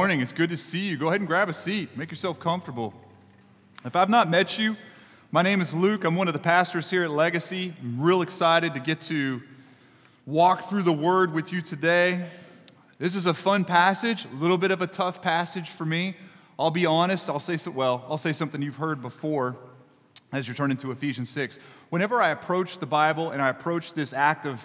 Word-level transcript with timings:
morning. 0.00 0.20
It's 0.20 0.30
good 0.30 0.50
to 0.50 0.56
see 0.56 0.86
you. 0.86 0.96
Go 0.96 1.08
ahead 1.08 1.20
and 1.20 1.26
grab 1.26 1.48
a 1.48 1.52
seat. 1.52 1.96
Make 1.96 2.08
yourself 2.08 2.38
comfortable. 2.38 2.94
If 3.84 3.96
I've 3.96 4.08
not 4.08 4.30
met 4.30 4.56
you, 4.56 4.76
my 5.32 5.42
name 5.42 5.60
is 5.60 5.74
Luke. 5.74 6.04
I'm 6.04 6.14
one 6.14 6.28
of 6.28 6.34
the 6.34 6.38
pastors 6.38 6.88
here 6.88 7.02
at 7.02 7.10
Legacy. 7.10 7.74
I'm 7.82 8.00
real 8.00 8.22
excited 8.22 8.74
to 8.74 8.80
get 8.80 9.00
to 9.00 9.42
walk 10.24 10.68
through 10.68 10.84
the 10.84 10.92
Word 10.92 11.34
with 11.34 11.52
you 11.52 11.60
today. 11.60 12.28
This 13.00 13.16
is 13.16 13.26
a 13.26 13.34
fun 13.34 13.64
passage, 13.64 14.24
a 14.26 14.36
little 14.36 14.56
bit 14.56 14.70
of 14.70 14.82
a 14.82 14.86
tough 14.86 15.20
passage 15.20 15.70
for 15.70 15.84
me. 15.84 16.14
I'll 16.60 16.70
be 16.70 16.86
honest. 16.86 17.28
I'll 17.28 17.40
say 17.40 17.56
so, 17.56 17.72
well. 17.72 18.06
I'll 18.08 18.18
say 18.18 18.32
something 18.32 18.62
you've 18.62 18.76
heard 18.76 19.02
before 19.02 19.56
as 20.30 20.46
you're 20.46 20.54
turning 20.54 20.76
to 20.76 20.92
Ephesians 20.92 21.28
6. 21.30 21.58
Whenever 21.88 22.22
I 22.22 22.28
approach 22.28 22.78
the 22.78 22.86
Bible 22.86 23.32
and 23.32 23.42
I 23.42 23.48
approach 23.48 23.94
this 23.94 24.12
act 24.12 24.46
of 24.46 24.64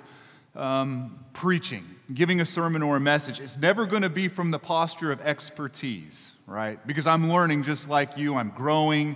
um, 0.56 1.18
preaching, 1.34 1.90
giving 2.14 2.42
a 2.42 2.46
sermon 2.46 2.84
or 2.84 2.98
a 2.98 3.00
message, 3.00 3.40
it's 3.40 3.58
never 3.58 3.86
going 3.86 4.02
to 4.02 4.10
be 4.10 4.28
from 4.28 4.52
the 4.52 4.60
posture 4.60 5.12
of 5.12 5.22
expertise, 5.22 6.34
right? 6.48 6.86
Because 6.86 7.08
I'm 7.08 7.30
learning 7.30 7.64
just 7.64 7.90
like 7.90 8.18
you, 8.18 8.36
I'm 8.36 8.50
growing 8.50 9.16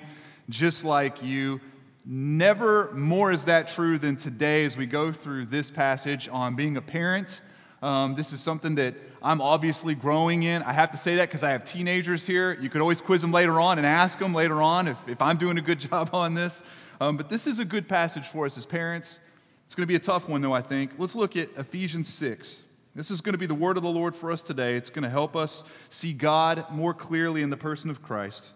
just 0.50 0.84
like 0.84 1.22
you. 1.22 1.60
Never 2.06 2.92
more 2.94 3.32
is 3.32 3.46
that 3.46 3.68
true 3.68 3.98
than 3.98 4.16
today 4.16 4.64
as 4.64 4.78
we 4.78 4.86
go 4.86 5.12
through 5.12 5.46
this 5.46 5.70
passage 5.70 6.30
on 6.32 6.56
being 6.56 6.78
a 6.78 6.82
parent. 6.82 7.42
Um, 7.82 8.16
this 8.16 8.32
is 8.32 8.42
something 8.42 8.76
that 8.76 8.96
I'm 9.22 9.42
obviously 9.42 9.94
growing 9.94 10.44
in. 10.44 10.64
I 10.64 10.72
have 10.72 10.90
to 10.92 10.98
say 10.98 11.16
that 11.18 11.28
because 11.28 11.44
I 11.44 11.52
have 11.52 11.66
teenagers 11.66 12.26
here. 12.26 12.54
You 12.54 12.70
could 12.70 12.82
always 12.82 13.02
quiz 13.02 13.22
them 13.22 13.32
later 13.32 13.60
on 13.60 13.78
and 13.78 13.86
ask 13.86 14.18
them 14.20 14.34
later 14.34 14.62
on 14.62 14.88
if, 14.88 14.98
if 15.08 15.22
I'm 15.22 15.38
doing 15.38 15.58
a 15.58 15.62
good 15.62 15.80
job 15.92 16.12
on 16.14 16.34
this. 16.34 16.64
Um, 17.02 17.18
but 17.18 17.30
this 17.30 17.46
is 17.46 17.60
a 17.60 17.66
good 17.66 17.88
passage 17.88 18.28
for 18.28 18.46
us 18.46 18.58
as 18.58 18.66
parents. 18.66 19.20
It's 19.66 19.76
going 19.76 19.84
to 19.84 19.88
be 19.88 19.96
a 19.96 20.00
tough 20.00 20.30
one, 20.30 20.42
though, 20.42 20.54
I 20.54 20.62
think. 20.62 20.92
Let's 20.98 21.14
look 21.14 21.36
at 21.36 21.50
Ephesians 21.58 22.08
6. 22.08 22.64
This 22.98 23.12
is 23.12 23.22
going 23.22 23.34
to 23.34 23.38
be 23.38 23.46
the 23.46 23.54
word 23.54 23.78
of 23.78 23.84
the 23.84 23.90
Lord 23.90 24.16
for 24.16 24.32
us 24.32 24.42
today. 24.42 24.76
It's 24.76 24.90
going 24.90 25.04
to 25.04 25.10
help 25.10 25.36
us 25.36 25.64
see 25.88 26.14
God 26.14 26.66
more 26.72 26.96
clearly 26.96 27.44
in 27.44 27.52
the 27.52 27.56
person 27.56 27.92
of 27.92 28.02
Christ. 28.02 28.54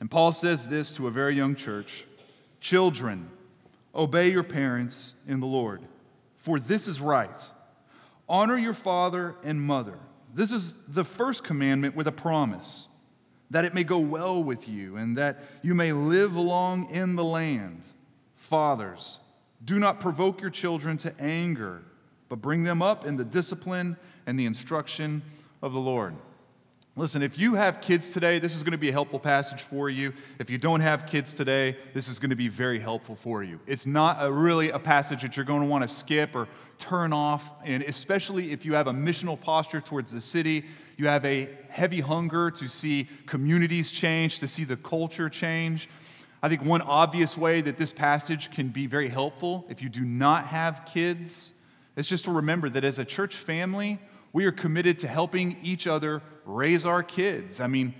And 0.00 0.10
Paul 0.10 0.32
says 0.32 0.66
this 0.66 0.96
to 0.96 1.06
a 1.06 1.12
very 1.12 1.36
young 1.36 1.54
church 1.54 2.04
Children, 2.60 3.30
obey 3.94 4.32
your 4.32 4.42
parents 4.42 5.14
in 5.28 5.38
the 5.38 5.46
Lord, 5.46 5.80
for 6.38 6.58
this 6.58 6.88
is 6.88 7.00
right. 7.00 7.40
Honor 8.28 8.58
your 8.58 8.74
father 8.74 9.36
and 9.44 9.60
mother. 9.60 10.00
This 10.34 10.50
is 10.50 10.74
the 10.88 11.04
first 11.04 11.44
commandment 11.44 11.94
with 11.94 12.08
a 12.08 12.12
promise 12.12 12.88
that 13.50 13.64
it 13.64 13.74
may 13.74 13.84
go 13.84 14.00
well 14.00 14.42
with 14.42 14.68
you 14.68 14.96
and 14.96 15.16
that 15.18 15.38
you 15.62 15.76
may 15.76 15.92
live 15.92 16.34
long 16.34 16.90
in 16.90 17.14
the 17.14 17.22
land. 17.22 17.82
Fathers, 18.34 19.20
do 19.64 19.78
not 19.78 20.00
provoke 20.00 20.40
your 20.40 20.50
children 20.50 20.96
to 20.96 21.14
anger, 21.20 21.84
but 22.28 22.42
bring 22.42 22.64
them 22.64 22.82
up 22.82 23.06
in 23.06 23.16
the 23.16 23.24
discipline 23.24 23.96
and 24.26 24.38
the 24.38 24.46
instruction 24.46 25.22
of 25.62 25.72
the 25.72 25.80
Lord. 25.80 26.14
Listen, 26.98 27.22
if 27.22 27.38
you 27.38 27.54
have 27.54 27.80
kids 27.80 28.10
today, 28.10 28.40
this 28.40 28.56
is 28.56 28.64
going 28.64 28.72
to 28.72 28.78
be 28.78 28.88
a 28.88 28.92
helpful 28.92 29.20
passage 29.20 29.62
for 29.62 29.88
you. 29.88 30.12
If 30.40 30.50
you 30.50 30.58
don't 30.58 30.80
have 30.80 31.06
kids 31.06 31.32
today, 31.32 31.76
this 31.94 32.08
is 32.08 32.18
going 32.18 32.30
to 32.30 32.36
be 32.36 32.48
very 32.48 32.80
helpful 32.80 33.14
for 33.14 33.44
you. 33.44 33.60
It's 33.68 33.86
not 33.86 34.16
a, 34.20 34.32
really 34.32 34.70
a 34.70 34.80
passage 34.80 35.22
that 35.22 35.36
you're 35.36 35.46
going 35.46 35.60
to 35.60 35.68
want 35.68 35.82
to 35.82 35.88
skip 35.88 36.34
or 36.34 36.48
turn 36.76 37.12
off, 37.12 37.52
and 37.64 37.84
especially 37.84 38.50
if 38.50 38.64
you 38.64 38.74
have 38.74 38.88
a 38.88 38.92
missional 38.92 39.40
posture 39.40 39.80
towards 39.80 40.10
the 40.10 40.20
city, 40.20 40.64
you 40.96 41.06
have 41.06 41.24
a 41.24 41.48
heavy 41.68 42.00
hunger 42.00 42.50
to 42.50 42.66
see 42.66 43.08
communities 43.26 43.92
change, 43.92 44.40
to 44.40 44.48
see 44.48 44.64
the 44.64 44.76
culture 44.76 45.28
change. 45.28 45.88
I 46.42 46.48
think 46.48 46.64
one 46.64 46.82
obvious 46.82 47.36
way 47.36 47.60
that 47.60 47.76
this 47.76 47.92
passage 47.92 48.50
can 48.50 48.70
be 48.70 48.88
very 48.88 49.08
helpful 49.08 49.66
if 49.68 49.80
you 49.80 49.88
do 49.88 50.00
not 50.00 50.46
have 50.46 50.84
kids 50.84 51.52
is 51.98 52.08
just 52.08 52.26
to 52.26 52.30
remember 52.30 52.70
that 52.70 52.84
as 52.84 52.98
a 52.98 53.04
church 53.04 53.36
family, 53.36 53.98
we 54.32 54.44
are 54.44 54.52
committed 54.52 55.00
to 55.00 55.08
helping 55.08 55.56
each 55.62 55.86
other 55.86 56.22
raise 56.44 56.86
our 56.86 57.02
kids. 57.02 57.60
I 57.60 57.66
mean, 57.66 57.92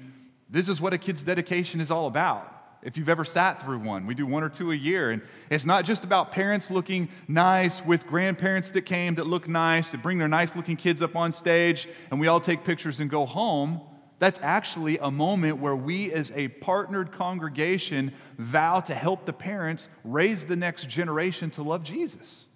this 0.48 0.68
is 0.68 0.80
what 0.80 0.94
a 0.94 0.98
kid's 0.98 1.22
dedication 1.22 1.80
is 1.80 1.91
all 1.91 2.06
about. 2.06 2.54
If 2.80 2.96
you've 2.96 3.08
ever 3.08 3.24
sat 3.24 3.60
through 3.60 3.80
one, 3.80 4.06
we 4.06 4.14
do 4.14 4.24
one 4.24 4.44
or 4.44 4.48
two 4.48 4.70
a 4.70 4.74
year. 4.74 5.10
And 5.10 5.20
it's 5.50 5.66
not 5.66 5.84
just 5.84 6.04
about 6.04 6.30
parents 6.30 6.70
looking 6.70 7.09
nice 7.26 7.84
with 7.84 8.06
grandparents 8.06 8.70
that 8.70 8.82
came 8.82 9.16
that 9.16 9.26
look 9.26 9.48
nice, 9.48 9.91
that 9.91 10.00
bring 10.00 10.16
their 10.16 10.28
nice 10.28 10.54
looking 10.54 10.76
kids 10.76 11.03
up 11.03 11.16
on 11.16 11.32
stage, 11.32 11.88
and 12.12 12.20
we 12.20 12.28
all 12.28 12.41
take 12.41 12.62
pictures 12.62 13.00
and 13.00 13.10
go 13.10 13.26
home. 13.26 13.80
That's 14.20 14.38
actually 14.42 14.98
a 14.98 15.10
moment 15.10 15.59
where 15.59 15.76
we, 15.76 16.12
as 16.12 16.30
a 16.36 16.48
partnered 16.48 17.10
congregation, 17.10 18.12
vow 18.38 18.78
to 18.80 18.94
help 18.94 19.26
the 19.26 19.32
parents 19.32 19.88
raise 20.04 20.47
the 20.47 20.56
next 20.56 20.88
generation 20.88 21.50
to 21.53 21.65
love 21.65 21.82
Jesus. 21.82 22.47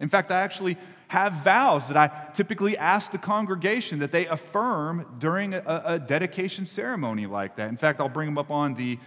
In 0.00 0.08
fact, 0.08 0.32
I 0.32 0.40
actually 0.40 0.76
have 1.08 1.32
vows 1.44 1.88
that 1.88 1.96
I 1.96 2.10
typically 2.34 2.76
ask 2.78 3.12
the 3.12 3.18
congregation 3.18 3.98
that 3.98 4.12
they 4.12 4.26
affirm 4.26 5.16
during 5.18 5.54
a, 5.54 5.82
a, 5.84 5.98
dedication 5.98 6.64
ceremony 6.64 7.26
like 7.26 7.56
that. 7.56 7.68
In 7.68 7.76
fact, 7.76 8.00
I'll 8.00 8.08
bring 8.08 8.26
them 8.26 8.38
up 8.38 8.50
on 8.50 8.74
the 8.74 8.98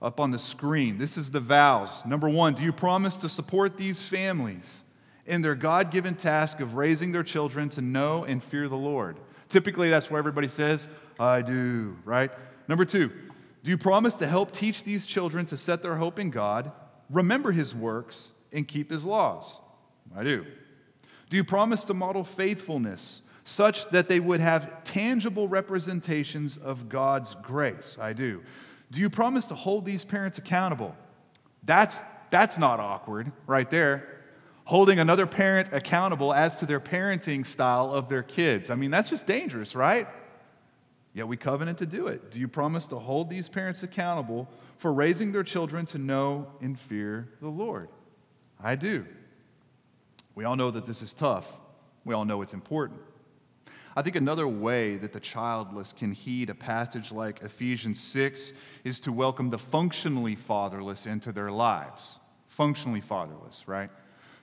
up 0.00 0.20
on 0.20 0.30
the 0.30 0.38
screen. 0.38 0.96
This 0.96 1.16
is 1.16 1.30
the 1.30 1.40
vows. 1.40 2.04
Number 2.06 2.28
1, 2.28 2.54
do 2.54 2.62
you 2.62 2.72
promise 2.72 3.16
to 3.16 3.28
support 3.28 3.76
these 3.76 4.00
families 4.00 4.82
in 5.26 5.42
their 5.42 5.56
God-given 5.56 6.14
task 6.14 6.60
of 6.60 6.76
raising 6.76 7.10
their 7.10 7.24
children 7.24 7.68
to 7.70 7.80
know 7.80 8.22
and 8.24 8.40
fear 8.40 8.68
the 8.68 8.76
Lord? 8.76 9.18
Typically, 9.48 9.90
that's 9.90 10.08
where 10.08 10.20
everybody 10.20 10.46
says, 10.46 10.86
I 11.18 11.42
do, 11.42 11.96
right? 12.04 12.30
Number 12.68 12.84
two, 12.84 13.10
do 13.64 13.70
you 13.70 13.78
promise 13.78 14.14
to 14.16 14.26
help 14.26 14.52
teach 14.52 14.84
these 14.84 15.04
children 15.04 15.46
to 15.46 15.56
set 15.56 15.82
their 15.82 15.96
hope 15.96 16.20
in 16.20 16.30
God, 16.30 16.70
remember 17.10 17.50
his 17.50 17.74
works, 17.74 18.30
and 18.52 18.68
keep 18.68 18.90
his 18.90 19.04
laws? 19.04 19.60
I 20.16 20.24
do. 20.24 20.46
Do 21.30 21.36
you 21.36 21.44
promise 21.44 21.84
to 21.84 21.94
model 21.94 22.24
faithfulness 22.24 23.22
such 23.44 23.88
that 23.90 24.08
they 24.08 24.20
would 24.20 24.40
have 24.40 24.84
tangible 24.84 25.48
representations 25.48 26.56
of 26.56 26.88
God's 26.88 27.34
grace? 27.36 27.98
I 28.00 28.12
do. 28.12 28.42
Do 28.90 29.00
you 29.00 29.10
promise 29.10 29.44
to 29.46 29.54
hold 29.54 29.84
these 29.84 30.04
parents 30.04 30.38
accountable? 30.38 30.94
That's, 31.64 32.02
that's 32.30 32.58
not 32.58 32.80
awkward 32.80 33.30
right 33.46 33.68
there 33.70 34.18
holding 34.68 34.98
another 34.98 35.26
parent 35.26 35.72
accountable 35.72 36.30
as 36.30 36.56
to 36.56 36.66
their 36.66 36.78
parenting 36.78 37.46
style 37.46 37.90
of 37.90 38.10
their 38.10 38.22
kids. 38.22 38.70
I 38.70 38.74
mean, 38.74 38.90
that's 38.90 39.08
just 39.08 39.26
dangerous, 39.26 39.74
right? 39.74 40.06
Yet 41.14 41.26
we 41.26 41.38
covenant 41.38 41.78
to 41.78 41.86
do 41.86 42.08
it. 42.08 42.30
Do 42.30 42.38
you 42.38 42.48
promise 42.48 42.86
to 42.88 42.98
hold 42.98 43.30
these 43.30 43.48
parents 43.48 43.82
accountable 43.82 44.46
for 44.76 44.92
raising 44.92 45.32
their 45.32 45.42
children 45.42 45.86
to 45.86 45.96
know 45.96 46.48
and 46.60 46.78
fear 46.78 47.30
the 47.40 47.48
Lord? 47.48 47.88
I 48.62 48.74
do. 48.74 49.06
We 50.38 50.44
all 50.44 50.54
know 50.54 50.70
that 50.70 50.86
this 50.86 51.02
is 51.02 51.12
tough. 51.12 51.52
We 52.04 52.14
all 52.14 52.24
know 52.24 52.42
it's 52.42 52.54
important. 52.54 53.00
I 53.96 54.02
think 54.02 54.14
another 54.14 54.46
way 54.46 54.94
that 54.94 55.12
the 55.12 55.18
childless 55.18 55.92
can 55.92 56.12
heed 56.12 56.48
a 56.48 56.54
passage 56.54 57.10
like 57.10 57.42
Ephesians 57.42 57.98
6 57.98 58.52
is 58.84 59.00
to 59.00 59.10
welcome 59.10 59.50
the 59.50 59.58
functionally 59.58 60.36
fatherless 60.36 61.06
into 61.06 61.32
their 61.32 61.50
lives. 61.50 62.20
Functionally 62.46 63.00
fatherless, 63.00 63.66
right? 63.66 63.90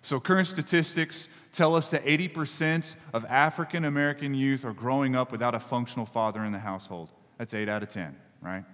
So, 0.02 0.20
current 0.20 0.48
statistics 0.50 1.30
tell 1.54 1.74
us 1.74 1.92
that 1.92 2.04
80% 2.04 2.98
of 3.14 3.24
African 3.24 3.86
American 3.86 4.34
youth 4.34 4.66
are 4.66 4.74
growing 4.74 5.16
up 5.16 5.32
without 5.32 5.56
a 5.56 5.62
functional 5.62 6.06
father 6.06 6.44
in 6.44 6.52
the 6.52 6.60
household. 6.60 7.10
That's 7.38 7.54
8 7.54 7.70
out 7.70 7.84
of 7.84 7.88
10, 7.88 8.14
right? 8.42 8.66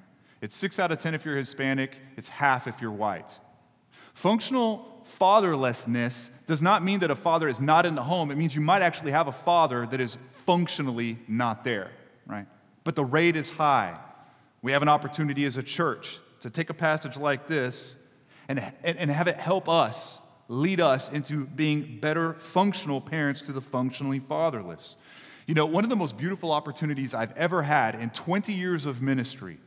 It's 0.42 0.56
6 0.56 0.80
out 0.80 0.92
of 0.92 0.98
10 0.98 1.14
if 1.14 1.24
you're 1.24 1.38
Hispanic, 1.38 1.98
it's 2.18 2.30
half 2.30 2.66
if 2.66 2.82
you're 2.82 2.90
white. 2.90 3.38
Functional 4.16 4.91
fatherlessness 5.20 6.30
does 6.46 6.62
not 6.62 6.84
mean 6.84 7.00
that 7.00 7.12
a 7.12 7.16
father 7.16 7.48
is 7.48 7.62
not 7.62 7.86
in 7.86 7.96
the 7.96 8.04
home. 8.04 8.32
It 8.32 8.36
means 8.36 8.56
you 8.56 8.62
might 8.62 8.82
actually 8.82 9.12
have 9.12 9.28
a 9.28 9.32
father 9.32 9.86
that 9.88 10.00
is 10.00 10.18
functionally 10.46 11.18
not 11.28 11.64
there, 11.64 11.92
right? 12.26 12.48
But 12.84 12.96
the 12.96 13.06
rate 13.06 13.36
is 13.36 13.50
high. 13.50 13.98
We 14.62 14.72
have 14.72 14.82
an 14.82 14.90
opportunity 14.90 15.46
as 15.46 15.58
a 15.58 15.64
church 15.64 16.20
to 16.42 16.50
take 16.50 16.70
a 16.70 16.74
passage 16.74 17.18
like 17.18 17.48
this 17.48 17.96
and, 18.48 18.60
and, 18.84 19.10
have 19.10 19.28
it 19.28 19.38
help 19.38 19.70
us 19.70 20.20
lead 20.50 20.82
us 20.82 21.10
into 21.10 21.46
being 21.46 22.00
better 22.02 22.34
functional 22.34 23.00
parents 23.00 23.42
to 23.44 23.54
the 23.54 23.62
functionally 23.62 24.20
fatherless. 24.20 24.98
You 25.48 25.54
know, 25.54 25.66
one 25.66 25.84
of 25.84 25.90
the 25.90 25.96
most 25.96 26.18
beautiful 26.18 26.52
opportunities 26.52 27.14
I've 27.14 27.36
ever 27.38 27.62
had 27.62 27.96
in 27.96 28.10
20 28.10 28.52
years 28.52 28.86
of 28.86 29.02
ministry 29.02 29.58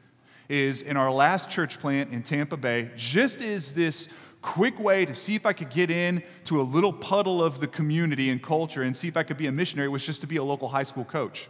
is 0.48 0.82
in 0.82 0.96
our 0.96 1.10
last 1.10 1.48
church 1.48 1.80
plant 1.80 2.12
in 2.12 2.22
Tampa 2.22 2.56
Bay, 2.56 2.90
just 2.96 3.40
as 3.40 3.72
this 3.72 4.08
quick 4.44 4.78
way 4.78 5.06
to 5.06 5.14
see 5.14 5.34
if 5.34 5.46
I 5.46 5.54
could 5.54 5.70
get 5.70 5.90
in 5.90 6.22
to 6.44 6.60
a 6.60 6.62
little 6.62 6.92
puddle 6.92 7.42
of 7.42 7.60
the 7.60 7.66
community 7.66 8.28
and 8.28 8.42
culture 8.42 8.82
and 8.82 8.94
see 8.94 9.08
if 9.08 9.16
I 9.16 9.22
could 9.22 9.38
be 9.38 9.46
a 9.46 9.52
missionary 9.52 9.88
was 9.88 10.04
just 10.04 10.20
to 10.20 10.26
be 10.26 10.36
a 10.36 10.44
local 10.44 10.68
high 10.68 10.82
school 10.82 11.06
coach, 11.06 11.48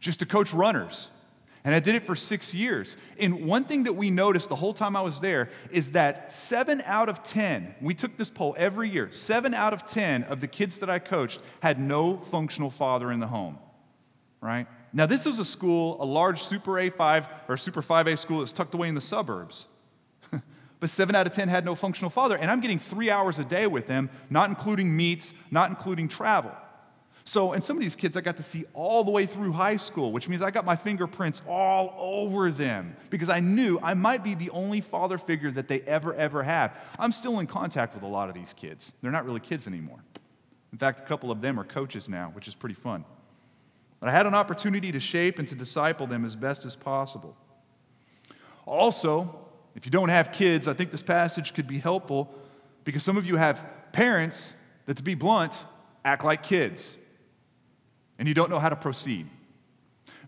just 0.00 0.20
to 0.20 0.26
coach 0.26 0.54
runners. 0.54 1.08
And 1.64 1.74
I 1.74 1.80
did 1.80 1.94
it 1.94 2.04
for 2.04 2.16
six 2.16 2.54
years. 2.54 2.96
And 3.18 3.44
one 3.46 3.64
thing 3.64 3.84
that 3.84 3.92
we 3.92 4.10
noticed 4.10 4.48
the 4.48 4.56
whole 4.56 4.72
time 4.72 4.96
I 4.96 5.02
was 5.02 5.20
there 5.20 5.50
is 5.70 5.92
that 5.92 6.32
seven 6.32 6.82
out 6.86 7.10
of 7.10 7.22
10, 7.22 7.74
we 7.82 7.92
took 7.92 8.16
this 8.16 8.30
poll 8.30 8.54
every 8.56 8.88
year, 8.88 9.12
seven 9.12 9.52
out 9.52 9.74
of 9.74 9.84
10 9.84 10.24
of 10.24 10.40
the 10.40 10.48
kids 10.48 10.78
that 10.78 10.88
I 10.88 10.98
coached 10.98 11.42
had 11.60 11.78
no 11.78 12.16
functional 12.16 12.70
father 12.70 13.12
in 13.12 13.20
the 13.20 13.26
home, 13.26 13.58
right? 14.40 14.66
Now, 14.94 15.04
this 15.04 15.26
is 15.26 15.38
a 15.38 15.44
school, 15.44 16.02
a 16.02 16.06
large 16.06 16.42
Super 16.42 16.72
A5 16.72 17.28
or 17.48 17.58
Super 17.58 17.82
5A 17.82 18.18
school 18.18 18.40
that's 18.40 18.52
tucked 18.52 18.72
away 18.72 18.88
in 18.88 18.94
the 18.94 19.00
suburbs. 19.02 19.66
But 20.80 20.90
seven 20.90 21.14
out 21.14 21.26
of 21.26 21.32
10 21.32 21.48
had 21.48 21.64
no 21.64 21.74
functional 21.74 22.10
father. 22.10 22.36
And 22.36 22.50
I'm 22.50 22.60
getting 22.60 22.78
three 22.78 23.10
hours 23.10 23.38
a 23.38 23.44
day 23.44 23.66
with 23.66 23.86
them, 23.86 24.10
not 24.30 24.48
including 24.48 24.94
meets, 24.96 25.34
not 25.50 25.70
including 25.70 26.08
travel. 26.08 26.52
So, 27.26 27.54
and 27.54 27.64
some 27.64 27.78
of 27.78 27.82
these 27.82 27.96
kids 27.96 28.18
I 28.18 28.20
got 28.20 28.36
to 28.36 28.42
see 28.42 28.66
all 28.74 29.02
the 29.02 29.10
way 29.10 29.24
through 29.24 29.52
high 29.52 29.78
school, 29.78 30.12
which 30.12 30.28
means 30.28 30.42
I 30.42 30.50
got 30.50 30.66
my 30.66 30.76
fingerprints 30.76 31.40
all 31.48 31.94
over 31.98 32.50
them 32.50 32.94
because 33.08 33.30
I 33.30 33.40
knew 33.40 33.78
I 33.82 33.94
might 33.94 34.22
be 34.22 34.34
the 34.34 34.50
only 34.50 34.82
father 34.82 35.16
figure 35.16 35.50
that 35.52 35.66
they 35.66 35.80
ever, 35.82 36.12
ever 36.14 36.42
have. 36.42 36.78
I'm 36.98 37.12
still 37.12 37.38
in 37.38 37.46
contact 37.46 37.94
with 37.94 38.02
a 38.02 38.06
lot 38.06 38.28
of 38.28 38.34
these 38.34 38.52
kids. 38.52 38.92
They're 39.00 39.10
not 39.10 39.24
really 39.24 39.40
kids 39.40 39.66
anymore. 39.66 40.04
In 40.72 40.78
fact, 40.78 41.00
a 41.00 41.04
couple 41.04 41.30
of 41.30 41.40
them 41.40 41.58
are 41.58 41.64
coaches 41.64 42.10
now, 42.10 42.30
which 42.34 42.46
is 42.46 42.54
pretty 42.54 42.74
fun. 42.74 43.06
But 44.00 44.10
I 44.10 44.12
had 44.12 44.26
an 44.26 44.34
opportunity 44.34 44.92
to 44.92 45.00
shape 45.00 45.38
and 45.38 45.48
to 45.48 45.54
disciple 45.54 46.06
them 46.06 46.26
as 46.26 46.36
best 46.36 46.66
as 46.66 46.76
possible. 46.76 47.34
Also, 48.66 49.43
if 49.74 49.86
you 49.86 49.90
don't 49.90 50.08
have 50.08 50.32
kids, 50.32 50.68
I 50.68 50.74
think 50.74 50.90
this 50.90 51.02
passage 51.02 51.54
could 51.54 51.66
be 51.66 51.78
helpful 51.78 52.32
because 52.84 53.02
some 53.02 53.16
of 53.16 53.26
you 53.26 53.36
have 53.36 53.64
parents 53.92 54.54
that, 54.86 54.96
to 54.96 55.02
be 55.02 55.14
blunt, 55.14 55.64
act 56.04 56.24
like 56.24 56.42
kids 56.42 56.96
and 58.18 58.28
you 58.28 58.34
don't 58.34 58.50
know 58.50 58.58
how 58.58 58.68
to 58.68 58.76
proceed. 58.76 59.26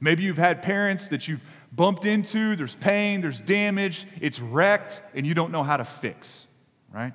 Maybe 0.01 0.25
you've 0.25 0.39
had 0.39 0.63
parents 0.63 1.09
that 1.09 1.29
you've 1.29 1.43
bumped 1.73 2.05
into, 2.05 2.57
there's 2.57 2.75
pain, 2.75 3.21
there's 3.21 3.41
damage, 3.41 4.07
it's 4.21 4.41
wrecked, 4.41 5.03
and 5.15 5.27
you 5.27 5.35
don't 5.35 5.53
know 5.53 5.63
how 5.63 5.77
to 5.77 5.85
fix, 5.85 6.47
right? 6.93 7.13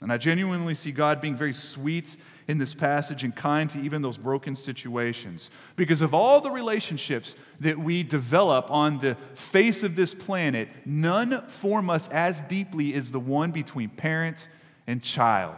And 0.00 0.12
I 0.12 0.16
genuinely 0.16 0.74
see 0.74 0.92
God 0.92 1.20
being 1.20 1.36
very 1.36 1.52
sweet 1.52 2.16
in 2.48 2.58
this 2.58 2.74
passage 2.74 3.24
and 3.24 3.34
kind 3.34 3.68
to 3.70 3.80
even 3.80 4.02
those 4.02 4.16
broken 4.16 4.54
situations. 4.54 5.50
Because 5.74 6.00
of 6.00 6.14
all 6.14 6.40
the 6.40 6.50
relationships 6.50 7.34
that 7.60 7.76
we 7.76 8.02
develop 8.02 8.70
on 8.70 8.98
the 8.98 9.16
face 9.34 9.82
of 9.82 9.96
this 9.96 10.14
planet, 10.14 10.68
none 10.84 11.46
form 11.48 11.90
us 11.90 12.08
as 12.08 12.42
deeply 12.44 12.94
as 12.94 13.10
the 13.10 13.18
one 13.20 13.50
between 13.50 13.88
parent 13.88 14.48
and 14.86 15.02
child. 15.02 15.56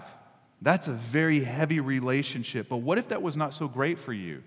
That's 0.62 0.88
a 0.88 0.92
very 0.92 1.40
heavy 1.40 1.80
relationship. 1.80 2.68
But 2.68 2.78
what 2.78 2.98
if 2.98 3.08
that 3.08 3.22
was 3.22 3.36
not 3.36 3.52
so 3.52 3.68
great 3.68 3.98
for 3.98 4.12
you? 4.12 4.42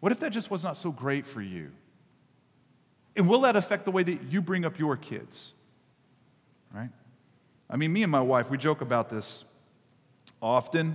What 0.00 0.12
if 0.12 0.20
that 0.20 0.32
just 0.32 0.50
was 0.50 0.64
not 0.64 0.76
so 0.76 0.90
great 0.90 1.26
for 1.26 1.42
you? 1.42 1.70
And 3.16 3.28
will 3.28 3.42
that 3.42 3.54
affect 3.54 3.84
the 3.84 3.90
way 3.90 4.02
that 4.02 4.24
you 4.30 4.42
bring 4.42 4.64
up 4.64 4.78
your 4.78 4.96
kids? 4.96 5.52
Right? 6.72 6.90
I 7.70 7.76
mean, 7.76 7.92
me 7.92 8.02
and 8.02 8.10
my 8.10 8.20
wife, 8.20 8.50
we 8.50 8.58
joke 8.58 8.80
about 8.80 9.08
this 9.08 9.44
often 10.44 10.94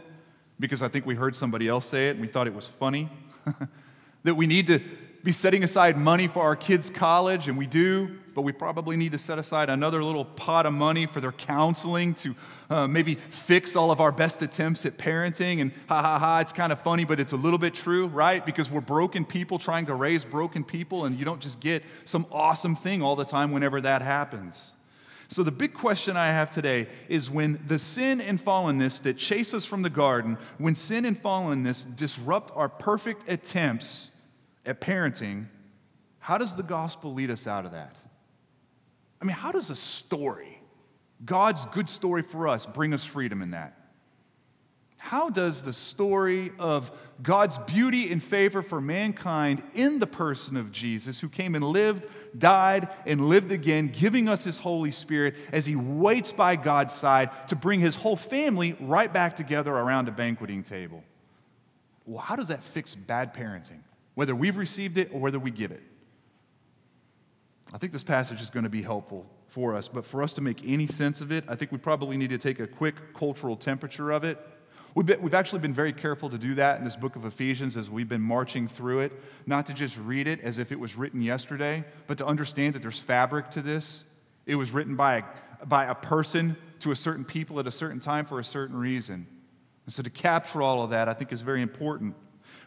because 0.60 0.82
I 0.82 0.88
think 0.88 1.06
we 1.06 1.16
heard 1.16 1.36
somebody 1.36 1.68
else 1.68 1.88
say 1.88 2.10
it 2.10 2.12
and 2.12 2.22
we 2.22 2.28
thought 2.28 2.46
it 2.46 2.54
was 2.54 2.68
funny. 2.68 3.10
that 4.24 4.36
we 4.36 4.46
need 4.46 4.68
to 4.68 4.80
be 5.24 5.32
setting 5.32 5.64
aside 5.64 5.98
money 5.98 6.28
for 6.28 6.44
our 6.44 6.56
kids' 6.56 6.90
college, 6.90 7.50
and 7.50 7.58
we 7.58 7.68
do, 7.68 8.18
but 8.36 8.44
we 8.44 8.54
probably 8.54 8.96
need 8.96 9.12
to 9.12 9.18
set 9.18 9.38
aside 9.38 9.70
another 9.70 10.02
little 10.02 10.24
pot 10.24 10.66
of 10.66 10.72
money 10.72 11.06
for 11.06 11.20
their 11.20 11.34
counseling 11.34 12.14
to 12.14 12.36
uh, 12.70 12.88
maybe 12.88 13.16
fix 13.16 13.76
all 13.76 13.92
of 13.92 14.00
our 14.00 14.14
best 14.14 14.42
attempts 14.42 14.86
at 14.86 14.98
parenting. 14.98 15.60
And 15.62 15.72
ha 15.88 16.02
ha 16.02 16.20
ha, 16.20 16.40
it's 16.40 16.54
kind 16.54 16.72
of 16.72 16.80
funny, 16.80 17.04
but 17.04 17.20
it's 17.20 17.34
a 17.34 17.38
little 17.38 17.60
bit 17.60 17.74
true, 17.74 18.08
right? 18.08 18.46
Because 18.46 18.72
we're 18.72 18.80
broken 18.80 19.26
people 19.26 19.60
trying 19.60 19.86
to 19.88 19.96
raise 19.96 20.24
broken 20.24 20.64
people, 20.64 21.06
and 21.06 21.20
you 21.20 21.26
don't 21.26 21.42
just 21.42 21.60
get 21.60 21.84
some 22.06 22.26
awesome 22.32 22.76
thing 22.76 23.02
all 23.02 23.18
the 23.18 23.26
time 23.26 23.52
whenever 23.52 23.82
that 23.82 24.02
happens. 24.02 24.76
So, 25.30 25.44
the 25.44 25.52
big 25.52 25.76
question 25.76 26.18
I 26.18 26.28
have 26.28 26.50
today 26.50 26.88
is 27.08 27.30
when 27.30 27.64
the 27.68 27.78
sin 27.78 28.20
and 28.20 28.44
fallenness 28.44 29.00
that 29.04 29.16
chase 29.18 29.54
us 29.54 29.64
from 29.64 29.84
the 29.84 29.90
garden, 29.90 30.40
when 30.58 30.74
sin 30.74 31.06
and 31.06 31.22
fallenness 31.22 31.96
disrupt 31.96 32.52
our 32.56 32.68
perfect 32.68 33.30
attempts 33.30 34.10
at 34.66 34.82
parenting, 34.82 35.46
how 36.18 36.40
does 36.40 36.56
the 36.56 36.64
gospel 36.64 37.14
lead 37.14 37.30
us 37.30 37.46
out 37.46 37.68
of 37.68 37.74
that? 37.74 37.96
I 39.22 39.26
mean, 39.26 39.36
how 39.36 39.52
does 39.52 39.70
a 39.70 39.76
story, 39.76 40.60
God's 41.24 41.68
good 41.68 41.90
story 41.90 42.24
for 42.24 42.48
us, 42.48 42.66
bring 42.66 42.92
us 42.92 43.06
freedom 43.06 43.44
in 43.44 43.52
that? 43.52 43.79
How 45.00 45.30
does 45.30 45.64
the 45.64 45.74
story 45.74 46.52
of 46.60 46.92
God's 47.24 47.58
beauty 47.58 48.12
and 48.12 48.22
favor 48.22 48.62
for 48.62 48.80
mankind 48.80 49.64
in 49.74 49.98
the 49.98 50.06
person 50.06 50.56
of 50.56 50.72
Jesus, 50.72 51.20
who 51.20 51.30
came 51.30 51.56
and 51.56 51.64
lived, 51.64 52.06
died, 52.38 52.90
and 53.08 53.28
lived 53.28 53.52
again, 53.52 53.88
giving 53.88 54.30
us 54.30 54.44
his 54.44 54.60
Holy 54.60 54.92
Spirit 54.92 55.36
as 55.52 55.66
he 55.66 55.76
waits 55.76 56.32
by 56.32 56.56
God's 56.56 56.94
side 56.94 57.32
to 57.48 57.56
bring 57.56 57.80
his 57.80 57.96
whole 57.96 58.16
family 58.16 58.78
right 58.80 59.12
back 59.12 59.36
together 59.36 59.72
around 59.72 60.08
a 60.08 60.12
banqueting 60.12 60.62
table? 60.62 61.04
Well, 62.06 62.22
how 62.22 62.36
does 62.36 62.50
that 62.50 62.64
fix 62.64 62.94
bad 62.94 63.34
parenting? 63.34 63.80
whether 64.20 64.36
we've 64.36 64.58
received 64.58 64.98
it 64.98 65.10
or 65.14 65.22
whether 65.22 65.40
we 65.40 65.50
give 65.50 65.72
it. 65.72 65.82
I 67.74 67.78
think 67.78 67.94
this 67.94 68.04
passage 68.04 68.42
is 68.42 68.50
going 68.50 68.66
to 68.66 68.70
be 68.70 68.82
helpful 68.82 69.26
for 69.48 69.78
us, 69.78 69.88
but 69.88 70.06
for 70.06 70.22
us 70.22 70.34
to 70.34 70.42
make 70.42 70.68
any 70.68 70.88
sense 70.88 71.22
of 71.22 71.32
it, 71.32 71.46
I 71.48 71.56
think 71.56 71.72
we 71.72 71.78
probably 71.78 72.18
need 72.18 72.32
to 72.32 72.38
take 72.38 72.60
a 72.60 72.68
quick 72.68 73.14
cultural 73.14 73.56
temperature 73.56 74.12
of 74.12 74.26
it. 74.26 74.38
We've, 74.96 75.06
been, 75.06 75.22
we've 75.22 75.34
actually 75.34 75.60
been 75.60 75.74
very 75.74 75.94
careful 75.94 76.30
to 76.30 76.38
do 76.38 76.56
that 76.56 76.80
in 76.80 76.84
this 76.84 76.96
book 76.96 77.16
of 77.16 77.26
Ephesians 77.26 77.78
as 77.78 77.90
we've 77.90 78.10
been 78.10 78.22
marching 78.22 78.68
through 78.68 79.02
it, 79.02 79.12
not 79.46 79.66
to 79.68 79.74
just 79.74 80.00
read 80.00 80.28
it 80.28 80.42
as 80.42 80.58
if 80.58 80.72
it 80.72 80.80
was 80.80 80.96
written 80.96 81.22
yesterday, 81.22 81.84
but 82.08 82.18
to 82.18 82.26
understand 82.26 82.76
that 82.76 82.82
there's 82.82 83.00
fabric 83.00 83.52
to 83.52 83.62
this. 83.62 84.04
It 84.46 84.56
was 84.56 84.72
written 84.72 84.96
by 84.96 85.18
a, 85.62 85.66
by 85.66 85.86
a 85.86 85.96
person 85.96 86.58
to 86.80 86.92
a 86.92 86.96
certain 86.96 87.24
people 87.24 87.60
at 87.60 87.68
a 87.68 87.72
certain 87.72 88.00
time 88.00 88.26
for 88.26 88.40
a 88.40 88.44
certain 88.44 88.76
reason. 88.76 89.28
And 89.86 89.94
so 89.94 90.02
to 90.02 90.10
capture 90.10 90.62
all 90.62 90.84
of 90.84 90.90
that, 90.90 91.08
I 91.08 91.14
think, 91.14 91.32
is 91.32 91.42
very 91.42 91.62
important. 91.62 92.16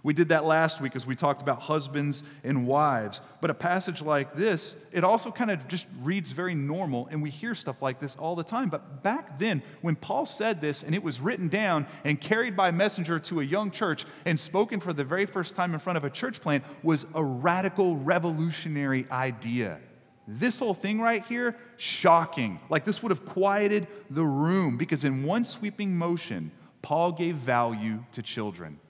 We 0.05 0.13
did 0.13 0.31
that 0.31 0.45
last 0.45 0.81
week 0.81 0.97
as 0.97 1.07
we 1.07 1.15
talked 1.15 1.43
about 1.43 1.61
husbands 1.61 2.25
and 2.43 2.67
wives. 2.67 3.21
But 3.41 3.51
a 3.51 3.55
passage 3.55 4.03
like 4.03 4.35
this, 4.35 4.77
it 4.91 5.05
also 5.05 5.31
kind 5.31 5.51
of 5.51 5.69
just 5.69 5.87
reads 6.03 6.33
very 6.33 6.55
normal, 6.55 7.07
and 7.13 7.23
we 7.23 7.31
hear 7.31 7.55
stuff 7.55 7.81
like 7.81 8.01
this 8.01 8.17
all 8.17 8.35
the 8.35 8.43
time. 8.43 8.69
But 8.69 9.05
back 9.05 9.39
then, 9.39 9.63
when 9.81 9.95
Paul 9.95 10.27
said 10.27 10.61
this 10.61 10.83
and 10.83 10.93
it 10.95 11.03
was 11.03 11.21
written 11.21 11.49
down 11.49 11.87
and 12.03 12.21
carried 12.21 12.57
by 12.57 12.73
messenger 12.73 13.21
to 13.21 13.41
a 13.41 13.45
young 13.45 13.71
church 13.71 14.05
and 14.25 14.39
spoken 14.39 14.81
for 14.81 14.93
the 14.93 15.05
very 15.05 15.25
first 15.25 15.55
time 15.55 15.73
in 15.73 15.79
front 15.79 15.97
of 15.97 16.05
a 16.05 16.11
church 16.11 16.41
plant, 16.41 16.65
was 16.83 17.07
a 17.15 17.23
radical, 17.23 17.97
revolutionary 17.97 19.07
idea. 19.13 19.79
This 20.27 20.59
whole 20.59 20.75
thing 20.75 21.01
right 21.01 21.25
here, 21.25 21.57
shocking. 21.77 22.61
Like 22.71 22.85
this 22.85 23.03
would 23.03 23.11
have 23.11 23.25
quieted 23.25 23.87
the 24.11 24.25
room 24.25 24.77
because 24.77 25.05
in 25.05 25.23
one 25.23 25.45
sweeping 25.45 25.97
motion, 25.97 26.51
Paul 26.81 27.13
gave 27.13 27.37
value 27.37 28.05
to 28.13 28.23
children. 28.23 28.81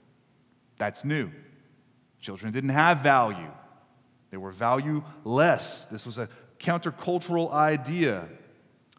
That's 0.83 1.05
new. 1.05 1.31
Children 2.19 2.53
didn't 2.53 2.71
have 2.71 2.99
value, 2.99 3.53
they 4.33 4.37
were 4.37 4.51
valueless. 4.51 5.87
This 5.93 6.05
was 6.05 6.19
a 6.19 6.29
countercultural 6.59 7.53
idea. 7.53 8.29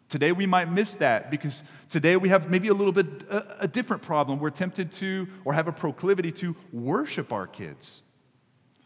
Today 0.08 0.32
we 0.32 0.46
might 0.46 0.72
miss 0.72 0.96
that 0.96 1.30
because 1.30 1.62
today 1.90 2.16
we 2.16 2.30
have 2.30 2.48
maybe 2.48 2.68
a 2.68 2.72
little 2.72 2.94
bit 2.94 3.24
a, 3.28 3.64
a 3.64 3.68
different 3.68 4.00
problem. 4.02 4.38
We're 4.38 4.48
tempted 4.48 4.92
to 4.92 5.28
or 5.44 5.52
have 5.52 5.68
a 5.68 5.72
proclivity 5.72 6.32
to 6.32 6.56
worship 6.72 7.34
our 7.34 7.46
kids 7.46 8.00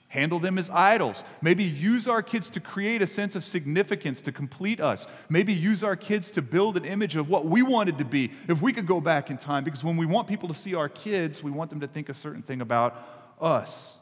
handle 0.09 0.39
them 0.39 0.59
as 0.59 0.71
idols. 0.71 1.23
Maybe 1.43 1.65
use 1.65 2.09
our 2.09 2.23
kids 2.23 2.51
to 2.51 2.61
create 2.61 3.03
a 3.03 3.07
sense 3.07 3.37
of 3.37 3.45
significance 3.45 4.21
to 4.23 4.33
complete 4.33 4.81
us. 4.81 5.07
Maybe 5.29 5.53
use 5.53 5.85
our 5.85 5.97
kids 5.97 6.31
to 6.33 6.43
build 6.43 6.77
an 6.77 6.85
image 6.85 7.17
of 7.17 7.29
what 7.29 7.45
we 7.45 7.63
wanted 7.63 7.99
to 7.99 8.05
be 8.05 8.33
if 8.49 8.61
we 8.63 8.73
could 8.73 8.87
go 8.87 9.01
back 9.01 9.31
in 9.31 9.37
time. 9.37 9.65
Because 9.65 9.85
when 9.85 9.97
we 9.97 10.07
want 10.07 10.27
people 10.27 10.49
to 10.49 10.55
see 10.55 10.75
our 10.75 10.89
kids, 10.89 11.43
we 11.43 11.51
want 11.51 11.71
them 11.71 11.81
to 11.81 11.87
think 11.87 12.09
a 12.09 12.15
certain 12.15 12.43
thing 12.43 12.63
about 12.63 12.97
us. 13.41 13.99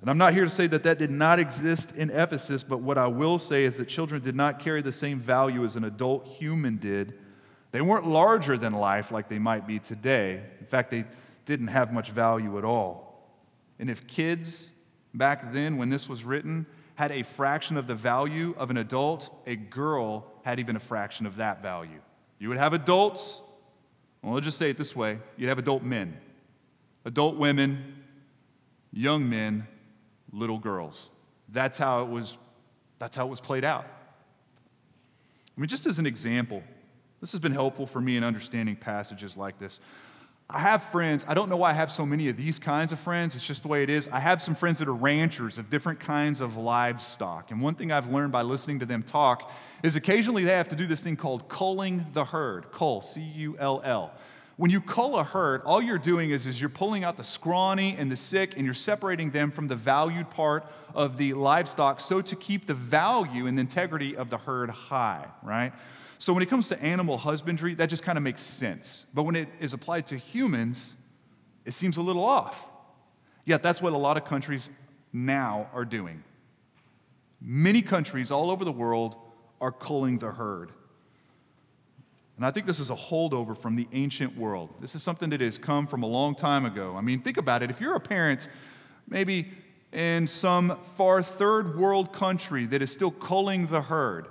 And 0.00 0.10
I'm 0.10 0.18
not 0.18 0.32
here 0.32 0.44
to 0.44 0.50
say 0.50 0.66
that 0.68 0.84
that 0.84 0.98
did 0.98 1.10
not 1.10 1.40
exist 1.40 1.92
in 1.96 2.10
Ephesus, 2.10 2.62
but 2.62 2.80
what 2.80 2.98
I 2.98 3.08
will 3.08 3.38
say 3.38 3.64
is 3.64 3.78
that 3.78 3.88
children 3.88 4.22
did 4.22 4.36
not 4.36 4.60
carry 4.60 4.80
the 4.80 4.92
same 4.92 5.18
value 5.18 5.64
as 5.64 5.74
an 5.74 5.84
adult 5.84 6.26
human 6.26 6.76
did. 6.76 7.14
They 7.72 7.80
weren't 7.80 8.06
larger 8.06 8.56
than 8.56 8.74
life 8.74 9.10
like 9.10 9.28
they 9.28 9.40
might 9.40 9.66
be 9.66 9.78
today. 9.78 10.42
In 10.60 10.66
fact, 10.66 10.90
they 10.90 11.04
didn't 11.46 11.68
have 11.68 11.92
much 11.92 12.10
value 12.10 12.58
at 12.58 12.64
all. 12.64 13.08
And 13.78 13.90
if 13.90 14.06
kids 14.06 14.70
back 15.14 15.52
then, 15.52 15.76
when 15.76 15.90
this 15.90 16.08
was 16.08 16.24
written, 16.24 16.66
had 16.94 17.12
a 17.12 17.22
fraction 17.22 17.76
of 17.76 17.86
the 17.86 17.94
value 17.94 18.54
of 18.58 18.70
an 18.70 18.76
adult, 18.76 19.30
a 19.46 19.56
girl 19.56 20.26
had 20.42 20.58
even 20.58 20.76
a 20.76 20.80
fraction 20.80 21.26
of 21.26 21.36
that 21.36 21.62
value. 21.62 22.00
You 22.38 22.48
would 22.48 22.58
have 22.58 22.72
adults, 22.72 23.42
well, 24.22 24.34
let's 24.34 24.44
just 24.44 24.58
say 24.58 24.70
it 24.70 24.76
this 24.76 24.96
way 24.96 25.18
you'd 25.36 25.48
have 25.48 25.58
adult 25.58 25.82
men, 25.82 26.16
adult 27.04 27.36
women, 27.36 28.02
young 28.92 29.28
men, 29.28 29.66
little 30.32 30.58
girls. 30.58 31.10
That's 31.48 31.78
how 31.78 32.02
it 32.02 32.08
was, 32.08 32.36
that's 32.98 33.16
how 33.16 33.26
it 33.26 33.30
was 33.30 33.40
played 33.40 33.64
out. 33.64 33.86
I 35.56 35.60
mean, 35.60 35.68
just 35.68 35.86
as 35.86 35.98
an 35.98 36.06
example, 36.06 36.62
this 37.20 37.32
has 37.32 37.40
been 37.40 37.52
helpful 37.52 37.86
for 37.86 38.00
me 38.00 38.16
in 38.16 38.24
understanding 38.24 38.76
passages 38.76 39.36
like 39.36 39.58
this. 39.58 39.80
I 40.50 40.60
have 40.60 40.82
friends, 40.84 41.26
I 41.28 41.34
don't 41.34 41.50
know 41.50 41.58
why 41.58 41.70
I 41.70 41.74
have 41.74 41.92
so 41.92 42.06
many 42.06 42.30
of 42.30 42.38
these 42.38 42.58
kinds 42.58 42.90
of 42.90 42.98
friends, 42.98 43.34
it's 43.34 43.46
just 43.46 43.60
the 43.60 43.68
way 43.68 43.82
it 43.82 43.90
is. 43.90 44.08
I 44.08 44.18
have 44.18 44.40
some 44.40 44.54
friends 44.54 44.78
that 44.78 44.88
are 44.88 44.94
ranchers 44.94 45.58
of 45.58 45.68
different 45.68 46.00
kinds 46.00 46.40
of 46.40 46.56
livestock. 46.56 47.50
And 47.50 47.60
one 47.60 47.74
thing 47.74 47.92
I've 47.92 48.10
learned 48.10 48.32
by 48.32 48.40
listening 48.40 48.78
to 48.78 48.86
them 48.86 49.02
talk 49.02 49.52
is 49.82 49.94
occasionally 49.94 50.44
they 50.44 50.54
have 50.54 50.70
to 50.70 50.76
do 50.76 50.86
this 50.86 51.02
thing 51.02 51.16
called 51.16 51.50
culling 51.50 52.06
the 52.14 52.24
herd. 52.24 52.72
Cull, 52.72 53.02
C 53.02 53.20
U 53.20 53.58
L 53.58 53.82
L. 53.84 54.14
When 54.56 54.70
you 54.70 54.80
cull 54.80 55.18
a 55.18 55.22
herd, 55.22 55.60
all 55.66 55.82
you're 55.82 55.98
doing 55.98 56.30
is, 56.30 56.46
is 56.46 56.58
you're 56.58 56.70
pulling 56.70 57.04
out 57.04 57.18
the 57.18 57.24
scrawny 57.24 57.94
and 57.98 58.10
the 58.10 58.16
sick 58.16 58.54
and 58.56 58.64
you're 58.64 58.72
separating 58.72 59.30
them 59.30 59.50
from 59.50 59.68
the 59.68 59.76
valued 59.76 60.30
part 60.30 60.64
of 60.94 61.18
the 61.18 61.34
livestock 61.34 62.00
so 62.00 62.22
to 62.22 62.34
keep 62.34 62.66
the 62.66 62.74
value 62.74 63.48
and 63.48 63.60
integrity 63.60 64.16
of 64.16 64.30
the 64.30 64.38
herd 64.38 64.70
high, 64.70 65.26
right? 65.42 65.74
So 66.18 66.32
when 66.32 66.42
it 66.42 66.50
comes 66.50 66.68
to 66.68 66.82
animal 66.82 67.16
husbandry, 67.16 67.74
that 67.74 67.88
just 67.88 68.02
kind 68.02 68.18
of 68.18 68.24
makes 68.24 68.42
sense. 68.42 69.06
But 69.14 69.22
when 69.22 69.36
it 69.36 69.48
is 69.60 69.72
applied 69.72 70.06
to 70.08 70.16
humans, 70.16 70.96
It 71.68 71.74
seems 71.74 71.98
a 71.98 72.00
little 72.00 72.24
off. 72.24 72.66
Yet 73.44 73.62
that's 73.62 73.82
what 73.82 73.92
a 73.92 73.98
lot 73.98 74.16
of 74.16 74.24
countries 74.24 74.70
now 75.12 75.68
are 75.74 75.84
doing. 75.84 76.24
Many 77.42 77.82
countries 77.82 78.30
all 78.30 78.50
over 78.50 78.64
the 78.64 78.72
world 78.72 79.16
are 79.60 79.70
culling 79.70 80.18
the 80.18 80.30
herd. 80.30 80.72
And 82.36 82.46
I 82.46 82.50
think 82.52 82.64
this 82.64 82.80
is 82.80 82.88
a 82.88 82.96
holdover 82.96 83.54
from 83.54 83.76
the 83.76 83.86
ancient 83.92 84.34
world. 84.34 84.70
This 84.80 84.94
is 84.94 85.02
something 85.02 85.28
that 85.28 85.42
has 85.42 85.58
come 85.58 85.86
from 85.86 86.02
a 86.04 86.06
long 86.06 86.34
time 86.34 86.64
ago. 86.64 86.96
I 86.96 87.02
mean, 87.02 87.20
think 87.20 87.36
about 87.36 87.62
it. 87.62 87.68
If 87.68 87.82
you're 87.82 87.96
a 87.96 88.00
parent, 88.00 88.48
maybe 89.06 89.50
in 89.92 90.26
some 90.26 90.78
far 90.96 91.22
third 91.22 91.78
world 91.78 92.14
country 92.14 92.64
that 92.64 92.80
is 92.80 92.90
still 92.90 93.10
culling 93.10 93.66
the 93.66 93.82
herd, 93.82 94.26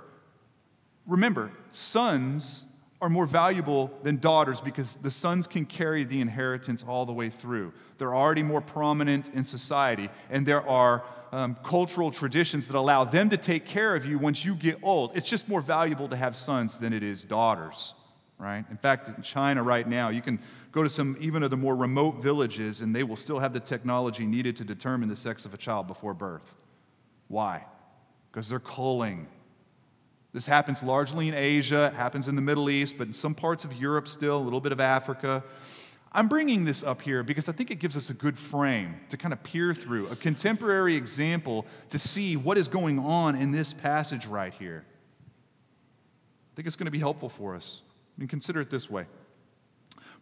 remember, 1.08 1.50
sons 1.72 2.66
are 3.00 3.08
more 3.08 3.26
valuable 3.26 3.90
than 4.02 4.18
daughters 4.18 4.60
because 4.60 4.96
the 4.96 5.10
sons 5.10 5.46
can 5.46 5.64
carry 5.64 6.04
the 6.04 6.20
inheritance 6.20 6.84
all 6.86 7.06
the 7.06 7.12
way 7.12 7.30
through. 7.30 7.72
They're 7.96 8.14
already 8.14 8.42
more 8.42 8.60
prominent 8.60 9.30
in 9.34 9.44
society, 9.44 10.10
and 10.30 10.44
there 10.44 10.66
are 10.68 11.04
um, 11.30 11.56
cultural 11.62 12.10
traditions 12.10 12.68
that 12.68 12.76
allow 12.76 13.04
them 13.04 13.30
to 13.30 13.36
take 13.36 13.66
care 13.66 13.94
of 13.94 14.06
you 14.06 14.18
once 14.18 14.44
you 14.44 14.54
get 14.54 14.78
old. 14.82 15.16
It's 15.16 15.28
just 15.28 15.48
more 15.48 15.60
valuable 15.60 16.08
to 16.08 16.16
have 16.16 16.34
sons 16.34 16.78
than 16.78 16.92
it 16.92 17.02
is 17.02 17.22
daughters, 17.22 17.94
right? 18.38 18.64
In 18.70 18.76
fact, 18.76 19.08
in 19.08 19.22
China 19.22 19.62
right 19.62 19.86
now, 19.86 20.08
you 20.08 20.22
can 20.22 20.40
go 20.72 20.82
to 20.82 20.88
some 20.88 21.16
even 21.20 21.42
of 21.42 21.50
the 21.50 21.56
more 21.56 21.76
remote 21.76 22.20
villages, 22.20 22.80
and 22.80 22.94
they 22.94 23.04
will 23.04 23.16
still 23.16 23.38
have 23.38 23.52
the 23.52 23.60
technology 23.60 24.26
needed 24.26 24.56
to 24.56 24.64
determine 24.64 25.08
the 25.08 25.16
sex 25.16 25.44
of 25.44 25.54
a 25.54 25.58
child 25.58 25.86
before 25.86 26.14
birth. 26.14 26.56
Why? 27.28 27.64
Because 28.32 28.48
they're 28.48 28.58
culling 28.58 29.28
this 30.32 30.46
happens 30.46 30.82
largely 30.82 31.28
in 31.28 31.34
Asia, 31.34 31.86
it 31.92 31.96
happens 31.96 32.28
in 32.28 32.36
the 32.36 32.42
Middle 32.42 32.68
East, 32.68 32.96
but 32.98 33.06
in 33.06 33.14
some 33.14 33.34
parts 33.34 33.64
of 33.64 33.72
Europe 33.74 34.06
still, 34.06 34.36
a 34.36 34.44
little 34.44 34.60
bit 34.60 34.72
of 34.72 34.80
Africa. 34.80 35.42
I'm 36.12 36.28
bringing 36.28 36.64
this 36.64 36.82
up 36.84 37.02
here 37.02 37.22
because 37.22 37.48
I 37.48 37.52
think 37.52 37.70
it 37.70 37.76
gives 37.76 37.96
us 37.96 38.10
a 38.10 38.14
good 38.14 38.38
frame 38.38 38.96
to 39.08 39.16
kind 39.16 39.32
of 39.32 39.42
peer 39.42 39.74
through, 39.74 40.08
a 40.08 40.16
contemporary 40.16 40.96
example 40.96 41.66
to 41.90 41.98
see 41.98 42.36
what 42.36 42.58
is 42.58 42.68
going 42.68 42.98
on 42.98 43.36
in 43.36 43.50
this 43.50 43.72
passage 43.72 44.26
right 44.26 44.52
here. 44.54 44.84
I 46.52 46.56
think 46.56 46.66
it's 46.66 46.76
going 46.76 46.86
to 46.86 46.90
be 46.90 46.98
helpful 46.98 47.28
for 47.28 47.54
us. 47.54 47.82
And 48.18 48.28
consider 48.28 48.60
it 48.60 48.70
this 48.70 48.90
way. 48.90 49.06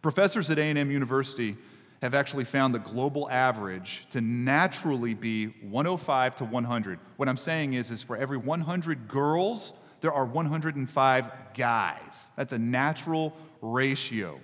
Professors 0.01 0.49
at 0.49 0.59
A&M 0.59 0.91
University 0.91 1.57
have 2.01 2.13
actually 2.13 2.43
found 2.43 2.75
the 2.75 2.79
global 2.79 3.29
average 3.31 4.05
to 4.11 4.21
naturally 4.21 5.15
be 5.15 5.47
105 5.67 6.35
to 6.35 6.45
100. 6.45 6.99
What 7.15 7.27
I'm 7.27 7.37
saying 7.37 7.73
is 7.73 7.89
is 7.89 8.03
for 8.03 8.15
every 8.15 8.37
100 8.37 9.07
girls 9.07 9.73
there 10.01 10.13
are 10.13 10.25
105 10.25 11.53
guys. 11.53 12.31
That's 12.35 12.53
a 12.53 12.59
natural 12.59 13.35
ratio. 13.61 14.39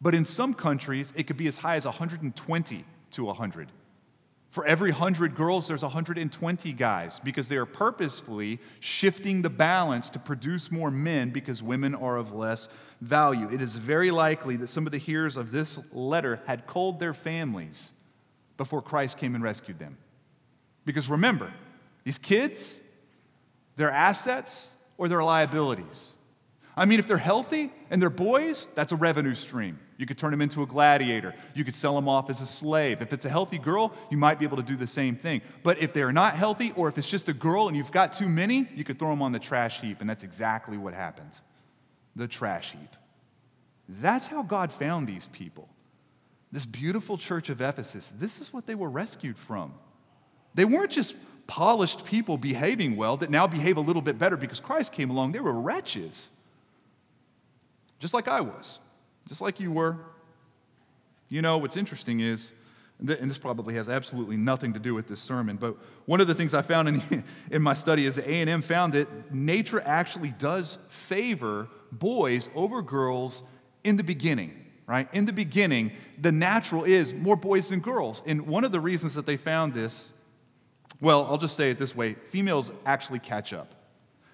But 0.00 0.14
in 0.14 0.24
some 0.24 0.54
countries, 0.54 1.12
it 1.16 1.26
could 1.26 1.36
be 1.36 1.46
as 1.46 1.56
high 1.56 1.76
as 1.76 1.84
120 1.84 2.84
to 3.10 3.24
100. 3.24 3.72
For 4.50 4.66
every 4.66 4.90
100 4.90 5.36
girls, 5.36 5.68
there's 5.68 5.82
120 5.82 6.72
guys 6.72 7.20
because 7.20 7.48
they 7.48 7.56
are 7.56 7.66
purposefully 7.66 8.58
shifting 8.80 9.42
the 9.42 9.50
balance 9.50 10.08
to 10.10 10.18
produce 10.18 10.72
more 10.72 10.90
men 10.90 11.30
because 11.30 11.62
women 11.62 11.94
are 11.94 12.16
of 12.16 12.32
less 12.32 12.68
value. 13.00 13.48
It 13.52 13.62
is 13.62 13.76
very 13.76 14.10
likely 14.10 14.56
that 14.56 14.68
some 14.68 14.86
of 14.86 14.92
the 14.92 14.98
hearers 14.98 15.36
of 15.36 15.52
this 15.52 15.78
letter 15.92 16.40
had 16.46 16.66
culled 16.66 16.98
their 16.98 17.14
families 17.14 17.92
before 18.56 18.82
Christ 18.82 19.18
came 19.18 19.36
and 19.36 19.44
rescued 19.44 19.78
them. 19.78 19.96
Because 20.84 21.08
remember, 21.08 21.52
these 22.02 22.18
kids, 22.18 22.80
their 23.80 23.90
assets 23.90 24.70
or 24.98 25.08
their 25.08 25.24
liabilities. 25.24 26.12
I 26.76 26.84
mean, 26.84 27.00
if 27.00 27.08
they're 27.08 27.16
healthy 27.16 27.72
and 27.90 28.00
they're 28.00 28.10
boys, 28.10 28.66
that's 28.74 28.92
a 28.92 28.96
revenue 28.96 29.34
stream. 29.34 29.78
You 29.96 30.06
could 30.06 30.16
turn 30.16 30.30
them 30.30 30.40
into 30.40 30.62
a 30.62 30.66
gladiator. 30.66 31.34
You 31.54 31.64
could 31.64 31.74
sell 31.74 31.94
them 31.94 32.08
off 32.08 32.30
as 32.30 32.40
a 32.40 32.46
slave. 32.46 33.02
If 33.02 33.12
it's 33.12 33.24
a 33.24 33.28
healthy 33.28 33.58
girl, 33.58 33.92
you 34.10 34.16
might 34.16 34.38
be 34.38 34.44
able 34.44 34.58
to 34.58 34.62
do 34.62 34.76
the 34.76 34.86
same 34.86 35.16
thing. 35.16 35.42
But 35.62 35.78
if 35.78 35.92
they're 35.92 36.12
not 36.12 36.36
healthy, 36.36 36.72
or 36.76 36.88
if 36.88 36.96
it's 36.96 37.06
just 37.06 37.28
a 37.28 37.32
girl 37.32 37.68
and 37.68 37.76
you've 37.76 37.90
got 37.90 38.12
too 38.12 38.28
many, 38.28 38.68
you 38.74 38.84
could 38.84 38.98
throw 38.98 39.10
them 39.10 39.20
on 39.22 39.32
the 39.32 39.38
trash 39.38 39.80
heap. 39.80 40.00
And 40.00 40.08
that's 40.08 40.22
exactly 40.22 40.78
what 40.78 40.94
happened 40.94 41.38
the 42.16 42.28
trash 42.28 42.72
heap. 42.72 42.96
That's 43.88 44.26
how 44.26 44.42
God 44.42 44.70
found 44.72 45.06
these 45.06 45.26
people. 45.28 45.68
This 46.52 46.66
beautiful 46.66 47.16
church 47.16 47.48
of 47.48 47.60
Ephesus, 47.60 48.12
this 48.18 48.40
is 48.40 48.52
what 48.52 48.66
they 48.66 48.74
were 48.74 48.90
rescued 48.90 49.38
from. 49.38 49.72
They 50.54 50.64
weren't 50.64 50.90
just 50.90 51.14
polished 51.50 52.04
people 52.04 52.38
behaving 52.38 52.94
well 52.94 53.16
that 53.16 53.28
now 53.28 53.44
behave 53.44 53.76
a 53.76 53.80
little 53.80 54.00
bit 54.00 54.16
better 54.16 54.36
because 54.36 54.60
Christ 54.60 54.92
came 54.92 55.10
along. 55.10 55.32
They 55.32 55.40
were 55.40 55.60
wretches, 55.60 56.30
just 57.98 58.14
like 58.14 58.28
I 58.28 58.40
was, 58.40 58.78
just 59.26 59.40
like 59.40 59.58
you 59.58 59.72
were. 59.72 59.96
You 61.28 61.42
know, 61.42 61.58
what's 61.58 61.76
interesting 61.76 62.20
is, 62.20 62.52
and 63.00 63.28
this 63.28 63.36
probably 63.36 63.74
has 63.74 63.88
absolutely 63.88 64.36
nothing 64.36 64.72
to 64.74 64.78
do 64.78 64.94
with 64.94 65.08
this 65.08 65.20
sermon, 65.20 65.56
but 65.56 65.76
one 66.06 66.20
of 66.20 66.28
the 66.28 66.36
things 66.36 66.54
I 66.54 66.62
found 66.62 66.86
in, 66.86 67.24
in 67.50 67.62
my 67.62 67.72
study 67.72 68.06
is 68.06 68.14
that 68.14 68.28
A&M 68.28 68.62
found 68.62 68.92
that 68.92 69.34
nature 69.34 69.80
actually 69.80 70.30
does 70.38 70.78
favor 70.88 71.66
boys 71.90 72.48
over 72.54 72.80
girls 72.80 73.42
in 73.82 73.96
the 73.96 74.04
beginning 74.04 74.56
right? 74.86 75.08
In 75.14 75.24
the 75.24 75.32
beginning, 75.32 75.92
the 76.18 76.32
natural 76.32 76.82
is 76.82 77.14
more 77.14 77.36
boys 77.36 77.68
than 77.68 77.78
girls. 77.78 78.24
And 78.26 78.44
one 78.48 78.64
of 78.64 78.72
the 78.72 78.80
reasons 78.80 79.14
that 79.14 79.24
they 79.24 79.36
found 79.36 79.72
this 79.72 80.12
well, 81.00 81.26
I'll 81.26 81.38
just 81.38 81.56
say 81.56 81.70
it 81.70 81.78
this 81.78 81.94
way 81.94 82.14
females 82.14 82.70
actually 82.86 83.18
catch 83.18 83.52
up. 83.52 83.74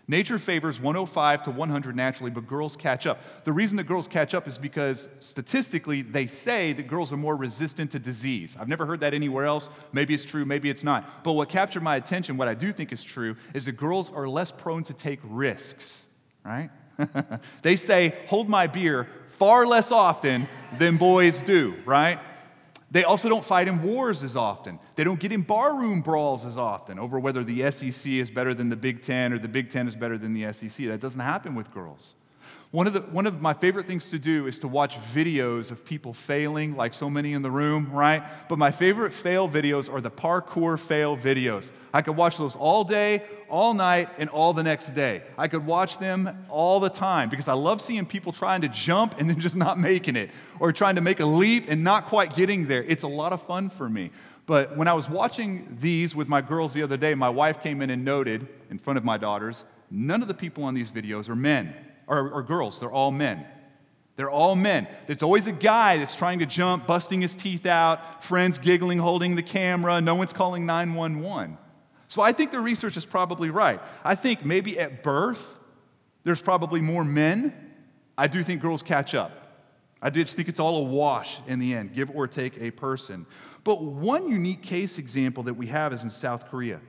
Nature 0.09 0.39
favors 0.39 0.81
105 0.81 1.43
to 1.43 1.51
100 1.51 1.97
naturally, 1.97 2.31
but 2.31 2.47
girls 2.47 2.77
catch 2.77 3.09
up. 3.09 3.19
The 3.45 3.53
reason 3.53 3.77
that 3.79 3.85
girls 3.85 4.07
catch 4.07 4.35
up 4.35 4.47
is 4.47 4.57
because 4.57 5.09
statistically 5.19 6.03
they 6.03 6.29
say 6.29 6.73
that 6.75 6.87
girls 6.87 7.13
are 7.13 7.17
more 7.17 7.35
resistant 7.35 7.91
to 7.91 7.99
disease. 7.99 8.57
I've 8.59 8.69
never 8.69 8.87
heard 8.87 9.01
that 9.01 9.15
anywhere 9.15 9.47
else. 9.47 9.69
Maybe 9.93 10.15
it's 10.15 10.25
true, 10.25 10.45
maybe 10.45 10.71
it's 10.71 10.85
not. 10.85 11.25
But 11.25 11.33
what 11.33 11.49
captured 11.49 11.83
my 11.83 11.97
attention, 11.97 12.37
what 12.37 12.47
I 12.47 12.55
do 12.55 12.73
think 12.73 12.93
is 12.93 13.03
true, 13.03 13.35
is 13.53 13.65
that 13.65 13.73
girls 13.73 14.11
are 14.11 14.29
less 14.29 14.53
prone 14.53 14.85
to 14.85 14.95
take 14.95 15.19
risks, 15.25 16.07
right? 16.45 16.71
they 17.63 17.75
say, 17.75 18.15
hold 18.29 18.49
my 18.49 18.69
beer 18.69 19.09
far 19.27 19.67
less 19.67 19.91
often 19.91 20.47
than 20.79 20.99
boys 20.99 21.43
do, 21.43 21.75
right? 21.85 22.21
They 22.91 23.05
also 23.05 23.29
don't 23.29 23.45
fight 23.45 23.69
in 23.69 23.83
wars 23.83 24.23
as 24.23 24.37
often. 24.37 24.79
They 24.95 25.05
don't 25.05 25.19
get 25.19 25.33
in 25.33 25.43
barroom 25.43 26.03
brawls 26.03 26.45
as 26.47 26.57
often 26.57 26.99
over 26.99 27.19
whether 27.19 27.43
the 27.43 27.71
SEC 27.71 28.13
is 28.13 28.31
better 28.31 28.55
than 28.55 28.69
the 28.69 28.77
Big 28.77 29.03
Ten 29.03 29.33
or 29.33 29.39
the 29.39 29.49
Big 29.49 29.71
Ten 29.71 29.89
is 29.89 29.97
better 29.97 30.17
than 30.17 30.33
the 30.33 30.53
SEC. 30.53 30.87
That 30.87 31.01
doesn't 31.01 31.21
happen 31.21 31.55
with 31.55 31.73
girls. 31.73 32.15
One 32.73 32.89
of, 32.89 32.93
the, 32.95 33.01
one 33.01 33.27
of 33.27 33.41
my 33.41 33.55
favorite 33.55 33.87
things 33.87 34.11
to 34.11 34.19
do 34.19 34.49
is 34.49 34.59
to 34.59 34.69
watch 34.69 34.99
videos 35.15 35.71
of 35.71 35.85
people 35.85 36.13
failing, 36.13 36.77
like 36.77 36.95
so 36.95 37.09
many 37.09 37.33
in 37.33 37.43
the 37.43 37.51
room, 37.51 37.89
right? 37.93 38.25
But 38.49 38.59
my 38.59 38.73
favorite 38.73 39.15
fail 39.15 39.49
videos 39.49 39.91
are 39.91 40.01
the 40.01 40.11
parkour 40.11 40.77
fail 40.77 41.17
videos. 41.17 41.71
I 41.95 42.03
could 42.03 42.17
watch 42.17 42.39
those 42.39 42.57
all 42.57 42.83
day, 42.83 43.23
all 43.49 43.73
night, 43.73 44.09
and 44.19 44.29
all 44.31 44.53
the 44.53 44.65
next 44.65 44.97
day. 44.97 45.23
I 45.39 45.47
could 45.47 45.65
watch 45.65 45.99
them 45.99 46.45
all 46.49 46.81
the 46.81 46.91
time 46.91 47.29
because 47.29 47.47
I 47.47 47.53
love 47.53 47.81
seeing 47.81 48.05
people 48.05 48.33
trying 48.33 48.63
to 48.63 48.69
jump 48.69 49.21
and 49.21 49.31
then 49.31 49.39
just 49.47 49.57
not 49.57 49.79
making 49.79 50.17
it, 50.17 50.31
or 50.59 50.73
trying 50.73 50.97
to 50.97 51.01
make 51.01 51.21
a 51.21 51.27
leap 51.27 51.67
and 51.69 51.85
not 51.85 52.07
quite 52.07 52.35
getting 52.35 52.67
there. 52.67 52.83
It's 52.83 53.05
a 53.05 53.09
lot 53.09 53.33
of 53.33 53.41
fun 53.43 53.71
for 53.71 53.89
me. 53.89 54.11
But 54.47 54.77
when 54.77 54.89
I 54.89 54.93
was 54.93 55.09
watching 55.09 55.79
these 55.81 56.17
with 56.17 56.27
my 56.27 56.41
girls 56.41 56.73
the 56.73 56.83
other 56.83 56.97
day, 56.97 57.15
my 57.15 57.31
wife 57.31 57.63
came 57.63 57.81
in 57.81 57.91
and 57.91 58.05
noted 58.05 58.49
in 58.71 58.79
front 58.79 58.97
of 58.97 59.05
my 59.05 59.19
daughters, 59.19 59.65
none 59.89 60.21
of 60.21 60.27
the 60.27 60.35
people 60.35 60.65
on 60.65 60.75
these 60.75 60.91
videos 60.91 61.29
are 61.29 61.37
men 61.37 61.73
or, 62.07 62.31
or 62.31 62.43
girls, 62.43 62.81
they're 62.81 62.91
all 62.91 63.11
men. 63.11 63.47
They're 64.17 64.31
all 64.31 64.57
men. 64.57 64.89
There's 65.07 65.23
always 65.23 65.47
a 65.47 65.53
guy 65.53 65.99
that's 65.99 66.15
trying 66.15 66.39
to 66.39 66.47
jump, 66.47 66.87
busting 66.87 67.21
his 67.21 67.35
teeth 67.35 67.67
out, 67.67 68.25
friends 68.25 68.59
giggling, 68.59 68.99
holding 68.99 69.37
the 69.37 69.43
camera, 69.43 70.01
no 70.01 70.15
one's 70.15 70.33
calling 70.33 70.65
911. 70.65 71.59
So 72.09 72.23
I 72.23 72.33
think 72.33 72.51
the 72.51 72.61
research 72.61 72.97
is 72.97 73.05
probably 73.05 73.51
right. 73.51 73.81
I 74.05 74.15
think 74.15 74.45
maybe 74.45 74.79
at 74.79 75.03
birth, 75.03 75.59
there's 76.25 76.41
probably 76.41 76.81
more 76.81 77.05
men. 77.05 77.53
I 78.17 78.27
do 78.27 78.43
think 78.43 78.63
girls 78.63 78.83
catch 78.83 79.15
up. 79.15 79.47
I 80.01 80.11
just 80.11 80.37
think 80.37 80.49
it's 80.49 80.61
all 80.61 80.79
a 80.79 80.83
wash 80.83 81.39
in 81.47 81.59
the 81.59 81.75
end, 81.75 81.93
give 81.93 82.11
or 82.11 82.27
take 82.27 82.61
a 82.61 82.71
person. 82.71 83.27
But 83.65 83.83
one 83.83 84.29
unique 84.29 84.63
case 84.63 84.99
example 84.99 85.43
that 85.45 85.55
we 85.55 85.67
have 85.67 85.93
is 85.93 86.05
in 86.05 86.11
South 86.11 86.49
Korea. 86.49 86.81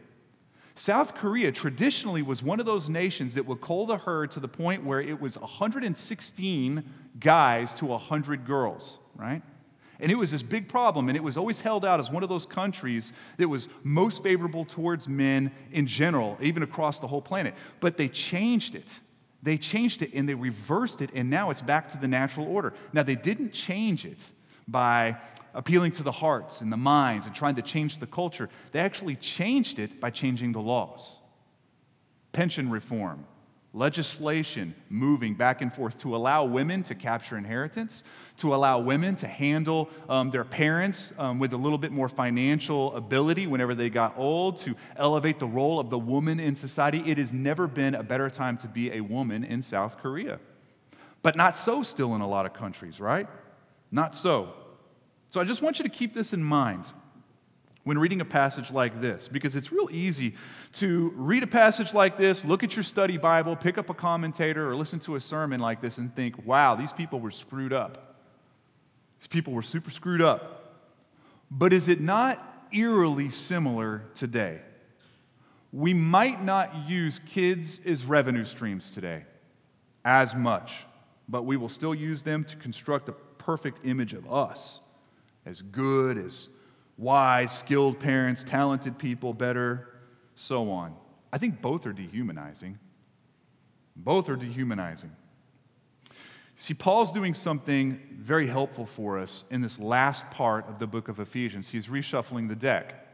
South 0.77 1.15
Korea 1.15 1.51
traditionally 1.51 2.21
was 2.21 2.43
one 2.43 2.59
of 2.59 2.67
those 2.67 2.87
nations 2.87 3.33
that 3.33 3.45
would 3.45 3.61
cull 3.61 3.87
the 3.87 3.97
herd 3.97 4.29
to 4.31 4.39
the 4.39 4.47
point 4.47 4.83
where 4.83 5.01
it 5.01 5.19
was 5.19 5.37
116 5.39 6.83
guys 7.19 7.73
to 7.73 7.85
100 7.85 8.45
girls, 8.45 8.99
right? 9.15 9.41
And 9.99 10.11
it 10.11 10.15
was 10.15 10.29
this 10.29 10.43
big 10.43 10.69
problem, 10.69 11.09
and 11.09 11.17
it 11.17 11.23
was 11.23 11.35
always 11.35 11.59
held 11.59 11.83
out 11.83 11.99
as 11.99 12.11
one 12.11 12.21
of 12.21 12.29
those 12.29 12.45
countries 12.45 13.11
that 13.37 13.47
was 13.47 13.69
most 13.83 14.21
favorable 14.21 14.65
towards 14.65 15.07
men 15.07 15.51
in 15.71 15.87
general, 15.87 16.37
even 16.39 16.61
across 16.61 16.99
the 16.99 17.07
whole 17.07 17.23
planet. 17.23 17.55
But 17.79 17.97
they 17.97 18.07
changed 18.07 18.75
it. 18.75 18.99
They 19.41 19.57
changed 19.57 20.03
it 20.03 20.13
and 20.13 20.29
they 20.29 20.35
reversed 20.35 21.01
it, 21.01 21.09
and 21.15 21.27
now 21.27 21.49
it's 21.49 21.63
back 21.63 21.89
to 21.89 21.97
the 21.97 22.07
natural 22.07 22.45
order. 22.45 22.73
Now, 22.93 23.01
they 23.01 23.15
didn't 23.15 23.51
change 23.51 24.05
it 24.05 24.31
by 24.67 25.17
appealing 25.53 25.91
to 25.91 26.03
the 26.03 26.11
hearts 26.11 26.61
and 26.61 26.71
the 26.71 26.77
minds 26.77 27.25
and 27.25 27.35
trying 27.35 27.55
to 27.55 27.61
change 27.61 27.97
the 27.97 28.07
culture. 28.07 28.49
They 28.71 28.79
actually 28.79 29.15
changed 29.15 29.79
it 29.79 29.99
by 29.99 30.11
changing 30.11 30.51
the 30.51 30.61
laws. 30.61 31.19
Pension 32.31 32.69
reform, 32.69 33.25
legislation 33.73 34.75
moving 34.89 35.33
back 35.33 35.61
and 35.61 35.73
forth 35.73 35.99
to 35.99 36.15
allow 36.15 36.45
women 36.45 36.83
to 36.83 36.93
capture 36.93 37.37
inheritance, 37.37 38.03
to 38.37 38.53
allow 38.53 38.77
women 38.77 39.15
to 39.15 39.27
handle 39.27 39.89
um, 40.09 40.29
their 40.29 40.43
parents 40.43 41.11
um, 41.17 41.39
with 41.39 41.53
a 41.53 41.57
little 41.57 41.77
bit 41.77 41.91
more 41.91 42.09
financial 42.09 42.95
ability 42.95 43.47
whenever 43.47 43.73
they 43.73 43.89
got 43.89 44.15
old, 44.15 44.57
to 44.57 44.75
elevate 44.97 45.39
the 45.39 45.47
role 45.47 45.79
of 45.79 45.89
the 45.89 45.97
woman 45.97 46.39
in 46.39 46.55
society. 46.55 47.01
It 47.05 47.17
has 47.17 47.33
never 47.33 47.67
been 47.67 47.95
a 47.95 48.03
better 48.03 48.29
time 48.29 48.57
to 48.57 48.67
be 48.67 48.91
a 48.91 49.01
woman 49.01 49.43
in 49.43 49.63
South 49.63 49.97
Korea. 49.97 50.39
But 51.23 51.35
not 51.35 51.57
so 51.57 51.81
still 51.81 52.13
in 52.13 52.21
a 52.21 52.27
lot 52.27 52.45
of 52.45 52.53
countries, 52.53 52.99
right? 52.99 53.27
Not 53.91 54.15
so. 54.15 54.53
So 55.29 55.41
I 55.41 55.43
just 55.43 55.61
want 55.61 55.79
you 55.79 55.83
to 55.83 55.89
keep 55.89 56.13
this 56.13 56.33
in 56.33 56.43
mind 56.43 56.85
when 57.87 57.97
reading 57.97 58.19
a 58.19 58.25
passage 58.25 58.69
like 58.69 58.99
this 58.99 59.29
because 59.29 59.55
it's 59.55 59.71
real 59.71 59.87
easy 59.91 60.35
to 60.73 61.13
read 61.15 61.41
a 61.41 61.47
passage 61.47 61.93
like 61.93 62.17
this, 62.17 62.43
look 62.43 62.61
at 62.61 62.75
your 62.75 62.83
study 62.83 63.15
Bible, 63.15 63.55
pick 63.55 63.77
up 63.77 63.89
a 63.89 63.93
commentator, 63.93 64.69
or 64.69 64.75
listen 64.75 64.99
to 64.99 65.15
a 65.15 65.21
sermon 65.21 65.61
like 65.61 65.79
this 65.79 65.97
and 65.97 66.13
think, 66.13 66.45
wow, 66.45 66.75
these 66.75 66.91
people 66.91 67.21
were 67.21 67.31
screwed 67.31 67.71
up. 67.71 68.17
These 69.21 69.27
people 69.27 69.53
were 69.53 69.61
super 69.61 69.89
screwed 69.89 70.21
up. 70.21 70.81
But 71.49 71.71
is 71.71 71.87
it 71.87 72.01
not 72.01 72.67
eerily 72.73 73.29
similar 73.29 74.03
today? 74.15 74.59
We 75.71 75.93
might 75.93 76.43
not 76.43 76.89
use 76.89 77.21
kids 77.25 77.79
as 77.85 78.05
revenue 78.05 78.43
streams 78.43 78.91
today 78.91 79.23
as 80.03 80.35
much, 80.35 80.85
but 81.29 81.43
we 81.43 81.55
will 81.55 81.69
still 81.69 81.95
use 81.95 82.21
them 82.21 82.43
to 82.43 82.57
construct 82.57 83.07
a 83.07 83.13
perfect 83.47 83.85
image 83.85 84.13
of 84.13 84.29
us 84.29 84.81
as 85.45 85.61
good, 85.61 86.17
as 86.17 86.49
wise, 86.97 87.57
skilled 87.57 87.97
parents, 87.97 88.43
talented 88.43 88.97
people, 88.97 89.33
better, 89.33 89.87
so 90.35 90.69
on. 90.69 90.93
I 91.31 91.37
think 91.37 91.61
both 91.61 91.87
are 91.87 91.93
dehumanizing. 91.93 92.77
Both 93.95 94.27
are 94.27 94.35
dehumanizing. 94.35 95.15
See, 96.57 96.73
Paul's 96.73 97.13
doing 97.13 97.33
something 97.33 98.01
very 98.19 98.47
helpful 98.47 98.85
for 98.85 99.17
us 99.17 99.45
in 99.49 99.61
this 99.61 99.79
last 99.79 100.29
part 100.29 100.67
of 100.67 100.77
the 100.77 100.87
book 100.87 101.07
of 101.07 101.21
Ephesians. 101.21 101.69
He's 101.69 101.87
reshuffling 101.87 102.49
the 102.49 102.55
deck. 102.55 103.06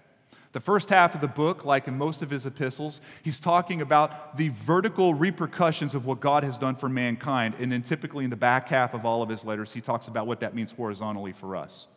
The 0.53 0.59
first 0.59 0.87
half 0.89 1.15
of 1.15 1.21
the 1.21 1.27
book, 1.27 1.65
like 1.65 1.87
in 1.87 1.97
most 1.97 2.21
of 2.21 2.29
his 2.29 2.45
epistles, 2.45 3.01
he's 3.23 3.39
talking 3.39 3.81
about 3.81 4.37
the 4.37 4.49
vertical 4.49 5.15
repercussions 5.15 5.95
of 5.95 6.05
what 6.05 6.19
God 6.19 6.43
has 6.43 6.59
done 6.59 6.75
for 6.75 6.87
mankind. 6.87 7.55
And 7.59 7.71
then 7.71 7.81
typically 7.81 8.23
in 8.23 8.29
the 8.29 8.35
back 8.35 8.69
half 8.69 8.93
of 8.93 9.03
all 9.03 9.23
of 9.23 9.29
his 9.29 9.43
letters, 9.43 9.73
he 9.73 9.81
talks 9.81 10.07
about 10.07 10.27
what 10.27 10.39
that 10.41 10.53
means 10.53 10.71
horizontally 10.71 11.33
for 11.33 11.55
us. 11.55 11.87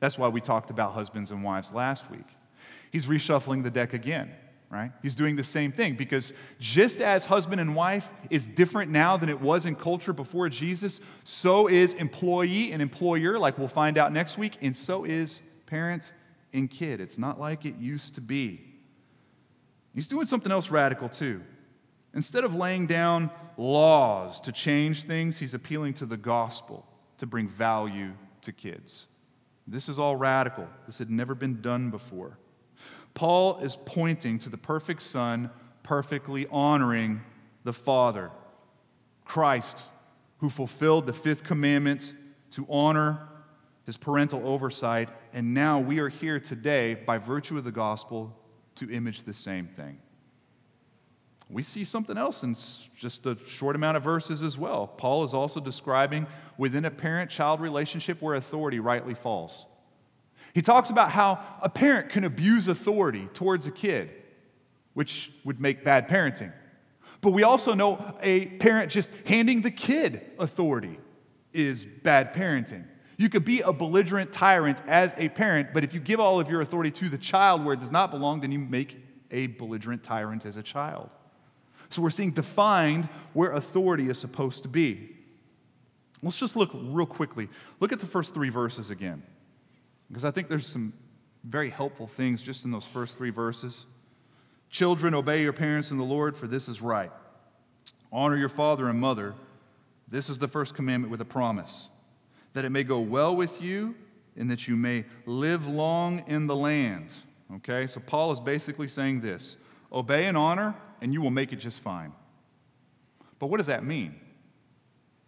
That's 0.00 0.18
why 0.18 0.28
we 0.28 0.42
talked 0.42 0.68
about 0.68 0.92
husbands 0.92 1.30
and 1.30 1.42
wives 1.42 1.72
last 1.72 2.10
week. 2.10 2.26
He's 2.92 3.06
reshuffling 3.06 3.62
the 3.62 3.70
deck 3.70 3.94
again, 3.94 4.30
right? 4.68 4.92
He's 5.00 5.14
doing 5.14 5.34
the 5.34 5.42
same 5.42 5.72
thing 5.72 5.94
because 5.94 6.34
just 6.60 7.00
as 7.00 7.24
husband 7.24 7.58
and 7.58 7.74
wife 7.74 8.12
is 8.28 8.46
different 8.46 8.90
now 8.90 9.16
than 9.16 9.30
it 9.30 9.40
was 9.40 9.64
in 9.64 9.74
culture 9.74 10.12
before 10.12 10.50
Jesus, 10.50 11.00
so 11.24 11.68
is 11.68 11.94
employee 11.94 12.72
and 12.72 12.82
employer, 12.82 13.38
like 13.38 13.56
we'll 13.56 13.66
find 13.66 13.96
out 13.96 14.12
next 14.12 14.36
week, 14.36 14.58
and 14.60 14.76
so 14.76 15.04
is 15.04 15.40
parents 15.64 16.12
and 16.54 16.70
kid. 16.70 17.00
It's 17.00 17.18
not 17.18 17.38
like 17.38 17.66
it 17.66 17.76
used 17.76 18.14
to 18.14 18.20
be. 18.20 18.62
He's 19.94 20.06
doing 20.06 20.26
something 20.26 20.50
else 20.50 20.70
radical 20.70 21.08
too. 21.08 21.42
Instead 22.14 22.44
of 22.44 22.54
laying 22.54 22.86
down 22.86 23.30
laws 23.56 24.40
to 24.42 24.52
change 24.52 25.04
things, 25.04 25.38
he's 25.38 25.54
appealing 25.54 25.94
to 25.94 26.06
the 26.06 26.16
gospel 26.16 26.86
to 27.18 27.26
bring 27.26 27.48
value 27.48 28.12
to 28.42 28.52
kids. 28.52 29.06
This 29.66 29.88
is 29.88 29.98
all 29.98 30.16
radical. 30.16 30.68
This 30.86 30.98
had 30.98 31.10
never 31.10 31.34
been 31.34 31.60
done 31.60 31.90
before. 31.90 32.38
Paul 33.14 33.58
is 33.58 33.76
pointing 33.84 34.38
to 34.40 34.48
the 34.48 34.58
perfect 34.58 35.02
Son, 35.02 35.50
perfectly 35.82 36.46
honoring 36.50 37.20
the 37.64 37.72
Father. 37.72 38.30
Christ, 39.24 39.80
who 40.38 40.50
fulfilled 40.50 41.06
the 41.06 41.12
fifth 41.12 41.44
commandment 41.44 42.12
to 42.50 42.66
honor 42.68 43.28
his 43.86 43.96
parental 43.96 44.46
oversight, 44.46 45.10
and 45.32 45.52
now 45.52 45.78
we 45.78 45.98
are 45.98 46.08
here 46.08 46.40
today, 46.40 46.94
by 46.94 47.18
virtue 47.18 47.56
of 47.58 47.64
the 47.64 47.72
gospel, 47.72 48.34
to 48.76 48.90
image 48.90 49.22
the 49.22 49.34
same 49.34 49.66
thing. 49.66 49.98
We 51.50 51.62
see 51.62 51.84
something 51.84 52.16
else 52.16 52.42
in 52.42 52.56
just 52.96 53.26
a 53.26 53.36
short 53.46 53.76
amount 53.76 53.98
of 53.98 54.02
verses 54.02 54.42
as 54.42 54.56
well. 54.56 54.86
Paul 54.86 55.24
is 55.24 55.34
also 55.34 55.60
describing 55.60 56.26
within 56.56 56.86
a 56.86 56.90
parent 56.90 57.30
child 57.30 57.60
relationship 57.60 58.22
where 58.22 58.34
authority 58.34 58.80
rightly 58.80 59.14
falls. 59.14 59.66
He 60.54 60.62
talks 60.62 60.88
about 60.88 61.10
how 61.10 61.40
a 61.60 61.68
parent 61.68 62.08
can 62.08 62.24
abuse 62.24 62.68
authority 62.68 63.28
towards 63.34 63.66
a 63.66 63.70
kid, 63.70 64.10
which 64.94 65.32
would 65.44 65.60
make 65.60 65.84
bad 65.84 66.08
parenting. 66.08 66.52
But 67.20 67.30
we 67.30 67.42
also 67.42 67.74
know 67.74 68.16
a 68.22 68.46
parent 68.46 68.90
just 68.90 69.10
handing 69.26 69.60
the 69.60 69.70
kid 69.70 70.22
authority 70.38 70.98
is 71.52 71.84
bad 71.84 72.32
parenting. 72.32 72.84
You 73.16 73.28
could 73.28 73.44
be 73.44 73.60
a 73.60 73.72
belligerent 73.72 74.32
tyrant 74.32 74.78
as 74.86 75.12
a 75.16 75.28
parent, 75.28 75.68
but 75.72 75.84
if 75.84 75.94
you 75.94 76.00
give 76.00 76.20
all 76.20 76.40
of 76.40 76.48
your 76.48 76.60
authority 76.60 76.90
to 76.92 77.08
the 77.08 77.18
child 77.18 77.64
where 77.64 77.74
it 77.74 77.80
does 77.80 77.92
not 77.92 78.10
belong, 78.10 78.40
then 78.40 78.50
you 78.50 78.58
make 78.58 79.00
a 79.30 79.46
belligerent 79.48 80.02
tyrant 80.02 80.46
as 80.46 80.56
a 80.56 80.62
child. 80.62 81.14
So 81.90 82.02
we're 82.02 82.10
seeing 82.10 82.32
defined 82.32 83.08
where 83.32 83.52
authority 83.52 84.08
is 84.08 84.18
supposed 84.18 84.62
to 84.62 84.68
be. 84.68 85.10
Let's 86.22 86.38
just 86.38 86.56
look 86.56 86.70
real 86.72 87.06
quickly. 87.06 87.48
Look 87.80 87.92
at 87.92 88.00
the 88.00 88.06
first 88.06 88.34
three 88.34 88.48
verses 88.48 88.90
again, 88.90 89.22
because 90.08 90.24
I 90.24 90.30
think 90.30 90.48
there's 90.48 90.66
some 90.66 90.92
very 91.44 91.70
helpful 91.70 92.08
things 92.08 92.42
just 92.42 92.64
in 92.64 92.70
those 92.70 92.86
first 92.86 93.16
three 93.16 93.30
verses. 93.30 93.86
Children, 94.70 95.14
obey 95.14 95.42
your 95.42 95.52
parents 95.52 95.90
in 95.90 95.98
the 95.98 96.04
Lord, 96.04 96.36
for 96.36 96.48
this 96.48 96.68
is 96.68 96.80
right. 96.80 97.12
Honor 98.10 98.36
your 98.36 98.48
father 98.48 98.88
and 98.88 98.98
mother. 98.98 99.34
This 100.08 100.30
is 100.30 100.38
the 100.38 100.48
first 100.48 100.74
commandment 100.74 101.10
with 101.10 101.20
a 101.20 101.24
promise 101.26 101.90
that 102.54 102.64
it 102.64 102.70
may 102.70 102.82
go 102.82 103.00
well 103.00 103.36
with 103.36 103.60
you 103.60 103.94
and 104.36 104.50
that 104.50 104.66
you 104.66 104.76
may 104.76 105.04
live 105.26 105.68
long 105.68 106.24
in 106.26 106.46
the 106.46 106.56
land. 106.56 107.12
Okay, 107.56 107.86
so 107.86 108.00
Paul 108.00 108.32
is 108.32 108.40
basically 108.40 108.88
saying 108.88 109.20
this 109.20 109.56
obey 109.92 110.26
and 110.26 110.36
honor 110.36 110.74
and 111.00 111.12
you 111.12 111.20
will 111.20 111.30
make 111.30 111.52
it 111.52 111.56
just 111.56 111.80
fine. 111.80 112.12
But 113.38 113.48
what 113.48 113.58
does 113.58 113.66
that 113.66 113.84
mean? 113.84 114.18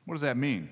What 0.06 0.14
does 0.14 0.22
that 0.22 0.36
mean? 0.36 0.70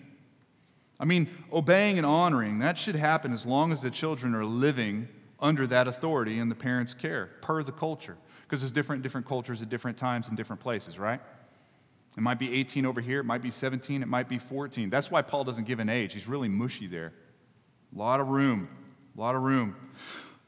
I 0.98 1.04
mean, 1.04 1.28
obeying 1.52 1.98
and 1.98 2.06
honoring, 2.06 2.60
that 2.60 2.78
should 2.78 2.94
happen 2.94 3.32
as 3.32 3.44
long 3.44 3.72
as 3.72 3.82
the 3.82 3.90
children 3.90 4.34
are 4.34 4.44
living 4.44 5.08
under 5.40 5.66
that 5.66 5.88
authority 5.88 6.38
and 6.38 6.50
the 6.50 6.54
parents' 6.54 6.94
care, 6.94 7.30
per 7.42 7.62
the 7.62 7.72
culture. 7.72 8.16
Because 8.42 8.60
there's 8.60 8.72
different 8.72 9.02
different 9.02 9.26
cultures 9.26 9.60
at 9.60 9.68
different 9.68 9.98
times 9.98 10.28
and 10.28 10.36
different 10.36 10.60
places, 10.60 10.98
right? 10.98 11.20
It 12.16 12.20
might 12.20 12.38
be 12.38 12.52
18 12.54 12.86
over 12.86 13.00
here, 13.00 13.20
it 13.20 13.24
might 13.24 13.42
be 13.42 13.50
17, 13.50 14.02
it 14.02 14.08
might 14.08 14.28
be 14.28 14.38
14. 14.38 14.88
That's 14.88 15.10
why 15.10 15.22
Paul 15.22 15.44
doesn't 15.44 15.64
give 15.64 15.80
an 15.80 15.88
age. 15.88 16.14
He's 16.14 16.28
really 16.28 16.48
mushy 16.48 16.86
there. 16.86 17.12
A 17.94 17.98
lot 17.98 18.20
of 18.20 18.28
room, 18.28 18.68
a 19.16 19.20
lot 19.20 19.34
of 19.34 19.42
room. 19.42 19.74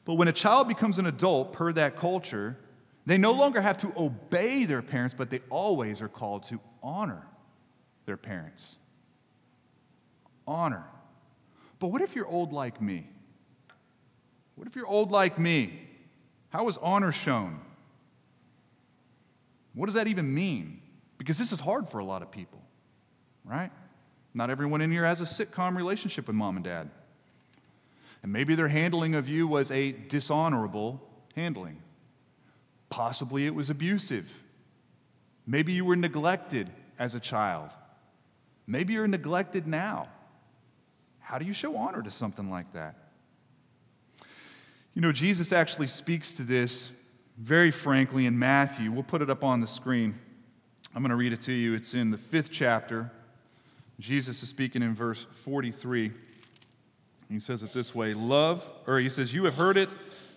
But 0.05 0.15
when 0.15 0.29
a 0.29 0.33
child 0.33 0.69
becomes 0.69 0.99
an 0.99 1.07
adult, 1.07 1.53
per 1.53 1.73
that 1.73 1.97
culture, 1.97 2.57
they 3.05 3.19
no 3.19 3.33
longer 3.33 3.61
have 3.61 3.79
to 3.79 3.93
obey 3.97 4.65
their 4.65 4.83
parents, 4.83 5.15
but 5.15 5.31
they 5.31 5.41
always 5.51 6.01
are 6.01 6.09
called 6.09 6.45
to 6.45 6.61
honor 6.83 7.27
their 8.05 8.17
parents. 8.17 8.79
Honor. 10.47 10.85
But 11.81 11.89
what 11.89 12.03
if 12.03 12.15
you're 12.15 12.27
old 12.27 12.53
like 12.53 12.81
me? 12.81 13.09
What 14.55 14.69
if 14.69 14.77
you're 14.77 14.87
old 14.87 15.11
like 15.11 15.39
me? 15.39 15.81
How 16.51 16.69
is 16.69 16.79
honor 16.79 17.13
shown? 17.13 17.61
What 19.75 19.87
does 19.87 19.95
that 19.95 20.07
even 20.07 20.33
mean? 20.33 20.81
Because 21.19 21.39
this 21.39 21.53
is 21.53 21.61
hard 21.61 21.89
for 21.89 21.99
a 21.99 22.05
lot 22.05 22.23
of 22.23 22.31
people, 22.31 22.61
right? 23.45 23.71
Not 24.35 24.51
everyone 24.51 24.81
in 24.81 24.91
here 24.91 25.05
has 25.05 25.21
a 25.21 25.25
sitcom 25.25 25.77
relationship 25.77 26.27
with 26.27 26.37
mom 26.37 26.57
and 26.57 26.65
dad. 26.65 26.91
And 28.23 28.33
maybe 28.33 28.55
their 28.55 28.69
handling 28.69 29.15
of 29.15 29.29
you 29.29 29.47
was 29.47 29.71
a 29.71 29.93
dishonorable 29.93 31.01
handling. 31.35 31.81
Possibly 32.91 33.47
it 33.47 33.55
was 33.55 33.71
abusive. 33.71 34.31
Maybe 35.47 35.73
you 35.73 35.85
were 35.85 35.97
neglected 35.97 36.71
as 36.99 37.15
a 37.15 37.21
child. 37.21 37.71
Maybe 38.67 38.95
you're 38.95 39.07
neglected 39.07 39.67
now. 39.67 40.09
How 41.21 41.39
do 41.39 41.45
you 41.45 41.53
show 41.53 41.77
honor 41.77 42.03
to 42.03 42.11
something 42.11 42.51
like 42.51 42.73
that? 42.73 42.97
You 44.95 45.03
know, 45.03 45.13
Jesus 45.13 45.53
actually 45.53 45.89
speaks 45.89 46.35
to 46.35 46.43
this 46.43 46.91
very 47.39 47.71
frankly 47.71 48.27
in 48.27 48.39
Matthew. 48.39 48.91
We'll 48.91 49.03
put 49.03 49.23
it 49.23 49.31
up 49.31 49.45
on 49.45 49.61
the 49.61 49.67
screen. 49.67 50.19
I'm 50.97 51.03
going 51.03 51.11
to 51.11 51.17
read 51.17 51.35
it 51.35 51.43
to 51.43 51.53
you. 51.53 51.75
It's 51.75 51.93
in 51.93 52.11
the 52.11 52.17
fifth 52.17 52.51
chapter. 52.51 53.13
Jesus 54.01 54.43
is 54.43 54.49
speaking 54.49 54.81
in 54.81 54.95
verse 54.95 55.27
43. 55.31 56.11
He 57.29 57.39
says 57.39 57.63
it 57.63 57.75
this 57.75 57.95
way 57.95 58.15
Love, 58.15 58.67
or 58.87 58.99
he 58.99 59.11
says, 59.11 59.35
You 59.35 59.45
have 59.45 59.57
heard 59.57 59.77
it 59.77 59.91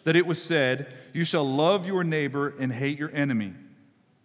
that 0.04 0.18
it 0.18 0.26
was 0.26 0.44
said, 0.44 0.92
You 1.14 1.24
shall 1.24 1.48
love 1.50 1.88
your 1.88 2.04
neighbor 2.04 2.56
and 2.60 2.74
hate 2.74 3.00
your 3.00 3.10
enemy. 3.16 3.54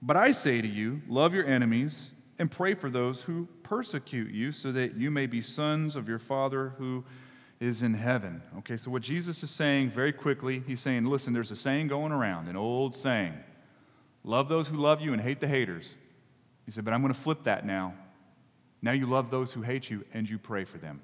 But 0.02 0.16
I 0.16 0.32
say 0.32 0.60
to 0.60 0.66
you, 0.66 1.00
love 1.06 1.34
your 1.34 1.46
enemies 1.46 2.10
and 2.40 2.50
pray 2.50 2.74
for 2.74 2.90
those 2.90 3.22
who 3.22 3.46
persecute 3.62 4.32
you, 4.32 4.50
so 4.50 4.72
that 4.72 4.96
you 4.96 5.12
may 5.12 5.26
be 5.26 5.40
sons 5.40 5.94
of 5.94 6.08
your 6.08 6.18
Father 6.18 6.70
who 6.78 7.04
is 7.60 7.82
in 7.82 7.94
heaven. 7.94 8.42
Okay, 8.58 8.76
so 8.76 8.90
what 8.90 9.02
Jesus 9.02 9.44
is 9.44 9.50
saying 9.50 9.90
very 9.90 10.12
quickly, 10.12 10.64
he's 10.66 10.80
saying, 10.80 11.04
Listen, 11.04 11.32
there's 11.32 11.52
a 11.52 11.56
saying 11.56 11.86
going 11.86 12.10
around, 12.10 12.48
an 12.48 12.56
old 12.56 12.96
saying 12.96 13.34
love 14.24 14.48
those 14.48 14.66
who 14.66 14.78
love 14.78 15.00
you 15.00 15.12
and 15.12 15.22
hate 15.22 15.38
the 15.38 15.46
haters. 15.46 15.94
He 16.66 16.72
said, 16.72 16.84
But 16.84 16.94
I'm 16.94 17.02
going 17.02 17.12
to 17.12 17.18
flip 17.18 17.44
that 17.44 17.66
now. 17.66 17.94
Now 18.82 18.92
you 18.92 19.06
love 19.06 19.30
those 19.30 19.50
who 19.52 19.62
hate 19.62 19.88
you 19.90 20.04
and 20.12 20.28
you 20.28 20.38
pray 20.38 20.64
for 20.64 20.78
them. 20.78 21.00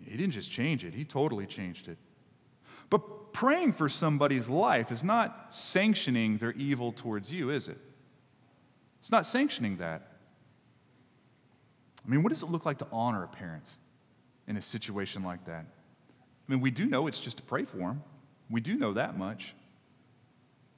He 0.00 0.16
didn't 0.16 0.32
just 0.32 0.50
change 0.50 0.84
it, 0.84 0.94
he 0.94 1.04
totally 1.04 1.46
changed 1.46 1.88
it. 1.88 1.98
But 2.90 3.32
praying 3.32 3.72
for 3.72 3.88
somebody's 3.88 4.48
life 4.48 4.92
is 4.92 5.02
not 5.02 5.52
sanctioning 5.52 6.38
their 6.38 6.52
evil 6.52 6.92
towards 6.92 7.30
you, 7.32 7.50
is 7.50 7.68
it? 7.68 7.78
It's 9.00 9.10
not 9.10 9.26
sanctioning 9.26 9.76
that. 9.78 10.12
I 12.04 12.08
mean, 12.08 12.22
what 12.22 12.30
does 12.30 12.42
it 12.42 12.50
look 12.50 12.64
like 12.64 12.78
to 12.78 12.86
honor 12.92 13.24
a 13.24 13.28
parent 13.28 13.68
in 14.46 14.56
a 14.56 14.62
situation 14.62 15.22
like 15.22 15.44
that? 15.46 15.64
I 15.64 16.52
mean, 16.52 16.60
we 16.60 16.70
do 16.70 16.86
know 16.86 17.06
it's 17.08 17.18
just 17.18 17.38
to 17.38 17.42
pray 17.42 17.64
for 17.64 17.78
them. 17.78 18.02
We 18.48 18.60
do 18.60 18.76
know 18.76 18.92
that 18.92 19.18
much. 19.18 19.54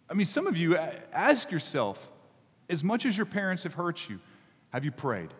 I 0.08 0.14
mean, 0.14 0.26
some 0.26 0.46
of 0.46 0.56
you 0.56 0.76
ask 0.76 1.50
yourself, 1.50 2.10
as 2.68 2.84
much 2.84 3.06
as 3.06 3.16
your 3.16 3.26
parents 3.26 3.62
have 3.62 3.74
hurt 3.74 4.08
you, 4.08 4.18
have 4.70 4.84
you 4.84 4.90
prayed? 4.90 5.32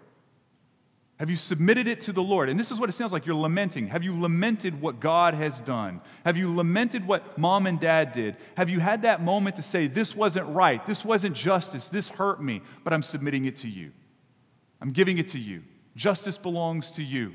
Have 1.19 1.29
you 1.29 1.37
submitted 1.37 1.89
it 1.89 2.01
to 2.03 2.13
the 2.13 2.23
Lord? 2.23 2.49
And 2.49 2.59
this 2.59 2.71
is 2.71 2.79
what 2.79 2.89
it 2.89 2.93
sounds 2.93 3.13
like 3.13 3.27
you're 3.27 3.35
lamenting. 3.35 3.89
Have 3.89 4.05
you 4.05 4.19
lamented 4.19 4.81
what 4.81 5.01
God 5.01 5.35
has 5.35 5.61
done? 5.61 6.01
Have 6.25 6.37
you 6.37 6.55
lamented 6.55 7.05
what 7.05 7.37
mom 7.37 7.67
and 7.67 7.79
dad 7.81 8.13
did? 8.13 8.37
Have 8.57 8.71
you 8.71 8.79
had 8.79 9.03
that 9.03 9.21
moment 9.21 9.57
to 9.57 9.63
say, 9.63 9.89
This 9.89 10.15
wasn't 10.15 10.49
right, 10.49 10.85
this 10.87 11.05
wasn't 11.05 11.35
justice, 11.35 11.89
this 11.89 12.09
hurt 12.09 12.41
me, 12.41 12.63
but 12.85 12.93
I'm 12.93 13.03
submitting 13.03 13.47
it 13.47 13.57
to 13.57 13.69
you? 13.69 13.91
I'm 14.81 14.93
giving 14.93 15.19
it 15.19 15.29
to 15.31 15.39
you. 15.39 15.65
Justice 15.97 16.39
belongs 16.39 16.93
to 16.93 17.03
you. 17.03 17.35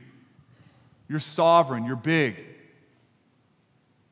You're 1.10 1.20
sovereign, 1.20 1.84
you're 1.84 1.98
big. 1.98 2.42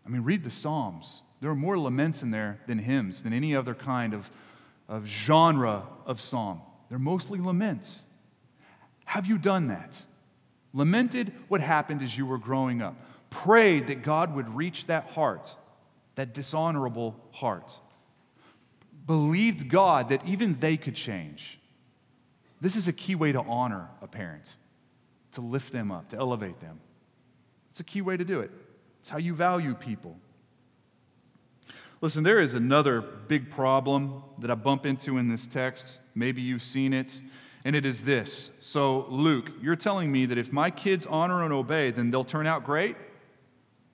I 0.05 0.09
mean, 0.09 0.23
read 0.23 0.43
the 0.43 0.51
Psalms. 0.51 1.21
There 1.39 1.49
are 1.49 1.55
more 1.55 1.79
laments 1.79 2.23
in 2.23 2.31
there 2.31 2.59
than 2.67 2.77
hymns, 2.77 3.23
than 3.23 3.31
any 3.31 3.55
other 3.55 3.73
kind 3.73 4.13
of, 4.13 4.29
of 4.91 5.05
genre 5.05 5.87
of 6.05 6.19
psalm. 6.19 6.61
They're 6.89 6.99
mostly 6.99 7.39
laments. 7.39 8.03
Have 9.05 9.25
you 9.25 9.37
done 9.37 9.69
that? 9.69 10.03
Lamented 10.73 11.33
what 11.47 11.61
happened 11.61 12.03
as 12.03 12.15
you 12.15 12.25
were 12.25 12.37
growing 12.37 12.81
up. 12.81 12.95
Prayed 13.29 13.87
that 13.87 14.03
God 14.03 14.35
would 14.35 14.53
reach 14.53 14.87
that 14.87 15.05
heart, 15.11 15.55
that 16.15 16.33
dishonorable 16.33 17.15
heart. 17.31 17.79
Believed 19.07 19.69
God 19.69 20.09
that 20.09 20.27
even 20.27 20.59
they 20.59 20.75
could 20.75 20.95
change. 20.95 21.57
This 22.59 22.75
is 22.75 22.89
a 22.89 22.93
key 22.93 23.15
way 23.15 23.31
to 23.31 23.39
honor 23.39 23.87
a 24.01 24.07
parent, 24.07 24.57
to 25.31 25.41
lift 25.41 25.71
them 25.71 25.91
up, 25.91 26.09
to 26.09 26.17
elevate 26.17 26.59
them. 26.59 26.81
It's 27.69 27.79
a 27.79 27.85
key 27.85 28.01
way 28.01 28.17
to 28.17 28.25
do 28.25 28.41
it. 28.41 28.51
It's 28.99 29.09
how 29.09 29.19
you 29.19 29.35
value 29.35 29.73
people. 29.73 30.19
Listen, 32.01 32.23
there 32.23 32.39
is 32.39 32.55
another 32.55 32.99
big 32.99 33.51
problem 33.51 34.23
that 34.39 34.49
I 34.49 34.55
bump 34.55 34.87
into 34.87 35.19
in 35.19 35.27
this 35.27 35.45
text. 35.45 35.99
Maybe 36.15 36.41
you've 36.41 36.63
seen 36.63 36.93
it 36.93 37.21
and 37.63 37.75
it 37.75 37.85
is 37.85 38.03
this. 38.03 38.49
So, 38.59 39.05
Luke, 39.07 39.51
you're 39.61 39.75
telling 39.75 40.11
me 40.11 40.25
that 40.25 40.39
if 40.39 40.51
my 40.51 40.71
kids 40.71 41.05
honor 41.05 41.43
and 41.43 41.53
obey, 41.53 41.91
then 41.91 42.09
they'll 42.09 42.23
turn 42.23 42.47
out 42.47 42.63
great? 42.63 42.95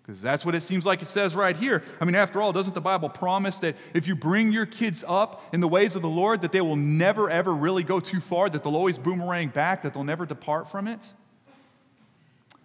Because 0.02 0.22
that's 0.22 0.46
what 0.46 0.56
it 0.56 0.62
seems 0.62 0.86
like 0.86 1.02
it 1.02 1.10
says 1.10 1.36
right 1.36 1.56
here. 1.56 1.84
I 2.00 2.06
mean, 2.06 2.15
after 2.15 2.41
all, 2.41 2.54
doesn't 2.54 2.74
the 2.74 2.80
Bible 2.80 3.10
promise 3.10 3.60
that 3.60 3.76
if 3.93 4.08
you 4.08 4.15
bring 4.15 4.54
your 4.54 4.65
kids 4.65 5.04
up 5.06 5.43
in 5.54 5.60
the 5.60 5.67
ways 5.67 5.98
of 5.98 6.02
the 6.02 6.08
Lord, 6.08 6.43
that 6.43 6.54
they 6.54 6.62
will 6.62 6.78
never, 6.78 7.30
ever 7.30 7.54
really 7.54 7.84
go 7.84 8.00
too 8.00 8.22
far, 8.22 8.50
that 8.50 8.63
they'll 8.63 8.78
always 8.78 8.98
boomerang 8.98 9.50
back, 9.50 9.82
that 9.82 9.93
they'll 9.93 10.06
never 10.06 10.26
depart 10.26 10.72
from 10.72 10.88
it? 10.88 11.02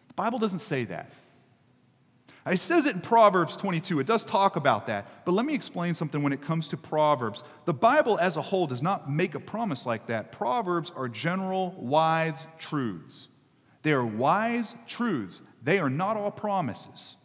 The 0.07 0.15
Bible 0.15 0.39
doesn't 0.39 0.61
say 0.61 0.85
that. 0.85 1.11
It 2.45 2.59
says 2.59 2.87
it 2.87 2.97
in 2.97 3.01
Proverbs 3.01 3.57
22. 3.57 4.01
It 4.01 4.07
does 4.07 4.25
talk 4.25 4.57
about 4.57 4.87
that. 4.87 5.25
But 5.25 5.33
let 5.33 5.47
me 5.47 5.55
explain 5.55 5.95
something 5.95 6.23
when 6.23 6.33
it 6.33 6.43
comes 6.43 6.67
to 6.69 6.77
Proverbs. 6.77 7.45
The 7.67 7.75
Bible 7.75 8.19
as 8.19 8.37
a 8.37 8.43
whole 8.43 8.67
does 8.67 8.83
not 8.83 9.09
make 9.09 9.37
a 9.37 9.41
promise 9.41 9.87
like 9.87 10.07
that. 10.09 10.33
Proverbs 10.33 10.91
are 10.97 11.09
general, 11.09 11.73
wise 11.79 12.49
truths. 12.59 13.29
They 13.83 13.93
are 13.93 14.07
wise 14.07 14.75
truths, 14.87 15.43
they 15.63 15.79
are 15.79 15.91
not 15.91 16.17
all 16.17 16.31
promises. 16.31 17.17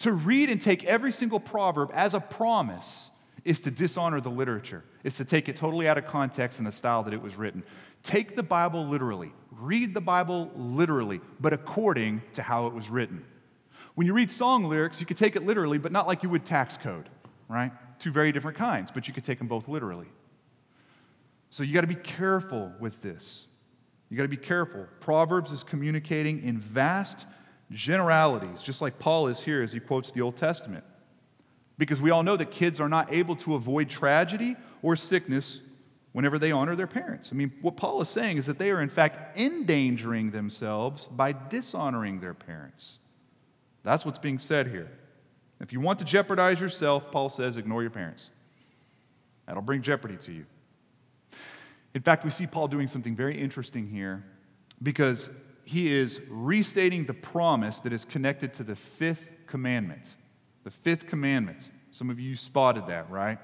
To 0.00 0.12
read 0.12 0.50
and 0.50 0.60
take 0.60 0.84
every 0.84 1.12
single 1.12 1.40
proverb 1.40 1.90
as 1.94 2.14
a 2.14 2.20
promise 2.20 3.10
is 3.44 3.60
to 3.60 3.70
dishonor 3.70 4.20
the 4.20 4.30
literature, 4.30 4.84
is 5.04 5.16
to 5.16 5.24
take 5.24 5.48
it 5.48 5.56
totally 5.56 5.88
out 5.88 5.96
of 5.96 6.06
context 6.06 6.58
and 6.58 6.66
the 6.66 6.72
style 6.72 7.02
that 7.02 7.14
it 7.14 7.22
was 7.22 7.36
written. 7.36 7.62
Take 8.02 8.36
the 8.36 8.42
Bible 8.42 8.86
literally, 8.86 9.32
read 9.52 9.94
the 9.94 10.00
Bible 10.00 10.50
literally, 10.54 11.20
but 11.40 11.52
according 11.52 12.22
to 12.34 12.42
how 12.42 12.66
it 12.66 12.74
was 12.74 12.90
written. 12.90 13.24
When 13.96 14.06
you 14.06 14.12
read 14.12 14.30
song 14.30 14.64
lyrics, 14.64 15.00
you 15.00 15.06
could 15.06 15.16
take 15.16 15.36
it 15.36 15.46
literally, 15.46 15.78
but 15.78 15.90
not 15.90 16.06
like 16.06 16.22
you 16.22 16.28
would 16.28 16.44
tax 16.44 16.76
code, 16.76 17.08
right? 17.48 17.72
Two 17.98 18.12
very 18.12 18.30
different 18.30 18.58
kinds, 18.58 18.90
but 18.90 19.08
you 19.08 19.14
could 19.14 19.24
take 19.24 19.38
them 19.38 19.48
both 19.48 19.68
literally. 19.68 20.06
So 21.48 21.62
you 21.62 21.72
got 21.72 21.80
to 21.80 21.86
be 21.86 21.94
careful 21.94 22.70
with 22.78 23.00
this. 23.00 23.46
You 24.10 24.18
got 24.18 24.24
to 24.24 24.28
be 24.28 24.36
careful. 24.36 24.86
Proverbs 25.00 25.50
is 25.50 25.64
communicating 25.64 26.42
in 26.42 26.58
vast 26.58 27.26
generalities, 27.70 28.60
just 28.60 28.82
like 28.82 28.98
Paul 28.98 29.28
is 29.28 29.40
here 29.40 29.62
as 29.62 29.72
he 29.72 29.80
quotes 29.80 30.12
the 30.12 30.20
Old 30.20 30.36
Testament. 30.36 30.84
Because 31.78 31.98
we 31.98 32.10
all 32.10 32.22
know 32.22 32.36
that 32.36 32.50
kids 32.50 32.80
are 32.80 32.90
not 32.90 33.10
able 33.14 33.36
to 33.36 33.54
avoid 33.54 33.88
tragedy 33.88 34.56
or 34.82 34.94
sickness 34.94 35.62
whenever 36.12 36.38
they 36.38 36.52
honor 36.52 36.76
their 36.76 36.86
parents. 36.86 37.30
I 37.32 37.34
mean, 37.34 37.50
what 37.62 37.78
Paul 37.78 38.02
is 38.02 38.10
saying 38.10 38.36
is 38.36 38.44
that 38.44 38.58
they 38.58 38.70
are, 38.70 38.82
in 38.82 38.90
fact, 38.90 39.38
endangering 39.38 40.32
themselves 40.32 41.06
by 41.06 41.32
dishonoring 41.32 42.20
their 42.20 42.34
parents. 42.34 42.98
That's 43.86 44.04
what's 44.04 44.18
being 44.18 44.40
said 44.40 44.66
here. 44.66 44.90
If 45.60 45.72
you 45.72 45.78
want 45.78 46.00
to 46.00 46.04
jeopardize 46.04 46.60
yourself, 46.60 47.12
Paul 47.12 47.28
says, 47.28 47.56
ignore 47.56 47.82
your 47.82 47.92
parents. 47.92 48.30
That'll 49.46 49.62
bring 49.62 49.80
jeopardy 49.80 50.16
to 50.16 50.32
you. 50.32 50.44
In 51.94 52.02
fact, 52.02 52.24
we 52.24 52.30
see 52.30 52.48
Paul 52.48 52.66
doing 52.66 52.88
something 52.88 53.14
very 53.14 53.40
interesting 53.40 53.86
here 53.86 54.24
because 54.82 55.30
he 55.64 55.92
is 55.92 56.20
restating 56.28 57.06
the 57.06 57.14
promise 57.14 57.78
that 57.78 57.92
is 57.92 58.04
connected 58.04 58.52
to 58.54 58.64
the 58.64 58.74
fifth 58.74 59.28
commandment. 59.46 60.16
The 60.64 60.72
fifth 60.72 61.06
commandment. 61.06 61.70
Some 61.92 62.10
of 62.10 62.18
you 62.18 62.34
spotted 62.34 62.88
that, 62.88 63.08
right? 63.08 63.38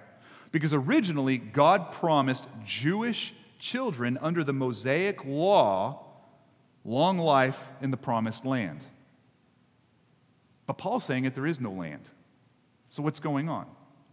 Because 0.50 0.72
originally, 0.72 1.38
God 1.38 1.92
promised 1.92 2.48
Jewish 2.66 3.32
children 3.60 4.18
under 4.20 4.42
the 4.42 4.52
Mosaic 4.52 5.24
law 5.24 6.04
long 6.84 7.18
life 7.18 7.68
in 7.80 7.92
the 7.92 7.96
promised 7.96 8.44
land. 8.44 8.84
But 10.66 10.78
Paul's 10.78 11.04
saying 11.04 11.24
that 11.24 11.34
there 11.34 11.46
is 11.46 11.60
no 11.60 11.70
land. 11.70 12.08
So 12.90 13.02
what's 13.02 13.20
going 13.20 13.48
on? 13.48 13.66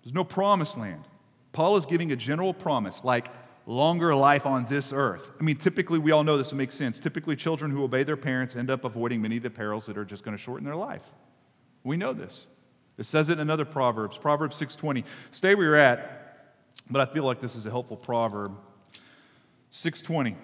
There's 0.04 0.14
no 0.14 0.24
promised 0.24 0.78
land. 0.78 1.04
Paul 1.52 1.78
is 1.78 1.86
giving 1.86 2.12
a 2.12 2.16
general 2.16 2.54
promise, 2.54 3.04
like 3.04 3.28
longer 3.66 4.16
life 4.16 4.46
on 4.46 4.66
this 4.66 4.92
earth. 4.94 5.32
I 5.40 5.44
mean, 5.44 5.58
typically, 5.58 6.00
we 6.00 6.12
all 6.12 6.24
know 6.24 6.38
this 6.38 6.52
it 6.52 6.56
makes 6.56 6.76
sense. 6.76 7.00
Typically, 7.00 7.36
children 7.36 7.72
who 7.72 7.84
obey 7.84 8.04
their 8.04 8.18
parents 8.18 8.56
end 8.56 8.70
up 8.70 8.84
avoiding 8.84 9.22
many 9.22 9.38
of 9.38 9.44
the 9.44 9.50
perils 9.50 9.86
that 9.86 9.98
are 9.98 10.06
just 10.06 10.24
going 10.24 10.36
to 10.36 10.42
shorten 10.42 10.66
their 10.66 10.76
life. 10.76 11.04
We 11.84 11.98
know 11.98 12.14
this. 12.14 12.48
It 12.98 13.06
says 13.06 13.30
it 13.30 13.34
in 13.34 13.40
another 13.40 13.66
Proverbs, 13.66 14.18
Proverbs 14.18 14.60
6:20. 14.60 15.04
Stay 15.32 15.56
where 15.56 15.66
you're 15.66 15.76
at, 15.76 16.56
but 16.90 17.08
I 17.08 17.12
feel 17.12 17.24
like 17.24 17.40
this 17.40 17.56
is 17.56 17.66
a 17.66 17.70
helpful 17.70 17.98
proverb. 17.98 18.58
620. 19.72 20.36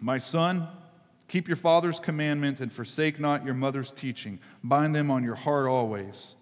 My 0.00 0.18
son, 0.18 0.68
Keep 1.28 1.48
your 1.48 1.56
father's 1.56 1.98
commandment 1.98 2.60
and 2.60 2.72
forsake 2.72 3.18
not 3.18 3.44
your 3.44 3.54
mother's 3.54 3.90
teaching. 3.90 4.38
Bind 4.62 4.94
them 4.94 5.10
on 5.10 5.24
your 5.24 5.34
heart 5.34 5.66
always, 5.66 6.34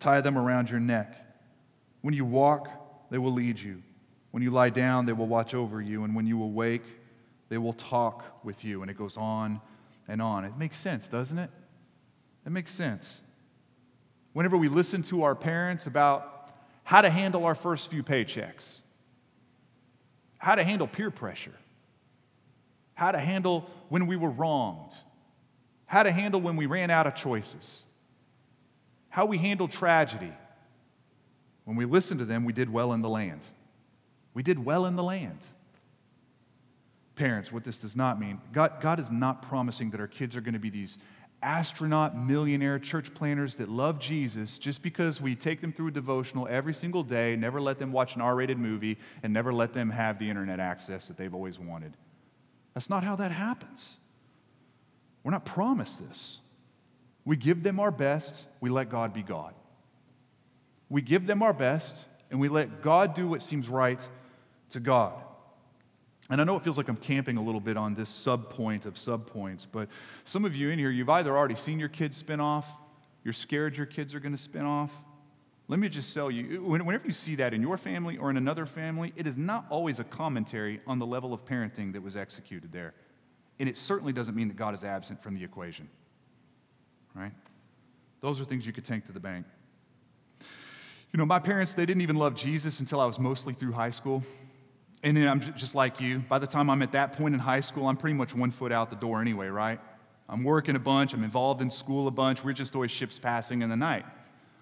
tie 0.00 0.20
them 0.20 0.36
around 0.36 0.70
your 0.70 0.80
neck. 0.80 1.16
When 2.02 2.14
you 2.14 2.24
walk, 2.24 3.10
they 3.10 3.18
will 3.18 3.32
lead 3.32 3.58
you. 3.58 3.82
When 4.32 4.42
you 4.42 4.50
lie 4.50 4.70
down, 4.70 5.06
they 5.06 5.12
will 5.12 5.28
watch 5.28 5.54
over 5.54 5.80
you. 5.80 6.04
And 6.04 6.14
when 6.14 6.26
you 6.26 6.42
awake, 6.42 6.84
they 7.48 7.58
will 7.58 7.72
talk 7.72 8.44
with 8.44 8.64
you. 8.64 8.82
And 8.82 8.90
it 8.90 8.98
goes 8.98 9.16
on 9.16 9.60
and 10.08 10.20
on. 10.20 10.44
It 10.44 10.56
makes 10.58 10.78
sense, 10.78 11.06
doesn't 11.06 11.38
it? 11.38 11.50
It 12.44 12.50
makes 12.50 12.72
sense. 12.72 13.22
Whenever 14.32 14.56
we 14.56 14.68
listen 14.68 15.02
to 15.04 15.22
our 15.22 15.36
parents 15.36 15.86
about 15.86 16.50
how 16.82 17.00
to 17.00 17.08
handle 17.08 17.44
our 17.44 17.54
first 17.54 17.88
few 17.90 18.02
paychecks, 18.02 18.80
how 20.38 20.56
to 20.56 20.64
handle 20.64 20.88
peer 20.88 21.10
pressure, 21.10 21.54
how 22.94 23.10
to 23.10 23.18
handle 23.18 23.68
when 23.88 24.06
we 24.06 24.16
were 24.16 24.30
wronged, 24.30 24.92
how 25.86 26.02
to 26.02 26.12
handle 26.12 26.40
when 26.40 26.56
we 26.56 26.66
ran 26.66 26.90
out 26.90 27.06
of 27.06 27.14
choices, 27.14 27.82
how 29.08 29.26
we 29.26 29.38
handled 29.38 29.70
tragedy. 29.70 30.32
When 31.64 31.76
we 31.76 31.86
listened 31.86 32.20
to 32.20 32.26
them, 32.26 32.44
we 32.44 32.52
did 32.52 32.70
well 32.70 32.92
in 32.92 33.00
the 33.00 33.08
land. 33.08 33.40
We 34.34 34.42
did 34.42 34.62
well 34.62 34.86
in 34.86 34.96
the 34.96 35.02
land. 35.02 35.38
Parents, 37.16 37.52
what 37.52 37.64
this 37.64 37.78
does 37.78 37.94
not 37.94 38.18
mean, 38.18 38.40
God, 38.52 38.80
God 38.80 38.98
is 38.98 39.10
not 39.10 39.42
promising 39.42 39.90
that 39.90 40.00
our 40.00 40.08
kids 40.08 40.34
are 40.36 40.40
going 40.40 40.54
to 40.54 40.60
be 40.60 40.70
these 40.70 40.98
astronaut, 41.44 42.16
millionaire 42.16 42.78
church 42.78 43.14
planners 43.14 43.54
that 43.56 43.68
love 43.68 44.00
Jesus 44.00 44.58
just 44.58 44.82
because 44.82 45.20
we 45.20 45.36
take 45.36 45.60
them 45.60 45.72
through 45.72 45.88
a 45.88 45.92
devotional 45.92 46.48
every 46.50 46.74
single 46.74 47.04
day, 47.04 47.36
never 47.36 47.60
let 47.60 47.78
them 47.78 47.92
watch 47.92 48.16
an 48.16 48.22
R 48.22 48.34
rated 48.34 48.58
movie, 48.58 48.98
and 49.22 49.32
never 49.32 49.52
let 49.52 49.74
them 49.74 49.90
have 49.90 50.18
the 50.18 50.28
internet 50.28 50.58
access 50.58 51.06
that 51.06 51.16
they've 51.16 51.34
always 51.34 51.58
wanted. 51.58 51.96
That's 52.74 52.90
not 52.90 53.04
how 53.04 53.16
that 53.16 53.30
happens. 53.30 53.96
We're 55.22 55.30
not 55.30 55.44
promised 55.44 56.06
this. 56.06 56.40
We 57.24 57.36
give 57.36 57.62
them 57.62 57.80
our 57.80 57.90
best, 57.90 58.42
we 58.60 58.68
let 58.68 58.90
God 58.90 59.14
be 59.14 59.22
God. 59.22 59.54
We 60.90 61.00
give 61.00 61.26
them 61.26 61.42
our 61.42 61.54
best, 61.54 62.04
and 62.30 62.38
we 62.38 62.48
let 62.48 62.82
God 62.82 63.14
do 63.14 63.26
what 63.26 63.42
seems 63.42 63.68
right 63.68 64.00
to 64.70 64.80
God. 64.80 65.14
And 66.30 66.40
I 66.40 66.44
know 66.44 66.56
it 66.56 66.64
feels 66.64 66.76
like 66.76 66.88
I'm 66.88 66.96
camping 66.96 67.36
a 67.36 67.42
little 67.42 67.60
bit 67.60 67.76
on 67.76 67.94
this 67.94 68.10
sub 68.10 68.50
point 68.50 68.86
of 68.86 68.98
sub 68.98 69.26
points, 69.26 69.66
but 69.70 69.88
some 70.24 70.44
of 70.44 70.54
you 70.54 70.70
in 70.70 70.78
here, 70.78 70.90
you've 70.90 71.08
either 71.08 71.36
already 71.36 71.54
seen 71.54 71.78
your 71.78 71.88
kids 71.88 72.16
spin 72.16 72.40
off, 72.40 72.76
you're 73.24 73.32
scared 73.32 73.76
your 73.76 73.86
kids 73.86 74.14
are 74.14 74.20
going 74.20 74.32
to 74.32 74.38
spin 74.38 74.64
off. 74.64 74.94
Let 75.66 75.78
me 75.78 75.88
just 75.88 76.12
tell 76.12 76.30
you, 76.30 76.62
whenever 76.62 77.06
you 77.06 77.12
see 77.12 77.36
that 77.36 77.54
in 77.54 77.62
your 77.62 77.78
family 77.78 78.18
or 78.18 78.28
in 78.28 78.36
another 78.36 78.66
family, 78.66 79.14
it 79.16 79.26
is 79.26 79.38
not 79.38 79.64
always 79.70 79.98
a 79.98 80.04
commentary 80.04 80.80
on 80.86 80.98
the 80.98 81.06
level 81.06 81.32
of 81.32 81.44
parenting 81.46 81.92
that 81.94 82.02
was 82.02 82.16
executed 82.16 82.70
there. 82.70 82.92
And 83.58 83.68
it 83.68 83.78
certainly 83.78 84.12
doesn't 84.12 84.34
mean 84.34 84.48
that 84.48 84.56
God 84.56 84.74
is 84.74 84.84
absent 84.84 85.22
from 85.22 85.34
the 85.34 85.42
equation. 85.42 85.88
Right? 87.14 87.32
Those 88.20 88.40
are 88.40 88.44
things 88.44 88.66
you 88.66 88.72
could 88.72 88.84
take 88.84 89.06
to 89.06 89.12
the 89.12 89.20
bank. 89.20 89.46
You 90.40 91.18
know, 91.18 91.24
my 91.24 91.38
parents, 91.38 91.74
they 91.74 91.86
didn't 91.86 92.02
even 92.02 92.16
love 92.16 92.34
Jesus 92.34 92.80
until 92.80 93.00
I 93.00 93.06
was 93.06 93.18
mostly 93.18 93.54
through 93.54 93.72
high 93.72 93.90
school. 93.90 94.22
And 95.02 95.16
then 95.16 95.28
I'm 95.28 95.40
just 95.40 95.74
like 95.74 96.00
you. 96.00 96.18
By 96.18 96.38
the 96.38 96.46
time 96.46 96.68
I'm 96.68 96.82
at 96.82 96.92
that 96.92 97.12
point 97.12 97.34
in 97.34 97.40
high 97.40 97.60
school, 97.60 97.86
I'm 97.86 97.96
pretty 97.96 98.14
much 98.14 98.34
one 98.34 98.50
foot 98.50 98.72
out 98.72 98.90
the 98.90 98.96
door 98.96 99.20
anyway, 99.20 99.48
right? 99.48 99.80
I'm 100.28 100.42
working 100.42 100.76
a 100.76 100.80
bunch, 100.80 101.14
I'm 101.14 101.22
involved 101.22 101.62
in 101.62 101.70
school 101.70 102.08
a 102.08 102.10
bunch. 102.10 102.42
We're 102.42 102.52
just 102.52 102.74
always 102.74 102.90
ships 102.90 103.18
passing 103.18 103.62
in 103.62 103.70
the 103.70 103.76
night. 103.76 104.04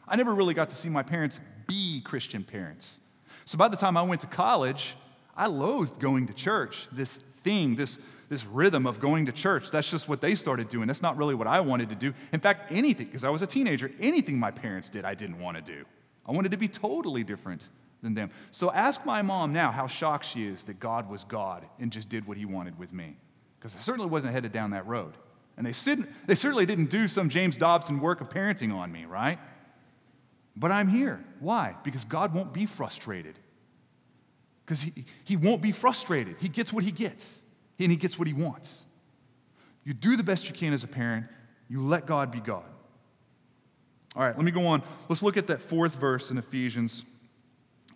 I 0.07 0.17
never 0.17 0.35
really 0.35 0.55
got 0.55 0.71
to 0.71 0.77
see 0.77 0.89
my 0.89 1.03
parents 1.03 1.41
be 1.67 2.01
Christian 2.01 2.43
parents. 2.43 3.01
So 3.45 3.59
by 3.59 3.69
the 3.69 3.77
time 3.77 3.97
I 3.97 4.03
went 4.03 4.21
to 4.23 4.27
college, 4.27 4.97
I 5.37 5.47
loathed 5.47 5.99
going 5.99 6.27
to 6.27 6.35
church, 6.35 6.89
this 6.93 7.21
thing, 7.43 7.75
this, 7.75 7.99
this 8.29 8.45
rhythm 8.47 8.87
of 8.87 9.01
going 9.01 9.27
to 9.27 9.33
church. 9.33 9.71
That's 9.71 9.91
just 9.91 10.09
what 10.09 10.21
they 10.21 10.35
started 10.35 10.69
doing. 10.69 10.87
That's 10.87 11.03
not 11.03 11.17
really 11.17 11.35
what 11.35 11.47
I 11.47 11.61
wanted 11.61 11.89
to 11.91 11.95
do. 11.95 12.13
In 12.33 12.41
fact, 12.41 12.73
anything, 12.73 13.07
because 13.07 13.25
I 13.25 13.31
was 13.31 13.43
a 13.43 13.47
teenager, 13.47 13.91
anything 14.01 14.39
my 14.39 14.51
parents 14.51 14.89
did, 14.89 15.05
I 15.05 15.15
didn't 15.15 15.39
want 15.39 15.57
to 15.57 15.63
do. 15.63 15.85
I 16.27 16.33
wanted 16.33 16.51
to 16.53 16.57
be 16.57 16.69
totally 16.69 17.25
different 17.25 17.69
than 18.03 18.15
them. 18.15 18.31
So 18.51 18.71
ask 18.71 19.05
my 19.05 19.23
mom 19.23 19.53
now 19.53 19.71
how 19.71 19.87
shocked 19.87 20.25
she 20.25 20.47
is 20.47 20.65
that 20.65 20.79
God 20.79 21.09
was 21.09 21.25
God 21.25 21.67
and 21.79 21.91
just 21.91 22.09
did 22.09 22.27
what 22.27 22.37
he 22.37 22.45
wanted 22.45 22.79
with 22.79 22.93
me. 22.93 23.17
Because 23.59 23.75
I 23.75 23.79
certainly 23.79 24.09
wasn't 24.09 24.33
headed 24.33 24.53
down 24.53 24.71
that 24.71 24.87
road. 24.87 25.15
And 25.57 25.67
they, 25.67 25.73
they 26.27 26.35
certainly 26.35 26.67
didn't 26.67 26.91
do 26.91 27.09
some 27.09 27.29
James 27.29 27.57
Dobson 27.57 28.01
work 28.01 28.21
of 28.21 28.29
parenting 28.29 28.75
on 28.75 28.91
me, 28.91 29.05
right? 29.05 29.39
But 30.57 30.71
I'm 30.71 30.89
here. 30.89 31.25
Why? 31.41 31.75
Because 31.83 32.05
God 32.05 32.35
won't 32.35 32.53
be 32.53 32.67
frustrated. 32.67 33.39
Because 34.65 34.83
he, 34.83 35.05
he 35.25 35.37
won't 35.37 35.63
be 35.63 35.73
frustrated. 35.73 36.37
He 36.39 36.49
gets 36.49 36.73
what 36.73 36.85
he 36.85 36.93
gets, 36.93 37.43
and 37.79 37.91
he 37.91 37.97
gets 37.97 38.19
what 38.19 38.29
he 38.29 38.35
wants. 38.35 38.85
You 39.85 39.93
do 39.93 40.17
the 40.17 40.23
best 40.23 40.49
you 40.49 40.55
can 40.55 40.73
as 40.73 40.85
a 40.85 40.89
parent, 40.89 41.27
you 41.69 41.81
let 41.81 42.07
God 42.07 42.31
be 42.31 42.41
God. 42.41 42.65
All 44.15 44.23
right, 44.23 44.37
let 44.37 44.45
me 44.45 44.51
go 44.51 44.67
on. 44.67 44.83
Let's 45.09 45.23
look 45.23 45.37
at 45.37 45.47
that 45.47 45.61
fourth 45.61 45.97
verse 45.97 46.31
in 46.31 46.37
Ephesians. 46.37 47.05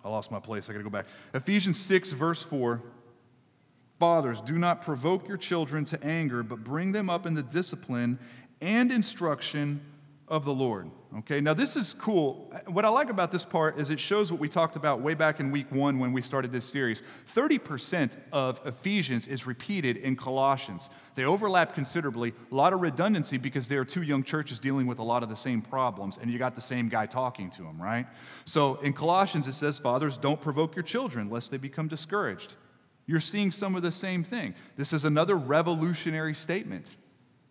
I 0.03 0.09
lost 0.09 0.31
my 0.31 0.41
place. 0.41 0.69
I 0.69 0.73
got 0.73 0.79
to 0.79 0.85
go 0.85 0.91
back. 0.91 1.07
Ephesians 1.35 1.79
6, 1.79 2.13
verse 2.13 2.43
4. 2.43 2.83
Fathers, 3.99 4.41
do 4.41 4.59
not 4.59 4.83
provoke 4.83 5.29
your 5.29 5.37
children 5.37 5.85
to 5.87 6.03
anger, 6.05 6.43
but 6.43 6.63
bring 6.63 6.93
them 6.93 7.11
up 7.11 7.27
in 7.27 7.35
the 7.35 7.43
discipline 7.43 8.19
and 8.61 8.93
instruction 8.93 9.81
of 10.29 10.45
the 10.45 10.53
Lord. 10.53 10.91
Okay, 11.19 11.41
now 11.41 11.55
this 11.55 11.77
is 11.77 11.95
cool. 11.95 12.53
What 12.67 12.85
I 12.85 12.89
like 12.89 13.11
about 13.11 13.31
this 13.31 13.45
part 13.45 13.79
is 13.79 13.91
it 13.91 14.01
shows 14.01 14.31
what 14.31 14.41
we 14.41 14.49
talked 14.49 14.75
about 14.75 15.01
way 15.01 15.15
back 15.15 15.39
in 15.39 15.53
week 15.53 15.71
one 15.71 15.99
when 15.99 16.13
we 16.13 16.21
started 16.21 16.51
this 16.51 16.65
series. 16.65 17.03
30% 17.35 18.17
of 18.33 18.61
Ephesians 18.67 19.29
is 19.29 19.47
repeated 19.47 19.99
in 19.99 20.17
Colossians. 20.17 20.91
They 21.15 21.25
overlap 21.25 21.75
considerably, 21.75 22.35
a 22.51 22.55
lot 22.55 22.73
of 22.73 22.81
redundancy 22.81 23.39
because 23.39 23.69
there 23.69 23.81
are 23.81 23.85
two 23.85 24.03
young 24.03 24.25
churches 24.25 24.59
dealing 24.59 24.87
with 24.87 24.99
a 24.99 25.03
lot 25.03 25.23
of 25.23 25.29
the 25.29 25.37
same 25.37 25.63
problems, 25.63 26.19
and 26.21 26.31
you 26.31 26.39
got 26.39 26.55
the 26.55 26.61
same 26.61 26.89
guy 26.89 27.07
talking 27.07 27.49
to 27.51 27.63
them, 27.63 27.81
right? 27.81 28.07
So 28.45 28.77
in 28.83 28.93
Colossians, 28.93 29.47
it 29.47 29.55
says, 29.55 29.79
Fathers, 29.79 30.17
don't 30.17 30.41
provoke 30.41 30.75
your 30.75 30.83
children 30.83 31.31
lest 31.31 31.53
they 31.53 31.57
become 31.57 31.87
discouraged. 31.87 32.57
You're 33.07 33.21
seeing 33.21 33.53
some 33.53 33.77
of 33.77 33.83
the 33.83 33.93
same 33.93 34.25
thing. 34.25 34.55
This 34.77 34.93
is 34.93 35.05
another 35.05 35.37
revolutionary 35.37 36.35
statement. 36.35 36.97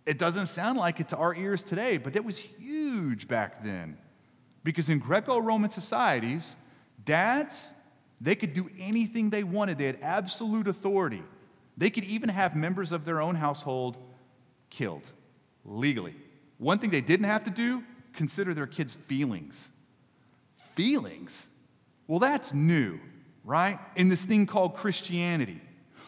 It 0.06 0.20
doesn't 0.20 0.48
sound 0.48 0.78
like 0.78 1.00
it 1.00 1.10
to 1.10 1.18
our 1.18 1.34
ears 1.34 1.64
today, 1.64 1.98
but 1.98 2.16
it 2.16 2.24
was 2.24 2.40
huge 2.40 3.28
back 3.28 3.64
then. 3.64 3.98
Because 4.64 4.90
in 4.90 5.00
Greco 5.00 5.40
Roman 5.40 5.70
societies, 5.70 6.56
dads, 7.04 7.74
they 8.22 8.36
could 8.36 8.54
do 8.54 8.70
anything 8.80 9.30
they 9.30 9.44
wanted, 9.44 9.78
they 9.78 9.86
had 9.86 10.00
absolute 10.02 10.68
authority. 10.68 11.24
They 11.78 11.90
could 11.90 12.06
even 12.06 12.30
have 12.30 12.56
members 12.56 12.92
of 12.92 13.04
their 13.04 13.22
own 13.22 13.36
household 13.36 13.98
killed 14.70 15.08
legally. 15.66 16.16
One 16.58 16.80
thing 16.80 16.90
they 16.90 17.02
didn't 17.02 17.26
have 17.26 17.44
to 17.46 17.52
do 17.52 17.84
consider 18.14 18.54
their 18.54 18.68
kids' 18.68 18.96
feelings. 18.96 19.72
Feelings? 20.76 21.50
Well, 22.08 22.20
that's 22.20 22.54
new, 22.54 23.00
right? 23.44 23.80
In 23.96 24.08
this 24.08 24.26
thing 24.26 24.46
called 24.46 24.76
Christianity, 24.76 25.60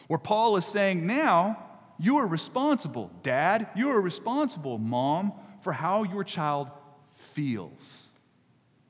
where 0.06 0.18
Paul 0.18 0.56
is 0.56 0.64
saying 0.64 1.06
now, 1.06 1.67
you 1.98 2.18
are 2.18 2.26
responsible, 2.26 3.10
dad, 3.22 3.68
you 3.74 3.90
are 3.90 4.00
responsible, 4.00 4.78
mom, 4.78 5.32
for 5.60 5.72
how 5.72 6.04
your 6.04 6.24
child 6.24 6.70
feels. 7.10 8.08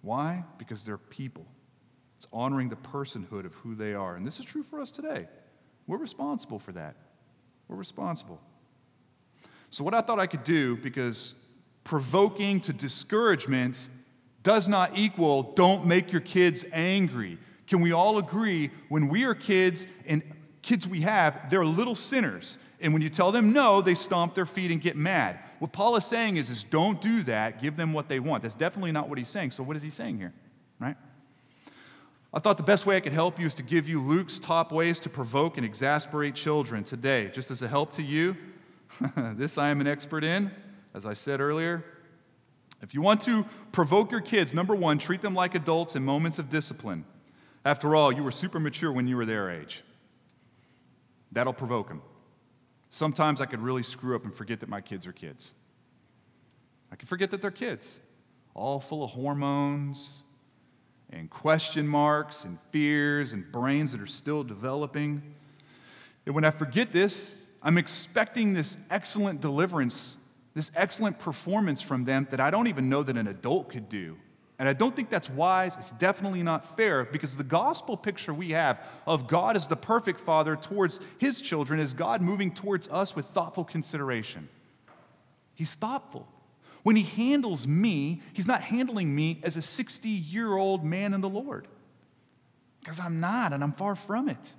Why? 0.02 0.44
Because 0.58 0.84
they're 0.84 0.98
people. 0.98 1.46
It's 2.18 2.28
honoring 2.32 2.68
the 2.68 2.76
personhood 2.76 3.46
of 3.46 3.54
who 3.54 3.74
they 3.74 3.94
are. 3.94 4.16
And 4.16 4.26
this 4.26 4.38
is 4.38 4.44
true 4.44 4.62
for 4.62 4.80
us 4.80 4.90
today. 4.90 5.26
We're 5.86 5.98
responsible 5.98 6.58
for 6.58 6.72
that. 6.72 6.96
We're 7.68 7.76
responsible. 7.76 8.40
So, 9.70 9.84
what 9.84 9.94
I 9.94 10.00
thought 10.00 10.18
I 10.18 10.26
could 10.26 10.44
do, 10.44 10.76
because 10.76 11.34
provoking 11.84 12.60
to 12.60 12.72
discouragement 12.72 13.88
does 14.42 14.68
not 14.68 14.96
equal 14.96 15.42
don't 15.54 15.86
make 15.86 16.12
your 16.12 16.20
kids 16.20 16.64
angry. 16.72 17.38
Can 17.66 17.80
we 17.80 17.92
all 17.92 18.18
agree 18.18 18.70
when 18.88 19.08
we 19.08 19.24
are 19.24 19.34
kids 19.34 19.86
and 20.06 20.22
kids 20.68 20.86
we 20.86 21.00
have, 21.00 21.48
they're 21.48 21.64
little 21.64 21.94
sinners. 21.94 22.58
And 22.80 22.92
when 22.92 23.00
you 23.00 23.08
tell 23.08 23.32
them 23.32 23.54
no, 23.54 23.80
they 23.80 23.94
stomp 23.94 24.34
their 24.34 24.44
feet 24.44 24.70
and 24.70 24.80
get 24.80 24.96
mad. 24.96 25.38
What 25.60 25.72
Paul 25.72 25.96
is 25.96 26.04
saying 26.04 26.36
is, 26.36 26.50
is 26.50 26.62
don't 26.62 27.00
do 27.00 27.22
that. 27.22 27.58
Give 27.58 27.74
them 27.74 27.94
what 27.94 28.08
they 28.08 28.20
want. 28.20 28.42
That's 28.42 28.54
definitely 28.54 28.92
not 28.92 29.08
what 29.08 29.16
he's 29.16 29.28
saying. 29.28 29.52
So 29.52 29.62
what 29.62 29.76
is 29.76 29.82
he 29.82 29.88
saying 29.88 30.18
here? 30.18 30.34
Right? 30.78 30.96
I 32.34 32.38
thought 32.38 32.58
the 32.58 32.62
best 32.62 32.84
way 32.84 32.96
I 32.96 33.00
could 33.00 33.14
help 33.14 33.40
you 33.40 33.46
is 33.46 33.54
to 33.54 33.62
give 33.62 33.88
you 33.88 34.02
Luke's 34.02 34.38
top 34.38 34.70
ways 34.70 34.98
to 35.00 35.08
provoke 35.08 35.56
and 35.56 35.64
exasperate 35.64 36.34
children 36.34 36.84
today. 36.84 37.30
Just 37.32 37.50
as 37.50 37.62
a 37.62 37.68
help 37.68 37.92
to 37.92 38.02
you, 38.02 38.36
this 39.16 39.56
I 39.56 39.70
am 39.70 39.80
an 39.80 39.86
expert 39.86 40.22
in, 40.22 40.50
as 40.94 41.06
I 41.06 41.14
said 41.14 41.40
earlier. 41.40 41.82
If 42.82 42.92
you 42.92 43.00
want 43.00 43.22
to 43.22 43.46
provoke 43.72 44.12
your 44.12 44.20
kids, 44.20 44.52
number 44.52 44.74
one, 44.74 44.98
treat 44.98 45.22
them 45.22 45.34
like 45.34 45.54
adults 45.54 45.96
in 45.96 46.04
moments 46.04 46.38
of 46.38 46.50
discipline. 46.50 47.06
After 47.64 47.96
all, 47.96 48.12
you 48.12 48.22
were 48.22 48.30
super 48.30 48.60
mature 48.60 48.92
when 48.92 49.08
you 49.08 49.16
were 49.16 49.26
their 49.26 49.50
age. 49.50 49.82
That'll 51.32 51.52
provoke 51.52 51.88
them. 51.88 52.02
Sometimes 52.90 53.40
I 53.40 53.46
could 53.46 53.60
really 53.60 53.82
screw 53.82 54.16
up 54.16 54.24
and 54.24 54.34
forget 54.34 54.60
that 54.60 54.68
my 54.68 54.80
kids 54.80 55.06
are 55.06 55.12
kids. 55.12 55.54
I 56.90 56.96
could 56.96 57.08
forget 57.08 57.30
that 57.32 57.42
they're 57.42 57.50
kids, 57.50 58.00
all 58.54 58.80
full 58.80 59.04
of 59.04 59.10
hormones 59.10 60.22
and 61.10 61.30
question 61.30 61.86
marks 61.86 62.44
and 62.44 62.58
fears 62.70 63.32
and 63.32 63.50
brains 63.50 63.92
that 63.92 64.00
are 64.00 64.06
still 64.06 64.44
developing. 64.44 65.22
And 66.26 66.34
when 66.34 66.44
I 66.44 66.50
forget 66.50 66.92
this, 66.92 67.38
I'm 67.62 67.78
expecting 67.78 68.52
this 68.52 68.78
excellent 68.90 69.40
deliverance, 69.40 70.16
this 70.54 70.70
excellent 70.74 71.18
performance 71.18 71.80
from 71.80 72.04
them 72.04 72.26
that 72.30 72.40
I 72.40 72.50
don't 72.50 72.66
even 72.66 72.88
know 72.88 73.02
that 73.02 73.16
an 73.16 73.26
adult 73.26 73.70
could 73.70 73.88
do. 73.88 74.16
And 74.58 74.68
I 74.68 74.72
don't 74.72 74.94
think 74.94 75.08
that's 75.08 75.30
wise. 75.30 75.76
It's 75.76 75.92
definitely 75.92 76.42
not 76.42 76.76
fair 76.76 77.04
because 77.04 77.36
the 77.36 77.44
gospel 77.44 77.96
picture 77.96 78.34
we 78.34 78.50
have 78.50 78.84
of 79.06 79.28
God 79.28 79.54
as 79.54 79.68
the 79.68 79.76
perfect 79.76 80.18
father 80.18 80.56
towards 80.56 81.00
his 81.18 81.40
children 81.40 81.78
is 81.78 81.94
God 81.94 82.22
moving 82.22 82.52
towards 82.52 82.88
us 82.88 83.14
with 83.14 83.26
thoughtful 83.26 83.64
consideration. 83.64 84.48
He's 85.54 85.74
thoughtful. 85.74 86.26
When 86.82 86.96
he 86.96 87.04
handles 87.04 87.66
me, 87.66 88.20
he's 88.32 88.48
not 88.48 88.62
handling 88.62 89.14
me 89.14 89.40
as 89.44 89.56
a 89.56 89.62
60 89.62 90.08
year 90.08 90.56
old 90.56 90.84
man 90.84 91.14
in 91.14 91.20
the 91.20 91.28
Lord 91.28 91.68
because 92.80 92.98
I'm 92.98 93.20
not 93.20 93.52
and 93.52 93.62
I'm 93.62 93.72
far 93.72 93.94
from 93.94 94.28
it. 94.28 94.54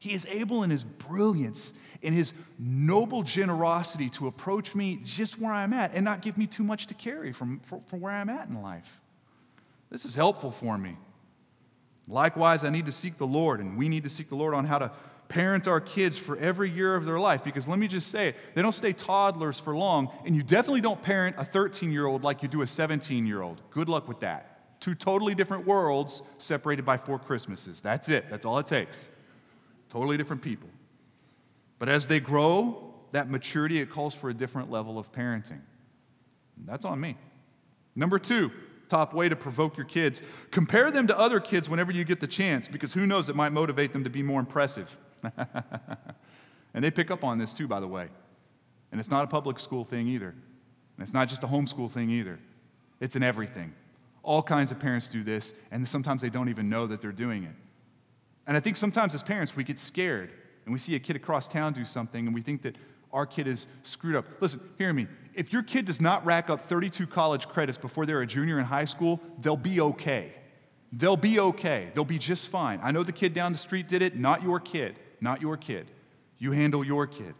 He 0.00 0.12
is 0.12 0.26
able 0.26 0.62
in 0.62 0.70
his 0.70 0.84
brilliance, 0.84 1.74
in 2.02 2.12
his 2.12 2.32
noble 2.58 3.22
generosity 3.22 4.08
to 4.10 4.28
approach 4.28 4.74
me 4.74 5.00
just 5.04 5.40
where 5.40 5.52
I'm 5.52 5.72
at 5.72 5.92
and 5.94 6.04
not 6.04 6.22
give 6.22 6.38
me 6.38 6.46
too 6.46 6.62
much 6.62 6.86
to 6.88 6.94
carry 6.94 7.32
from, 7.32 7.60
from, 7.60 7.82
from 7.82 8.00
where 8.00 8.12
I'm 8.12 8.30
at 8.30 8.48
in 8.48 8.62
life. 8.62 9.00
This 9.90 10.04
is 10.04 10.14
helpful 10.14 10.50
for 10.50 10.76
me. 10.76 10.96
Likewise, 12.06 12.64
I 12.64 12.70
need 12.70 12.86
to 12.86 12.92
seek 12.92 13.18
the 13.18 13.26
Lord, 13.26 13.60
and 13.60 13.76
we 13.76 13.88
need 13.88 14.04
to 14.04 14.10
seek 14.10 14.28
the 14.28 14.34
Lord 14.34 14.54
on 14.54 14.64
how 14.64 14.78
to 14.78 14.90
parent 15.28 15.68
our 15.68 15.80
kids 15.80 16.16
for 16.16 16.36
every 16.38 16.70
year 16.70 16.96
of 16.96 17.04
their 17.04 17.20
life. 17.20 17.44
Because 17.44 17.68
let 17.68 17.78
me 17.78 17.86
just 17.86 18.08
say, 18.08 18.34
they 18.54 18.62
don't 18.62 18.72
stay 18.72 18.92
toddlers 18.92 19.60
for 19.60 19.76
long, 19.76 20.10
and 20.24 20.34
you 20.34 20.42
definitely 20.42 20.80
don't 20.80 21.00
parent 21.00 21.36
a 21.38 21.44
13 21.44 21.92
year 21.92 22.06
old 22.06 22.24
like 22.24 22.42
you 22.42 22.48
do 22.48 22.62
a 22.62 22.66
17 22.66 23.26
year 23.26 23.42
old. 23.42 23.60
Good 23.70 23.88
luck 23.88 24.08
with 24.08 24.20
that. 24.20 24.80
Two 24.80 24.94
totally 24.94 25.34
different 25.34 25.66
worlds 25.66 26.22
separated 26.38 26.84
by 26.84 26.96
four 26.96 27.18
Christmases. 27.18 27.80
That's 27.80 28.08
it, 28.08 28.30
that's 28.30 28.46
all 28.46 28.58
it 28.58 28.66
takes. 28.66 29.08
Totally 29.88 30.16
different 30.16 30.42
people. 30.42 30.68
But 31.78 31.88
as 31.88 32.06
they 32.06 32.20
grow, 32.20 32.94
that 33.12 33.28
maturity, 33.30 33.80
it 33.80 33.90
calls 33.90 34.14
for 34.14 34.30
a 34.30 34.34
different 34.34 34.70
level 34.70 34.98
of 34.98 35.12
parenting. 35.12 35.60
And 36.56 36.66
that's 36.66 36.84
on 36.84 37.00
me. 37.00 37.16
Number 37.94 38.18
two, 38.18 38.50
top 38.88 39.14
way 39.14 39.28
to 39.28 39.36
provoke 39.36 39.76
your 39.76 39.86
kids. 39.86 40.22
Compare 40.50 40.90
them 40.90 41.06
to 41.06 41.18
other 41.18 41.40
kids 41.40 41.68
whenever 41.68 41.92
you 41.92 42.04
get 42.04 42.20
the 42.20 42.26
chance, 42.26 42.68
because 42.68 42.92
who 42.92 43.06
knows, 43.06 43.28
it 43.28 43.36
might 43.36 43.52
motivate 43.52 43.92
them 43.92 44.04
to 44.04 44.10
be 44.10 44.22
more 44.22 44.40
impressive. 44.40 44.96
and 46.74 46.84
they 46.84 46.90
pick 46.90 47.10
up 47.10 47.24
on 47.24 47.38
this 47.38 47.52
too, 47.52 47.68
by 47.68 47.80
the 47.80 47.88
way. 47.88 48.08
And 48.90 48.98
it's 48.98 49.10
not 49.10 49.24
a 49.24 49.26
public 49.26 49.58
school 49.58 49.84
thing 49.84 50.08
either. 50.08 50.28
And 50.28 51.02
it's 51.02 51.14
not 51.14 51.28
just 51.28 51.44
a 51.44 51.46
homeschool 51.46 51.90
thing 51.90 52.10
either. 52.10 52.38
It's 53.00 53.16
in 53.16 53.22
everything. 53.22 53.72
All 54.22 54.42
kinds 54.42 54.72
of 54.72 54.78
parents 54.78 55.08
do 55.08 55.22
this, 55.22 55.54
and 55.70 55.86
sometimes 55.86 56.22
they 56.22 56.30
don't 56.30 56.48
even 56.48 56.68
know 56.68 56.86
that 56.86 57.00
they're 57.00 57.12
doing 57.12 57.44
it. 57.44 57.54
And 58.46 58.56
I 58.56 58.60
think 58.60 58.76
sometimes 58.76 59.14
as 59.14 59.22
parents, 59.22 59.54
we 59.54 59.62
get 59.62 59.78
scared 59.78 60.32
and 60.64 60.72
we 60.72 60.78
see 60.78 60.94
a 60.94 60.98
kid 60.98 61.16
across 61.16 61.48
town 61.48 61.72
do 61.72 61.84
something 61.84 62.26
and 62.26 62.34
we 62.34 62.42
think 62.42 62.62
that 62.62 62.76
our 63.12 63.26
kid 63.26 63.46
is 63.46 63.66
screwed 63.82 64.16
up. 64.16 64.26
Listen, 64.40 64.60
hear 64.76 64.92
me. 64.92 65.06
If 65.38 65.52
your 65.52 65.62
kid 65.62 65.84
does 65.84 66.00
not 66.00 66.26
rack 66.26 66.50
up 66.50 66.62
32 66.62 67.06
college 67.06 67.46
credits 67.46 67.78
before 67.78 68.04
they're 68.06 68.22
a 68.22 68.26
junior 68.26 68.58
in 68.58 68.64
high 68.64 68.86
school, 68.86 69.20
they'll 69.38 69.56
be 69.56 69.80
okay. 69.80 70.32
They'll 70.92 71.16
be 71.16 71.38
okay. 71.38 71.92
They'll 71.94 72.04
be 72.04 72.18
just 72.18 72.48
fine. 72.48 72.80
I 72.82 72.90
know 72.90 73.04
the 73.04 73.12
kid 73.12 73.34
down 73.34 73.52
the 73.52 73.58
street 73.58 73.86
did 73.86 74.02
it, 74.02 74.16
not 74.16 74.42
your 74.42 74.58
kid. 74.58 74.98
Not 75.20 75.40
your 75.40 75.56
kid. 75.56 75.92
You 76.38 76.50
handle 76.50 76.84
your 76.84 77.06
kid. 77.06 77.36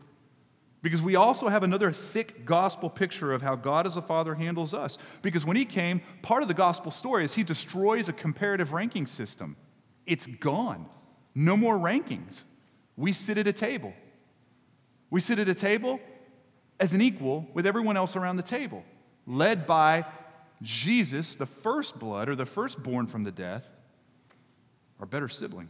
Because 0.81 1.03
we 1.03 1.17
also 1.17 1.49
have 1.49 1.65
another 1.65 1.91
thick 1.91 2.45
gospel 2.45 2.89
picture 2.89 3.33
of 3.33 3.43
how 3.43 3.57
God 3.57 3.85
as 3.85 3.97
a 3.97 4.03
father 4.03 4.37
handles 4.37 4.75
us. 4.75 4.97
Because 5.21 5.45
when 5.45 5.57
he 5.57 5.65
came, 5.65 6.01
part 6.23 6.43
of 6.43 6.49
the 6.49 6.55
gospel 6.55 6.93
story 6.93 7.25
is 7.25 7.35
he 7.35 7.43
destroys 7.43 8.09
a 8.09 8.13
comparative 8.13 8.73
ranking 8.73 9.09
system. 9.09 9.57
It's 10.07 10.29
gone. 10.29 10.87
No 11.35 11.57
more 11.57 11.77
rankings. 11.77 12.45
We 12.97 13.11
sit 13.11 13.39
at 13.39 13.49
a 13.49 13.53
table. 13.53 13.93
We 15.11 15.19
sit 15.19 15.41
at 15.41 15.49
a 15.49 15.55
table 15.55 15.99
as 16.81 16.95
an 16.95 17.01
equal 17.01 17.47
with 17.55 17.67
everyone 17.67 17.97
else 17.97 18.17
around 18.17 18.37
the 18.37 18.43
table, 18.43 18.85
led 19.27 19.67
by 19.67 20.05
Jesus, 20.63 21.35
the 21.35 21.47
first 21.47 21.99
blood 21.99 22.29
or 22.29 22.37
the 22.37 22.47
firstborn 22.47 23.07
from 23.07 23.25
the 23.25 23.33
death, 23.33 23.69
our 25.01 25.07
better 25.07 25.29
sibling. 25.29 25.69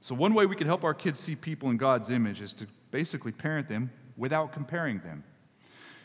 So, 0.00 0.14
one 0.14 0.34
way 0.34 0.46
we 0.46 0.56
can 0.56 0.66
help 0.66 0.84
our 0.84 0.94
kids 0.94 1.18
see 1.18 1.34
people 1.34 1.70
in 1.70 1.76
God's 1.76 2.10
image 2.10 2.40
is 2.40 2.52
to 2.54 2.66
basically 2.90 3.32
parent 3.32 3.68
them 3.68 3.90
without 4.16 4.52
comparing 4.52 4.98
them. 5.00 5.24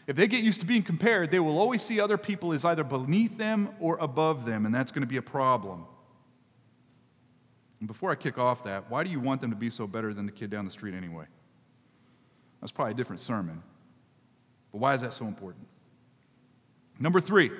If 0.07 0.15
they 0.15 0.27
get 0.27 0.43
used 0.43 0.59
to 0.61 0.65
being 0.65 0.81
compared, 0.81 1.29
they 1.29 1.39
will 1.39 1.59
always 1.59 1.83
see 1.83 1.99
other 1.99 2.17
people 2.17 2.51
as 2.51 2.65
either 2.65 2.83
beneath 2.83 3.37
them 3.37 3.69
or 3.79 3.97
above 3.99 4.45
them, 4.45 4.65
and 4.65 4.73
that's 4.73 4.91
going 4.91 5.03
to 5.03 5.07
be 5.07 5.17
a 5.17 5.21
problem. 5.21 5.85
And 7.79 7.87
before 7.87 8.11
I 8.11 8.15
kick 8.15 8.37
off 8.37 8.63
that, 8.63 8.89
why 8.89 9.03
do 9.03 9.09
you 9.09 9.19
want 9.19 9.39
them 9.39 9.51
to 9.51 9.55
be 9.55 9.69
so 9.69 9.85
better 9.85 10.13
than 10.13 10.25
the 10.25 10.31
kid 10.31 10.49
down 10.49 10.65
the 10.65 10.71
street 10.71 10.95
anyway? 10.95 11.25
That's 12.59 12.71
probably 12.71 12.91
a 12.93 12.95
different 12.95 13.21
sermon. 13.21 13.61
But 14.71 14.79
why 14.79 14.93
is 14.93 15.01
that 15.01 15.13
so 15.13 15.25
important? 15.25 15.67
Number 16.99 17.19
three, 17.19 17.51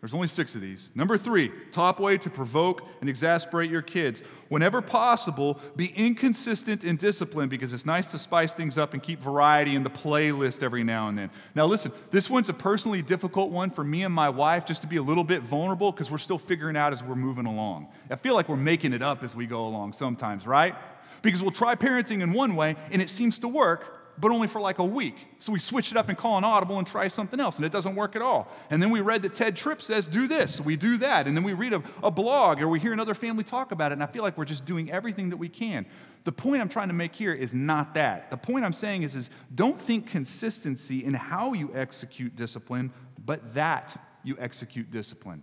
there's 0.00 0.14
only 0.14 0.28
six 0.28 0.54
of 0.54 0.60
these. 0.60 0.92
Number 0.94 1.16
three, 1.16 1.50
top 1.70 1.98
way 1.98 2.18
to 2.18 2.30
provoke 2.30 2.86
and 3.00 3.08
exasperate 3.08 3.70
your 3.70 3.82
kids. 3.82 4.22
Whenever 4.50 4.82
possible, 4.82 5.58
be 5.74 5.86
inconsistent 5.96 6.84
in 6.84 6.96
discipline 6.96 7.48
because 7.48 7.72
it's 7.72 7.86
nice 7.86 8.10
to 8.10 8.18
spice 8.18 8.54
things 8.54 8.78
up 8.78 8.92
and 8.92 9.02
keep 9.02 9.20
variety 9.20 9.74
in 9.74 9.82
the 9.82 9.90
playlist 9.90 10.62
every 10.62 10.84
now 10.84 11.08
and 11.08 11.16
then. 11.18 11.30
Now, 11.54 11.66
listen, 11.66 11.92
this 12.10 12.28
one's 12.28 12.48
a 12.50 12.54
personally 12.54 13.02
difficult 13.02 13.50
one 13.50 13.70
for 13.70 13.82
me 13.82 14.04
and 14.04 14.14
my 14.14 14.28
wife 14.28 14.66
just 14.66 14.82
to 14.82 14.86
be 14.86 14.96
a 14.96 15.02
little 15.02 15.24
bit 15.24 15.42
vulnerable 15.42 15.90
because 15.92 16.10
we're 16.10 16.18
still 16.18 16.38
figuring 16.38 16.76
out 16.76 16.92
as 16.92 17.02
we're 17.02 17.16
moving 17.16 17.46
along. 17.46 17.88
I 18.10 18.16
feel 18.16 18.34
like 18.34 18.48
we're 18.48 18.56
making 18.56 18.92
it 18.92 19.02
up 19.02 19.24
as 19.24 19.34
we 19.34 19.46
go 19.46 19.66
along 19.66 19.94
sometimes, 19.94 20.46
right? 20.46 20.74
Because 21.22 21.42
we'll 21.42 21.50
try 21.50 21.74
parenting 21.74 22.22
in 22.22 22.32
one 22.32 22.54
way 22.54 22.76
and 22.92 23.00
it 23.00 23.10
seems 23.10 23.38
to 23.40 23.48
work, 23.48 23.95
but 24.18 24.30
only 24.30 24.48
for 24.48 24.60
like 24.60 24.78
a 24.78 24.84
week. 24.84 25.14
So 25.38 25.52
we 25.52 25.58
switch 25.58 25.90
it 25.90 25.96
up 25.96 26.08
and 26.08 26.16
call 26.16 26.38
an 26.38 26.44
audible 26.44 26.78
and 26.78 26.86
try 26.86 27.08
something 27.08 27.38
else, 27.40 27.56
and 27.56 27.66
it 27.66 27.72
doesn't 27.72 27.94
work 27.94 28.16
at 28.16 28.22
all. 28.22 28.48
And 28.70 28.82
then 28.82 28.90
we 28.90 29.00
read 29.00 29.22
that 29.22 29.34
Tedd 29.34 29.56
Tripp 29.56 29.82
says, 29.82 30.06
do 30.06 30.26
this. 30.26 30.60
We 30.60 30.76
do 30.76 30.96
that. 30.98 31.26
And 31.26 31.36
then 31.36 31.44
we 31.44 31.52
read 31.52 31.72
a, 31.72 31.82
a 32.02 32.10
blog 32.10 32.62
or 32.62 32.68
we 32.68 32.80
hear 32.80 32.92
another 32.92 33.14
family 33.14 33.44
talk 33.44 33.72
about 33.72 33.92
it, 33.92 33.94
and 33.94 34.02
I 34.02 34.06
feel 34.06 34.22
like 34.22 34.38
we're 34.38 34.44
just 34.44 34.64
doing 34.64 34.90
everything 34.90 35.30
that 35.30 35.36
we 35.36 35.48
can. 35.48 35.86
The 36.24 36.32
point 36.32 36.60
I'm 36.60 36.68
trying 36.68 36.88
to 36.88 36.94
make 36.94 37.14
here 37.14 37.32
is 37.32 37.54
not 37.54 37.94
that. 37.94 38.30
The 38.30 38.36
point 38.36 38.64
I'm 38.64 38.72
saying 38.72 39.02
is, 39.02 39.14
is 39.14 39.30
don't 39.54 39.80
think 39.80 40.08
consistency 40.08 41.04
in 41.04 41.14
how 41.14 41.52
you 41.52 41.70
execute 41.74 42.34
discipline, 42.34 42.92
but 43.24 43.54
that 43.54 43.96
you 44.24 44.36
execute 44.40 44.90
discipline. 44.90 45.42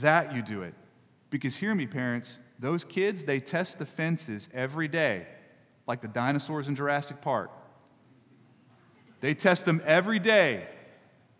That 0.00 0.34
you 0.34 0.42
do 0.42 0.62
it. 0.62 0.74
Because 1.30 1.56
hear 1.56 1.74
me, 1.74 1.86
parents, 1.86 2.38
those 2.58 2.84
kids, 2.84 3.24
they 3.24 3.40
test 3.40 3.78
the 3.78 3.86
fences 3.86 4.50
every 4.52 4.86
day, 4.86 5.26
like 5.86 6.02
the 6.02 6.08
dinosaurs 6.08 6.68
in 6.68 6.76
Jurassic 6.76 7.20
Park. 7.22 7.50
They 9.22 9.34
test 9.34 9.64
them 9.64 9.80
every 9.86 10.18
day. 10.18 10.66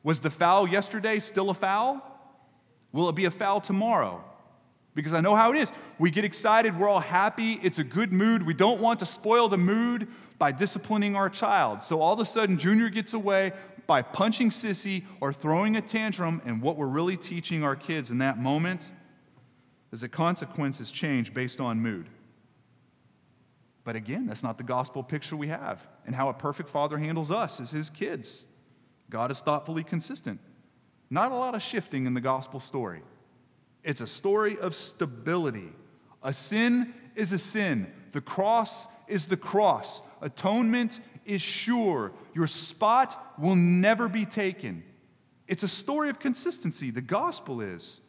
Was 0.04 0.20
the 0.20 0.30
foul 0.30 0.68
yesterday 0.68 1.18
still 1.18 1.50
a 1.50 1.54
foul? 1.54 2.00
Will 2.92 3.08
it 3.08 3.16
be 3.16 3.24
a 3.26 3.30
foul 3.30 3.60
tomorrow? 3.60 4.24
Because 4.94 5.14
I 5.14 5.20
know 5.20 5.34
how 5.34 5.50
it 5.52 5.58
is. 5.58 5.72
We 5.98 6.10
get 6.10 6.24
excited, 6.24 6.78
we're 6.78 6.88
all 6.88 7.00
happy, 7.00 7.58
it's 7.62 7.78
a 7.78 7.84
good 7.84 8.12
mood. 8.12 8.46
We 8.46 8.54
don't 8.54 8.80
want 8.80 9.00
to 9.00 9.06
spoil 9.06 9.48
the 9.48 9.58
mood 9.58 10.06
by 10.38 10.52
disciplining 10.52 11.16
our 11.16 11.28
child. 11.28 11.82
So 11.82 12.00
all 12.00 12.12
of 12.12 12.20
a 12.20 12.24
sudden, 12.24 12.56
Junior 12.56 12.88
gets 12.88 13.14
away 13.14 13.52
by 13.88 14.00
punching 14.00 14.50
Sissy 14.50 15.02
or 15.20 15.32
throwing 15.32 15.76
a 15.76 15.80
tantrum, 15.80 16.40
and 16.44 16.62
what 16.62 16.76
we're 16.76 16.86
really 16.86 17.16
teaching 17.16 17.64
our 17.64 17.74
kids 17.74 18.10
in 18.10 18.18
that 18.18 18.38
moment 18.38 18.92
is 19.90 20.02
that 20.02 20.10
consequences 20.10 20.90
change 20.90 21.34
based 21.34 21.60
on 21.60 21.80
mood. 21.80 22.08
But 23.84 23.96
again, 23.96 24.26
that's 24.26 24.42
not 24.42 24.58
the 24.58 24.64
gospel 24.64 25.02
picture 25.02 25.36
we 25.36 25.48
have 25.48 25.86
and 26.06 26.14
how 26.14 26.28
a 26.28 26.34
perfect 26.34 26.68
father 26.68 26.98
handles 26.98 27.30
us 27.30 27.60
as 27.60 27.70
his 27.70 27.90
kids. 27.90 28.46
God 29.10 29.30
is 29.30 29.40
thoughtfully 29.40 29.84
consistent. 29.84 30.40
Not 31.10 31.32
a 31.32 31.34
lot 31.34 31.54
of 31.54 31.62
shifting 31.62 32.06
in 32.06 32.14
the 32.14 32.20
gospel 32.20 32.60
story. 32.60 33.02
It's 33.82 34.00
a 34.00 34.06
story 34.06 34.58
of 34.58 34.74
stability. 34.74 35.70
A 36.22 36.32
sin 36.32 36.94
is 37.16 37.32
a 37.32 37.38
sin. 37.38 37.92
The 38.12 38.20
cross 38.20 38.86
is 39.08 39.26
the 39.26 39.36
cross. 39.36 40.02
Atonement 40.20 41.00
is 41.24 41.42
sure. 41.42 42.12
Your 42.34 42.46
spot 42.46 43.34
will 43.38 43.56
never 43.56 44.08
be 44.08 44.24
taken. 44.24 44.84
It's 45.48 45.64
a 45.64 45.68
story 45.68 46.08
of 46.08 46.18
consistency. 46.18 46.90
The 46.90 47.02
gospel 47.02 47.60
is 47.60 48.00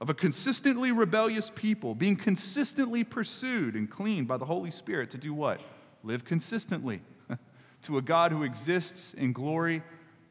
of 0.00 0.10
a 0.10 0.14
consistently 0.14 0.92
rebellious 0.92 1.50
people 1.54 1.94
being 1.94 2.16
consistently 2.16 3.02
pursued 3.02 3.74
and 3.74 3.90
cleaned 3.90 4.28
by 4.28 4.36
the 4.36 4.44
Holy 4.44 4.70
Spirit 4.70 5.10
to 5.10 5.18
do 5.18 5.34
what? 5.34 5.60
Live 6.04 6.24
consistently 6.24 7.00
to 7.82 7.98
a 7.98 8.02
God 8.02 8.30
who 8.30 8.44
exists 8.44 9.14
in 9.14 9.32
glory 9.32 9.82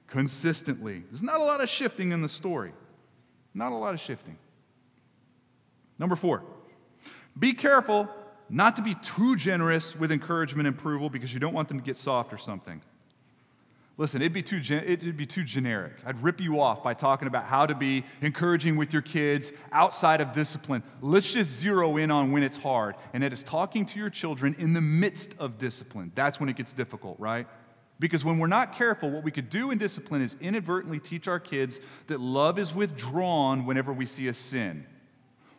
consistently. 0.08 1.04
There's 1.10 1.24
not 1.24 1.42
a 1.42 1.44
lot 1.44 1.62
of 1.62 1.70
shifting 1.70 2.12
in 2.12 2.22
the 2.22 2.30
story. 2.30 2.72
Not 3.54 3.72
a 3.72 3.76
lot 3.76 3.94
of 3.94 4.00
shifting. 4.00 4.38
Number 6.00 6.16
four, 6.16 6.44
be 7.38 7.54
careful 7.54 8.08
not 8.50 8.76
to 8.78 8.82
be 8.82 8.96
too 8.96 9.36
generous 9.36 9.96
with 9.96 10.12
encouragement 10.12 10.68
and 10.68 10.78
approval 10.78 11.10
because 11.10 11.34
you 11.34 11.40
don't 11.40 11.54
want 11.54 11.68
them 11.68 11.80
to 11.80 11.84
get 11.84 11.98
soft 11.98 12.32
or 12.32 12.38
something. 12.38 12.82
Listen, 14.00 14.22
it'd 14.22 14.32
be, 14.32 14.44
too, 14.44 14.62
it'd 14.72 15.18
be 15.18 15.26
too 15.26 15.44
generic. 15.44 15.94
I'd 16.06 16.22
rip 16.24 16.40
you 16.40 16.60
off 16.60 16.84
by 16.84 16.94
talking 16.94 17.28
about 17.28 17.46
how 17.46 17.66
to 17.66 17.74
be 17.74 18.04
encouraging 18.22 18.76
with 18.76 18.94
your 18.94 19.02
kids 19.02 19.52
outside 19.72 20.22
of 20.22 20.32
discipline. 20.34 20.84
Let's 21.02 21.34
just 21.34 21.52
zero 21.60 21.98
in 21.98 22.12
on 22.12 22.32
when 22.32 22.44
it's 22.44 22.58
hard, 22.58 22.94
and 23.14 23.24
it 23.24 23.34
is 23.34 23.42
talking 23.42 23.88
to 23.88 24.00
your 24.00 24.12
children 24.12 24.56
in 24.60 24.74
the 24.74 24.82
midst 24.82 25.34
of 25.40 25.58
discipline. 25.58 26.12
That's 26.14 26.40
when 26.40 26.48
it 26.48 26.56
gets 26.56 26.74
difficult, 26.74 27.20
right? 27.20 27.48
Because 28.00 28.24
when 28.24 28.38
we're 28.38 28.46
not 28.46 28.76
careful, 28.76 29.10
what 29.10 29.24
we 29.24 29.32
could 29.32 29.50
do 29.50 29.72
in 29.72 29.80
discipline 29.80 30.22
is 30.22 30.36
inadvertently 30.42 31.00
teach 31.00 31.28
our 31.28 31.40
kids 31.40 31.82
that 32.06 32.20
love 32.20 32.60
is 32.60 32.76
withdrawn 32.76 33.66
whenever 33.66 33.92
we 33.94 34.06
see 34.06 34.28
a 34.28 34.34
sin. 34.34 34.86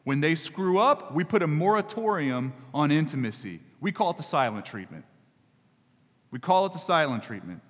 When 0.05 0.20
they 0.20 0.37
screw 0.37 0.79
up, 0.79 1.12
we 1.12 1.24
put 1.24 1.42
a 1.42 1.48
moratorium 1.48 2.53
on 2.72 2.92
intimacy. 2.92 3.59
We 3.81 3.90
call 3.90 4.11
it 4.11 4.16
the 4.16 4.22
silent 4.22 4.64
treatment. 4.64 5.05
We 6.31 6.38
call 6.38 6.66
it 6.66 6.72
the 6.72 6.79
silent 6.79 7.24
treatment. 7.24 7.62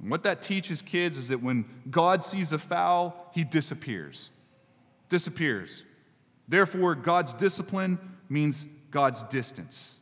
And 0.00 0.10
what 0.10 0.22
that 0.24 0.42
teaches 0.42 0.82
kids 0.82 1.16
is 1.16 1.28
that 1.28 1.42
when 1.42 1.64
God 1.90 2.22
sees 2.22 2.52
a 2.52 2.58
foul, 2.58 3.30
he 3.32 3.44
disappears. 3.44 4.30
Disappears. 5.08 5.84
Therefore, 6.48 6.94
God's 6.94 7.32
discipline 7.32 7.98
means 8.28 8.66
God's 8.90 9.22
distance. 9.24 9.98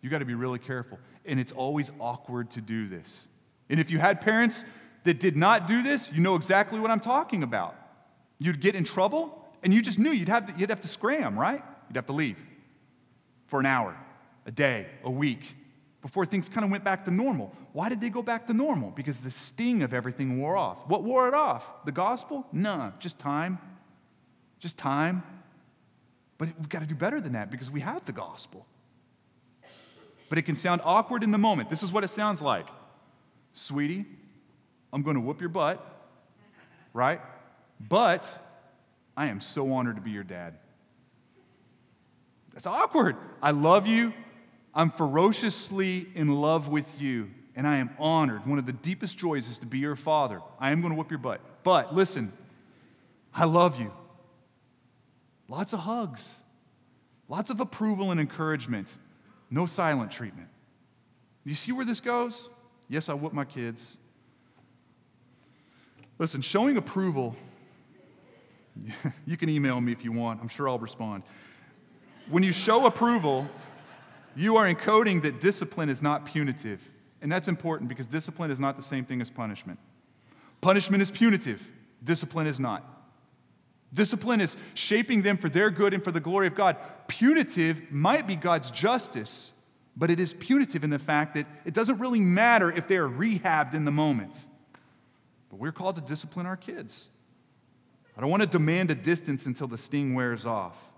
You 0.00 0.10
got 0.10 0.18
to 0.18 0.24
be 0.24 0.34
really 0.34 0.58
careful. 0.58 0.98
And 1.24 1.38
it's 1.38 1.52
always 1.52 1.92
awkward 2.00 2.50
to 2.52 2.60
do 2.60 2.88
this. 2.88 3.28
And 3.68 3.78
if 3.78 3.90
you 3.90 3.98
had 3.98 4.20
parents 4.20 4.64
that 5.04 5.20
did 5.20 5.36
not 5.36 5.66
do 5.66 5.82
this, 5.82 6.12
you 6.12 6.20
know 6.20 6.34
exactly 6.34 6.80
what 6.80 6.90
I'm 6.90 7.00
talking 7.00 7.42
about. 7.42 7.76
You'd 8.38 8.60
get 8.60 8.74
in 8.74 8.82
trouble, 8.82 9.46
and 9.62 9.72
you 9.72 9.82
just 9.82 9.98
knew 9.98 10.10
you'd 10.10 10.28
have 10.28 10.46
to, 10.46 10.54
you'd 10.58 10.70
have 10.70 10.80
to 10.80 10.88
scram, 10.88 11.38
right? 11.38 11.62
You'd 11.88 11.96
have 11.96 12.06
to 12.06 12.12
leave 12.12 12.40
for 13.46 13.60
an 13.60 13.66
hour, 13.66 13.96
a 14.46 14.50
day, 14.50 14.86
a 15.04 15.10
week 15.10 15.54
before 16.02 16.26
things 16.26 16.48
kind 16.48 16.64
of 16.64 16.70
went 16.70 16.82
back 16.82 17.04
to 17.04 17.10
normal. 17.10 17.54
Why 17.72 17.88
did 17.88 18.00
they 18.00 18.10
go 18.10 18.22
back 18.22 18.46
to 18.48 18.52
normal? 18.52 18.90
Because 18.90 19.20
the 19.20 19.30
sting 19.30 19.82
of 19.84 19.94
everything 19.94 20.40
wore 20.40 20.56
off. 20.56 20.86
What 20.88 21.04
wore 21.04 21.28
it 21.28 21.34
off? 21.34 21.84
The 21.84 21.92
gospel? 21.92 22.44
No, 22.52 22.92
just 22.98 23.20
time. 23.20 23.58
Just 24.58 24.76
time. 24.76 25.22
But 26.38 26.48
we've 26.58 26.68
got 26.68 26.80
to 26.80 26.88
do 26.88 26.96
better 26.96 27.20
than 27.20 27.34
that 27.34 27.50
because 27.50 27.70
we 27.70 27.80
have 27.80 28.04
the 28.04 28.12
gospel. 28.12 28.66
But 30.28 30.38
it 30.38 30.42
can 30.42 30.56
sound 30.56 30.80
awkward 30.84 31.22
in 31.22 31.30
the 31.30 31.38
moment. 31.38 31.70
This 31.70 31.84
is 31.84 31.92
what 31.92 32.02
it 32.02 32.08
sounds 32.08 32.42
like 32.42 32.66
Sweetie, 33.52 34.06
I'm 34.92 35.02
going 35.02 35.16
to 35.16 35.20
whoop 35.20 35.40
your 35.40 35.50
butt, 35.50 35.84
right? 36.94 37.20
But 37.78 38.38
I 39.16 39.26
am 39.26 39.40
so 39.40 39.72
honored 39.72 39.96
to 39.96 40.02
be 40.02 40.10
your 40.10 40.24
dad. 40.24 40.54
That's 42.52 42.66
awkward. 42.66 43.16
I 43.42 43.50
love 43.50 43.86
you. 43.86 44.12
I'm 44.74 44.90
ferociously 44.90 46.06
in 46.14 46.28
love 46.28 46.68
with 46.68 47.00
you, 47.00 47.30
and 47.54 47.66
I 47.66 47.76
am 47.76 47.90
honored. 47.98 48.46
One 48.46 48.58
of 48.58 48.66
the 48.66 48.72
deepest 48.72 49.18
joys 49.18 49.48
is 49.48 49.58
to 49.58 49.66
be 49.66 49.78
your 49.78 49.96
father. 49.96 50.40
I 50.58 50.70
am 50.70 50.80
going 50.80 50.92
to 50.92 50.98
whoop 50.98 51.10
your 51.10 51.18
butt. 51.18 51.40
But 51.62 51.94
listen, 51.94 52.32
I 53.34 53.44
love 53.44 53.78
you. 53.78 53.92
Lots 55.48 55.74
of 55.74 55.80
hugs, 55.80 56.38
lots 57.28 57.50
of 57.50 57.60
approval 57.60 58.10
and 58.10 58.18
encouragement, 58.18 58.96
no 59.50 59.66
silent 59.66 60.10
treatment. 60.10 60.48
You 61.44 61.54
see 61.54 61.72
where 61.72 61.84
this 61.84 62.00
goes? 62.00 62.48
Yes, 62.88 63.08
I 63.08 63.14
whoop 63.14 63.32
my 63.32 63.44
kids. 63.44 63.98
Listen, 66.18 66.40
showing 66.40 66.78
approval, 66.78 67.36
you 69.26 69.36
can 69.36 69.48
email 69.48 69.80
me 69.80 69.92
if 69.92 70.04
you 70.04 70.12
want. 70.12 70.40
I'm 70.40 70.48
sure 70.48 70.68
I'll 70.68 70.78
respond. 70.78 71.22
When 72.30 72.42
you 72.42 72.52
show 72.52 72.86
approval, 72.86 73.46
you 74.36 74.56
are 74.56 74.72
encoding 74.72 75.22
that 75.22 75.40
discipline 75.40 75.88
is 75.88 76.02
not 76.02 76.24
punitive. 76.24 76.80
And 77.20 77.30
that's 77.30 77.48
important 77.48 77.88
because 77.88 78.06
discipline 78.06 78.50
is 78.50 78.60
not 78.60 78.76
the 78.76 78.82
same 78.82 79.04
thing 79.04 79.20
as 79.20 79.30
punishment. 79.30 79.78
Punishment 80.60 81.02
is 81.02 81.10
punitive, 81.10 81.70
discipline 82.02 82.46
is 82.46 82.60
not. 82.60 82.88
Discipline 83.94 84.40
is 84.40 84.56
shaping 84.74 85.22
them 85.22 85.36
for 85.36 85.50
their 85.50 85.70
good 85.70 85.92
and 85.92 86.02
for 86.02 86.12
the 86.12 86.20
glory 86.20 86.46
of 86.46 86.54
God. 86.54 86.76
Punitive 87.08 87.82
might 87.90 88.26
be 88.26 88.36
God's 88.36 88.70
justice, 88.70 89.52
but 89.96 90.10
it 90.10 90.18
is 90.18 90.32
punitive 90.32 90.82
in 90.82 90.88
the 90.88 90.98
fact 90.98 91.34
that 91.34 91.46
it 91.66 91.74
doesn't 91.74 91.98
really 91.98 92.20
matter 92.20 92.72
if 92.72 92.88
they 92.88 92.96
are 92.96 93.08
rehabbed 93.08 93.74
in 93.74 93.84
the 93.84 93.92
moment. 93.92 94.46
But 95.50 95.58
we're 95.58 95.72
called 95.72 95.96
to 95.96 96.00
discipline 96.00 96.46
our 96.46 96.56
kids. 96.56 97.10
I 98.16 98.20
don't 98.22 98.30
want 98.30 98.42
to 98.42 98.48
demand 98.48 98.90
a 98.90 98.94
distance 98.94 99.46
until 99.46 99.66
the 99.66 99.78
sting 99.78 100.14
wears 100.14 100.46
off. 100.46 100.91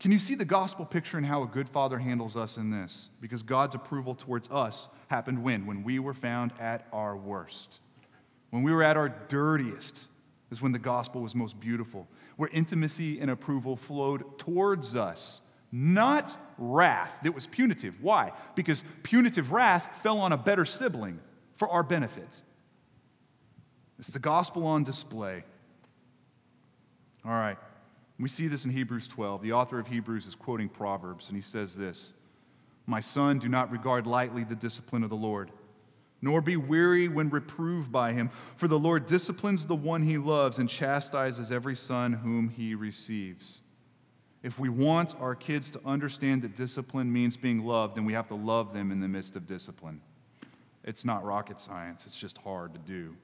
Can 0.00 0.10
you 0.10 0.18
see 0.18 0.34
the 0.34 0.46
gospel 0.46 0.86
picture 0.86 1.18
and 1.18 1.26
how 1.26 1.42
a 1.42 1.46
good 1.46 1.68
father 1.68 1.98
handles 1.98 2.34
us 2.34 2.56
in 2.56 2.70
this? 2.70 3.10
Because 3.20 3.42
God's 3.42 3.74
approval 3.74 4.14
towards 4.14 4.50
us 4.50 4.88
happened 5.08 5.42
when? 5.42 5.66
When 5.66 5.84
we 5.84 5.98
were 5.98 6.14
found 6.14 6.52
at 6.58 6.86
our 6.90 7.14
worst. 7.14 7.82
When 8.48 8.62
we 8.62 8.72
were 8.72 8.82
at 8.82 8.96
our 8.96 9.10
dirtiest 9.10 10.08
is 10.50 10.62
when 10.62 10.72
the 10.72 10.78
gospel 10.78 11.20
was 11.20 11.34
most 11.34 11.60
beautiful, 11.60 12.08
where 12.36 12.48
intimacy 12.52 13.20
and 13.20 13.30
approval 13.30 13.76
flowed 13.76 14.38
towards 14.38 14.96
us, 14.96 15.42
not 15.70 16.36
wrath 16.56 17.20
that 17.22 17.34
was 17.34 17.46
punitive. 17.46 18.02
Why? 18.02 18.32
Because 18.54 18.82
punitive 19.02 19.52
wrath 19.52 20.00
fell 20.02 20.18
on 20.18 20.32
a 20.32 20.36
better 20.38 20.64
sibling 20.64 21.20
for 21.56 21.68
our 21.68 21.82
benefit. 21.82 22.40
It's 23.98 24.08
the 24.08 24.18
gospel 24.18 24.66
on 24.66 24.82
display. 24.82 25.44
All 27.22 27.32
right. 27.32 27.58
We 28.20 28.28
see 28.28 28.48
this 28.48 28.66
in 28.66 28.70
Hebrews 28.70 29.08
12. 29.08 29.40
The 29.40 29.52
author 29.52 29.78
of 29.78 29.88
Hebrews 29.88 30.26
is 30.26 30.34
quoting 30.34 30.68
Proverbs, 30.68 31.28
and 31.28 31.36
he 31.36 31.42
says 31.42 31.74
this 31.74 32.12
My 32.86 33.00
son, 33.00 33.38
do 33.38 33.48
not 33.48 33.72
regard 33.72 34.06
lightly 34.06 34.44
the 34.44 34.54
discipline 34.54 35.02
of 35.02 35.08
the 35.08 35.16
Lord, 35.16 35.50
nor 36.20 36.42
be 36.42 36.58
weary 36.58 37.08
when 37.08 37.30
reproved 37.30 37.90
by 37.90 38.12
him. 38.12 38.28
For 38.56 38.68
the 38.68 38.78
Lord 38.78 39.06
disciplines 39.06 39.66
the 39.66 39.74
one 39.74 40.02
he 40.02 40.18
loves 40.18 40.58
and 40.58 40.68
chastises 40.68 41.50
every 41.50 41.74
son 41.74 42.12
whom 42.12 42.50
he 42.50 42.74
receives. 42.74 43.62
If 44.42 44.58
we 44.58 44.68
want 44.68 45.14
our 45.18 45.34
kids 45.34 45.70
to 45.70 45.80
understand 45.86 46.42
that 46.42 46.54
discipline 46.54 47.10
means 47.10 47.38
being 47.38 47.64
loved, 47.64 47.96
then 47.96 48.04
we 48.04 48.12
have 48.12 48.28
to 48.28 48.34
love 48.34 48.72
them 48.74 48.92
in 48.92 49.00
the 49.00 49.08
midst 49.08 49.34
of 49.36 49.46
discipline. 49.46 50.00
It's 50.84 51.06
not 51.06 51.24
rocket 51.24 51.58
science, 51.58 52.04
it's 52.04 52.18
just 52.18 52.36
hard 52.38 52.74
to 52.74 52.80
do. 52.80 53.14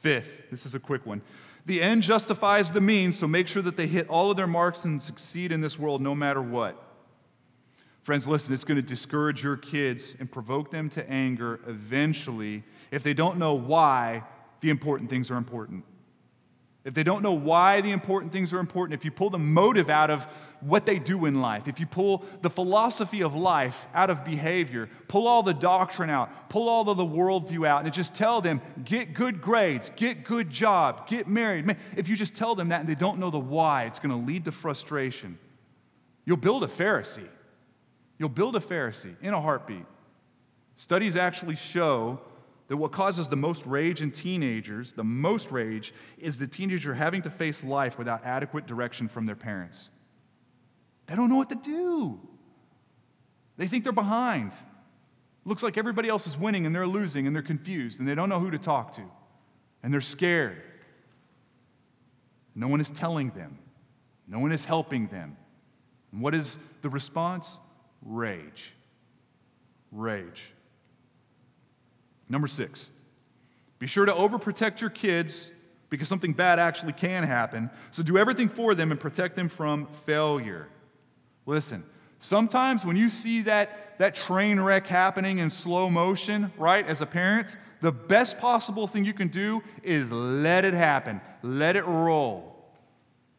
Fifth, 0.00 0.50
this 0.50 0.64
is 0.64 0.74
a 0.74 0.80
quick 0.80 1.04
one. 1.06 1.20
The 1.66 1.82
end 1.82 2.02
justifies 2.02 2.72
the 2.72 2.80
means, 2.80 3.18
so 3.18 3.26
make 3.26 3.48
sure 3.48 3.62
that 3.62 3.76
they 3.76 3.86
hit 3.86 4.08
all 4.08 4.30
of 4.30 4.36
their 4.36 4.46
marks 4.46 4.84
and 4.84 5.00
succeed 5.00 5.52
in 5.52 5.60
this 5.60 5.78
world 5.78 6.00
no 6.00 6.14
matter 6.14 6.42
what. 6.42 6.82
Friends, 8.02 8.26
listen, 8.26 8.54
it's 8.54 8.64
going 8.64 8.76
to 8.76 8.82
discourage 8.82 9.42
your 9.42 9.56
kids 9.56 10.16
and 10.18 10.30
provoke 10.30 10.70
them 10.70 10.88
to 10.90 11.10
anger 11.10 11.60
eventually 11.66 12.62
if 12.90 13.02
they 13.02 13.12
don't 13.12 13.38
know 13.38 13.52
why 13.52 14.22
the 14.60 14.70
important 14.70 15.10
things 15.10 15.30
are 15.30 15.36
important 15.36 15.84
if 16.84 16.94
they 16.94 17.02
don't 17.02 17.22
know 17.22 17.32
why 17.32 17.80
the 17.80 17.90
important 17.90 18.32
things 18.32 18.52
are 18.52 18.60
important, 18.60 18.98
if 18.98 19.04
you 19.04 19.10
pull 19.10 19.30
the 19.30 19.38
motive 19.38 19.90
out 19.90 20.10
of 20.10 20.24
what 20.60 20.86
they 20.86 20.98
do 20.98 21.26
in 21.26 21.40
life, 21.40 21.66
if 21.66 21.80
you 21.80 21.86
pull 21.86 22.24
the 22.40 22.48
philosophy 22.48 23.22
of 23.22 23.34
life 23.34 23.86
out 23.94 24.10
of 24.10 24.24
behavior, 24.24 24.88
pull 25.08 25.26
all 25.26 25.42
the 25.42 25.52
doctrine 25.52 26.08
out, 26.08 26.48
pull 26.48 26.68
all 26.68 26.88
of 26.88 26.96
the 26.96 27.04
worldview 27.04 27.66
out, 27.66 27.84
and 27.84 27.92
just 27.92 28.14
tell 28.14 28.40
them, 28.40 28.60
get 28.84 29.12
good 29.12 29.40
grades, 29.40 29.90
get 29.96 30.24
good 30.24 30.48
job, 30.50 31.08
get 31.08 31.26
married. 31.26 31.66
Man, 31.66 31.76
If 31.96 32.08
you 32.08 32.16
just 32.16 32.36
tell 32.36 32.54
them 32.54 32.68
that 32.68 32.80
and 32.80 32.88
they 32.88 32.94
don't 32.94 33.18
know 33.18 33.30
the 33.30 33.38
why, 33.38 33.84
it's 33.84 33.98
going 33.98 34.12
to 34.12 34.26
lead 34.26 34.44
to 34.44 34.52
frustration. 34.52 35.36
You'll 36.24 36.36
build 36.36 36.62
a 36.62 36.68
Pharisee. 36.68 37.28
You'll 38.18 38.28
build 38.28 38.54
a 38.54 38.60
Pharisee 38.60 39.14
in 39.20 39.34
a 39.34 39.40
heartbeat. 39.40 39.84
Studies 40.76 41.16
actually 41.16 41.56
show 41.56 42.20
that 42.68 42.76
what 42.76 42.92
causes 42.92 43.28
the 43.28 43.36
most 43.36 43.66
rage 43.66 44.02
in 44.02 44.10
teenagers, 44.10 44.92
the 44.92 45.04
most 45.04 45.50
rage, 45.50 45.92
is 46.18 46.38
the 46.38 46.46
teenager 46.46 46.94
having 46.94 47.22
to 47.22 47.30
face 47.30 47.64
life 47.64 47.98
without 47.98 48.24
adequate 48.24 48.66
direction 48.66 49.08
from 49.08 49.26
their 49.26 49.34
parents. 49.34 49.90
They 51.06 51.16
don't 51.16 51.30
know 51.30 51.36
what 51.36 51.48
to 51.48 51.56
do. 51.56 52.20
They 53.56 53.66
think 53.66 53.84
they're 53.84 53.92
behind. 53.92 54.52
Looks 55.46 55.62
like 55.62 55.78
everybody 55.78 56.10
else 56.10 56.26
is 56.26 56.36
winning 56.36 56.66
and 56.66 56.74
they're 56.74 56.86
losing 56.86 57.26
and 57.26 57.34
they're 57.34 57.42
confused 57.42 58.00
and 58.00 58.08
they 58.08 58.14
don't 58.14 58.28
know 58.28 58.38
who 58.38 58.50
to 58.50 58.58
talk 58.58 58.92
to. 58.92 59.02
And 59.82 59.92
they're 59.92 60.02
scared. 60.02 60.62
No 62.54 62.68
one 62.68 62.80
is 62.80 62.90
telling 62.90 63.30
them, 63.30 63.58
no 64.26 64.40
one 64.40 64.52
is 64.52 64.66
helping 64.66 65.06
them. 65.06 65.36
And 66.12 66.20
what 66.20 66.34
is 66.34 66.58
the 66.82 66.90
response? 66.90 67.58
Rage. 68.02 68.74
Rage. 69.90 70.52
Number 72.30 72.48
six, 72.48 72.90
be 73.78 73.86
sure 73.86 74.04
to 74.04 74.12
overprotect 74.12 74.80
your 74.80 74.90
kids 74.90 75.50
because 75.90 76.08
something 76.08 76.32
bad 76.32 76.58
actually 76.58 76.92
can 76.92 77.24
happen. 77.24 77.70
So 77.90 78.02
do 78.02 78.18
everything 78.18 78.48
for 78.48 78.74
them 78.74 78.90
and 78.90 79.00
protect 79.00 79.36
them 79.36 79.48
from 79.48 79.86
failure. 79.86 80.68
Listen, 81.46 81.82
sometimes 82.18 82.84
when 82.84 82.96
you 82.96 83.08
see 83.08 83.42
that, 83.42 83.98
that 83.98 84.14
train 84.14 84.60
wreck 84.60 84.86
happening 84.86 85.38
in 85.38 85.48
slow 85.48 85.88
motion, 85.88 86.52
right, 86.58 86.86
as 86.86 87.00
a 87.00 87.06
parent, 87.06 87.56
the 87.80 87.92
best 87.92 88.38
possible 88.38 88.86
thing 88.86 89.04
you 89.04 89.14
can 89.14 89.28
do 89.28 89.62
is 89.82 90.10
let 90.10 90.64
it 90.64 90.74
happen, 90.74 91.20
let 91.42 91.76
it 91.76 91.86
roll. 91.86 92.54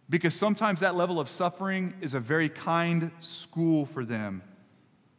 Because 0.09 0.33
sometimes 0.33 0.79
that 0.79 0.95
level 0.95 1.19
of 1.19 1.29
suffering 1.29 1.93
is 2.01 2.15
a 2.15 2.19
very 2.19 2.49
kind 2.49 3.11
school 3.19 3.85
for 3.85 4.03
them. 4.03 4.41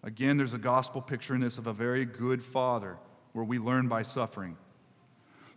Again, 0.02 0.36
there's 0.36 0.54
a 0.54 0.58
gospel 0.58 1.00
picture 1.00 1.34
in 1.34 1.40
this 1.40 1.58
of 1.58 1.68
a 1.68 1.72
very 1.72 2.04
good 2.04 2.42
father 2.42 2.96
where 3.32 3.44
we 3.44 3.58
learn 3.58 3.88
by 3.88 4.02
suffering. 4.02 4.56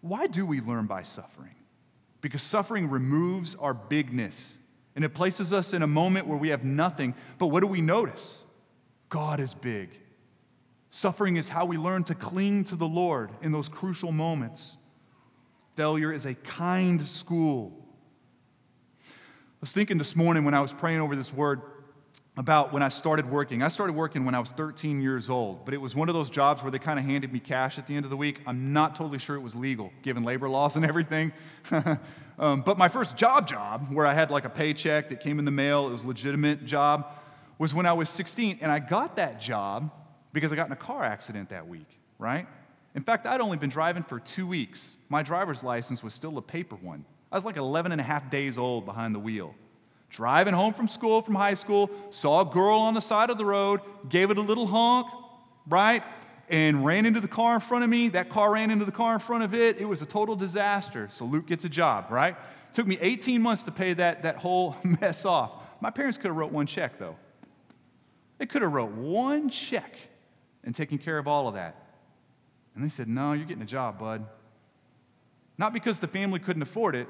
Why 0.01 0.27
do 0.27 0.45
we 0.45 0.61
learn 0.61 0.85
by 0.85 1.03
suffering? 1.03 1.55
Because 2.21 2.41
suffering 2.41 2.89
removes 2.89 3.55
our 3.55 3.73
bigness 3.73 4.59
and 4.95 5.03
it 5.03 5.13
places 5.13 5.51
us 5.51 5.73
in 5.73 5.81
a 5.81 5.87
moment 5.87 6.27
where 6.27 6.37
we 6.37 6.49
have 6.49 6.63
nothing. 6.63 7.15
But 7.37 7.47
what 7.47 7.61
do 7.61 7.67
we 7.67 7.81
notice? 7.81 8.45
God 9.09 9.39
is 9.39 9.53
big. 9.53 9.89
Suffering 10.89 11.37
is 11.37 11.49
how 11.49 11.65
we 11.65 11.77
learn 11.77 12.03
to 12.05 12.15
cling 12.15 12.65
to 12.65 12.75
the 12.75 12.87
Lord 12.87 13.31
in 13.41 13.51
those 13.51 13.67
crucial 13.67 14.11
moments. 14.11 14.77
Failure 15.75 16.13
is 16.13 16.25
a 16.25 16.35
kind 16.35 17.01
school. 17.01 17.73
I 19.09 19.59
was 19.59 19.73
thinking 19.73 19.97
this 19.97 20.15
morning 20.15 20.45
when 20.45 20.53
I 20.53 20.61
was 20.61 20.71
praying 20.71 20.99
over 20.99 21.15
this 21.15 21.33
word 21.33 21.61
about 22.35 22.73
when 22.73 22.81
I 22.81 22.89
started 22.89 23.29
working. 23.29 23.61
I 23.61 23.67
started 23.67 23.93
working 23.93 24.25
when 24.25 24.33
I 24.33 24.39
was 24.39 24.51
13 24.51 25.01
years 25.01 25.29
old, 25.29 25.65
but 25.65 25.73
it 25.73 25.77
was 25.77 25.93
one 25.93 26.09
of 26.09 26.15
those 26.15 26.31
jobs 26.31 26.63
where 26.63 26.71
they 26.71 26.79
kind 26.79 26.97
of 26.97 27.05
handed 27.05 27.31
me 27.31 27.39
cash 27.39 27.77
at 27.77 27.85
the 27.85 27.95
end 27.95 28.05
of 28.05 28.09
the 28.09 28.17
week. 28.17 28.41
I'm 28.47 28.73
not 28.73 28.95
totally 28.95 29.19
sure 29.19 29.35
it 29.35 29.41
was 29.41 29.55
legal, 29.55 29.93
given 30.01 30.23
labor 30.23 30.49
laws 30.49 30.75
and 30.75 30.83
everything. 30.83 31.31
um, 32.39 32.61
but 32.61 32.79
my 32.79 32.89
first 32.89 33.17
job 33.17 33.47
job, 33.47 33.87
where 33.91 34.07
I 34.07 34.13
had 34.13 34.31
like 34.31 34.45
a 34.45 34.49
paycheck 34.49 35.09
that 35.09 35.19
came 35.19 35.37
in 35.37 35.45
the 35.45 35.51
mail, 35.51 35.87
it 35.87 35.91
was 35.91 36.03
a 36.03 36.07
legitimate 36.07 36.65
job, 36.65 37.13
was 37.59 37.73
when 37.73 37.85
I 37.85 37.93
was 37.93 38.09
16. 38.09 38.57
And 38.61 38.71
I 38.71 38.79
got 38.79 39.15
that 39.17 39.39
job 39.39 39.91
because 40.33 40.51
I 40.51 40.55
got 40.55 40.65
in 40.65 40.73
a 40.73 40.77
car 40.77 41.03
accident 41.03 41.49
that 41.49 41.67
week, 41.67 41.99
right? 42.17 42.47
In 42.95 43.03
fact, 43.03 43.27
I'd 43.27 43.41
only 43.41 43.57
been 43.57 43.69
driving 43.69 44.01
for 44.01 44.19
two 44.19 44.47
weeks. 44.47 44.97
My 45.07 45.21
driver's 45.21 45.63
license 45.63 46.01
was 46.01 46.15
still 46.15 46.39
a 46.39 46.41
paper 46.41 46.75
one. 46.77 47.05
I 47.31 47.35
was 47.35 47.45
like 47.45 47.57
11 47.57 47.91
and 47.91 48.01
a 48.01 48.03
half 48.03 48.31
days 48.31 48.57
old 48.57 48.85
behind 48.85 49.13
the 49.13 49.19
wheel. 49.19 49.53
Driving 50.13 50.53
home 50.53 50.73
from 50.73 50.87
school, 50.87 51.23
from 51.23 51.33
high 51.33 51.55
school, 51.55 51.89
saw 52.11 52.41
a 52.41 52.45
girl 52.45 52.77
on 52.77 52.93
the 52.93 53.01
side 53.01 53.31
of 53.31 53.39
the 53.39 53.45
road, 53.45 53.81
gave 54.09 54.29
it 54.29 54.37
a 54.37 54.41
little 54.41 54.67
honk, 54.67 55.07
right? 55.67 56.03
And 56.49 56.85
ran 56.85 57.07
into 57.07 57.19
the 57.19 57.27
car 57.27 57.55
in 57.55 57.61
front 57.61 57.83
of 57.83 57.89
me. 57.89 58.09
That 58.09 58.29
car 58.29 58.53
ran 58.53 58.69
into 58.69 58.85
the 58.85 58.91
car 58.91 59.15
in 59.15 59.19
front 59.19 59.43
of 59.43 59.55
it. 59.55 59.81
It 59.81 59.85
was 59.85 60.03
a 60.03 60.05
total 60.05 60.35
disaster. 60.35 61.07
So 61.09 61.25
Luke 61.25 61.47
gets 61.47 61.65
a 61.65 61.69
job, 61.69 62.11
right? 62.11 62.35
It 62.35 62.73
took 62.73 62.85
me 62.85 62.99
18 63.01 63.41
months 63.41 63.63
to 63.63 63.71
pay 63.71 63.93
that, 63.93 64.21
that 64.21 64.37
whole 64.37 64.75
mess 64.83 65.25
off. 65.25 65.55
My 65.81 65.89
parents 65.89 66.19
could 66.19 66.27
have 66.27 66.37
wrote 66.37 66.51
one 66.51 66.67
check, 66.67 66.99
though. 66.99 67.15
They 68.37 68.45
could 68.45 68.61
have 68.61 68.71
wrote 68.71 68.91
one 68.91 69.49
check 69.49 69.97
and 70.63 70.75
taken 70.75 70.99
care 70.99 71.17
of 71.17 71.27
all 71.27 71.47
of 71.47 71.55
that. 71.55 71.75
And 72.75 72.83
they 72.83 72.89
said, 72.89 73.07
No, 73.07 73.33
you're 73.33 73.47
getting 73.47 73.63
a 73.63 73.65
job, 73.65 73.97
bud. 73.97 74.27
Not 75.57 75.73
because 75.73 75.99
the 75.99 76.07
family 76.07 76.39
couldn't 76.39 76.61
afford 76.61 76.95
it, 76.95 77.07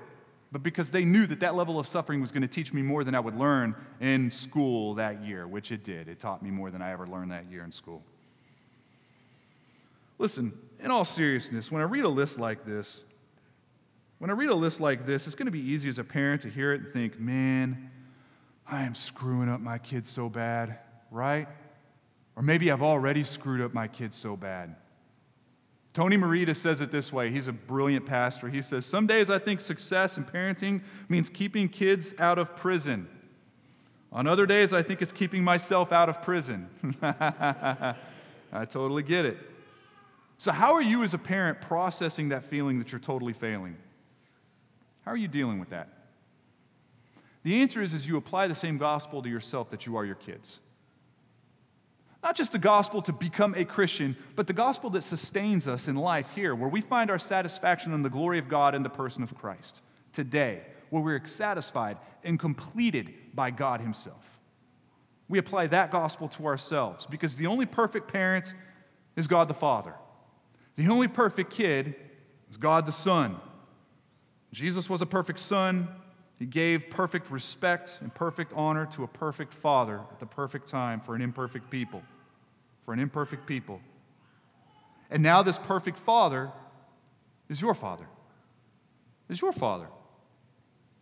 but 0.53 0.61
because 0.61 0.91
they 0.91 1.03
knew 1.03 1.25
that 1.25 1.39
that 1.39 1.55
level 1.55 1.79
of 1.79 1.87
suffering 1.87 2.21
was 2.21 2.31
going 2.31 2.43
to 2.43 2.47
teach 2.47 2.73
me 2.73 2.83
more 2.83 3.03
than 3.03 3.15
I 3.15 3.19
would 3.19 3.35
learn 3.35 3.75
in 3.99 4.29
school 4.29 4.93
that 4.93 5.23
year, 5.23 5.47
which 5.47 5.71
it 5.71 5.83
did. 5.83 6.07
It 6.07 6.19
taught 6.19 6.43
me 6.43 6.51
more 6.51 6.69
than 6.69 6.79
I 6.79 6.91
ever 6.91 7.07
learned 7.07 7.31
that 7.31 7.49
year 7.49 7.63
in 7.63 7.71
school. 7.71 8.03
Listen, 10.19 10.53
in 10.79 10.91
all 10.91 11.05
seriousness, 11.05 11.71
when 11.71 11.81
I 11.81 11.85
read 11.85 12.03
a 12.03 12.09
list 12.09 12.37
like 12.37 12.65
this, 12.65 13.03
when 14.19 14.29
I 14.29 14.33
read 14.33 14.51
a 14.51 14.55
list 14.55 14.79
like 14.79 15.07
this, 15.07 15.25
it's 15.25 15.35
going 15.35 15.47
to 15.47 15.51
be 15.51 15.59
easy 15.59 15.89
as 15.89 15.97
a 15.97 16.03
parent 16.03 16.43
to 16.43 16.49
hear 16.49 16.71
it 16.71 16.81
and 16.81 16.89
think, 16.89 17.19
man, 17.19 17.89
I 18.67 18.83
am 18.83 18.93
screwing 18.93 19.49
up 19.49 19.59
my 19.59 19.79
kids 19.79 20.07
so 20.07 20.29
bad, 20.29 20.77
right? 21.09 21.47
Or 22.35 22.43
maybe 22.43 22.69
I've 22.69 22.83
already 22.83 23.23
screwed 23.23 23.59
up 23.59 23.73
my 23.73 23.87
kids 23.87 24.15
so 24.15 24.37
bad. 24.37 24.75
Tony 25.93 26.17
Merida 26.17 26.55
says 26.55 26.81
it 26.81 26.91
this 26.91 27.13
way. 27.13 27.29
He's 27.29 27.47
a 27.47 27.53
brilliant 27.53 28.05
pastor. 28.05 28.49
He 28.49 28.63
says, 28.63 28.85
Some 28.85 29.05
days 29.05 29.29
I 29.29 29.37
think 29.37 29.61
success 29.61 30.17
in 30.17 30.25
parenting 30.25 30.81
means 31.07 31.29
keeping 31.29 31.69
kids 31.69 32.15
out 32.17 32.39
of 32.39 32.55
prison. 32.55 33.07
On 34.11 34.27
other 34.27 34.45
days, 34.45 34.73
I 34.73 34.81
think 34.81 35.01
it's 35.01 35.11
keeping 35.11 35.43
myself 35.43 35.91
out 35.91 36.09
of 36.09 36.21
prison. 36.21 36.67
I 37.01 38.65
totally 38.67 39.03
get 39.03 39.25
it. 39.25 39.37
So, 40.37 40.51
how 40.51 40.73
are 40.73 40.81
you 40.81 41.03
as 41.03 41.13
a 41.13 41.17
parent 41.17 41.61
processing 41.61 42.29
that 42.29 42.43
feeling 42.43 42.79
that 42.79 42.91
you're 42.91 42.99
totally 42.99 43.33
failing? 43.33 43.77
How 45.05 45.11
are 45.11 45.17
you 45.17 45.27
dealing 45.27 45.59
with 45.59 45.69
that? 45.69 45.89
The 47.43 47.61
answer 47.61 47.81
is, 47.81 47.93
is 47.93 48.07
you 48.07 48.17
apply 48.17 48.47
the 48.47 48.55
same 48.55 48.77
gospel 48.77 49.21
to 49.21 49.29
yourself 49.29 49.69
that 49.69 49.85
you 49.85 49.95
are 49.95 50.05
your 50.05 50.15
kids. 50.15 50.59
Not 52.23 52.37
just 52.37 52.53
the 52.53 52.59
gospel 52.59 53.01
to 53.01 53.11
become 53.11 53.53
a 53.55 53.65
Christian, 53.65 54.15
but 54.37 54.47
the 54.47 54.53
gospel 54.53 54.89
that 54.91 55.01
sustains 55.01 55.67
us 55.67 55.89
in 55.89 55.97
life 55.97 56.31
here, 56.33 56.55
where 56.55 56.69
we 56.69 56.79
find 56.79 57.11
our 57.11 57.19
satisfaction 57.19 57.91
in 57.91 58.01
the 58.01 58.09
glory 58.09 58.39
of 58.39 58.47
God 58.47 58.75
in 58.75 58.81
the 58.81 58.89
person 58.89 59.23
of 59.23 59.35
Christ. 59.35 59.83
Today, 60.13 60.61
where 60.89 61.03
we're 61.03 61.25
satisfied 61.25 61.97
and 62.23 62.39
completed 62.39 63.13
by 63.33 63.51
God 63.51 63.81
Himself. 63.81 64.39
We 65.27 65.37
apply 65.37 65.67
that 65.67 65.91
gospel 65.91 66.29
to 66.29 66.45
ourselves 66.45 67.05
because 67.05 67.35
the 67.35 67.47
only 67.47 67.65
perfect 67.65 68.07
parent 68.07 68.53
is 69.17 69.27
God 69.27 69.49
the 69.49 69.53
Father. 69.53 69.93
The 70.75 70.87
only 70.87 71.09
perfect 71.09 71.51
kid 71.51 71.93
is 72.49 72.55
God 72.55 72.85
the 72.85 72.91
Son. 72.93 73.35
Jesus 74.53 74.89
was 74.89 75.01
a 75.01 75.05
perfect 75.05 75.39
son. 75.39 75.87
He 76.37 76.45
gave 76.45 76.89
perfect 76.89 77.31
respect 77.31 77.99
and 78.01 78.13
perfect 78.13 78.53
honor 78.55 78.85
to 78.87 79.03
a 79.03 79.07
perfect 79.07 79.53
father 79.53 80.01
at 80.11 80.19
the 80.19 80.25
perfect 80.25 80.67
time 80.67 80.99
for 80.99 81.15
an 81.15 81.21
imperfect 81.21 81.69
people 81.69 82.03
for 82.83 82.93
an 82.93 82.99
imperfect 82.99 83.45
people. 83.47 83.81
And 85.09 85.21
now, 85.21 85.43
this 85.43 85.57
perfect 85.57 85.97
Father 85.97 86.51
is 87.49 87.61
your 87.61 87.73
Father, 87.73 88.05
is 89.29 89.41
your 89.41 89.53
Father. 89.53 89.87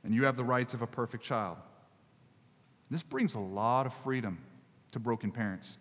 And 0.03 0.13
you 0.13 0.25
have 0.25 0.35
the 0.35 0.43
rights 0.43 0.73
of 0.73 0.81
a 0.81 0.87
perfect 0.87 1.23
child. 1.23 1.57
This 2.89 3.03
brings 3.03 3.35
a 3.35 3.39
lot 3.39 3.85
of 3.85 3.93
freedom 3.93 4.39
to 4.91 4.99
broken 4.99 5.31
parents. 5.31 5.77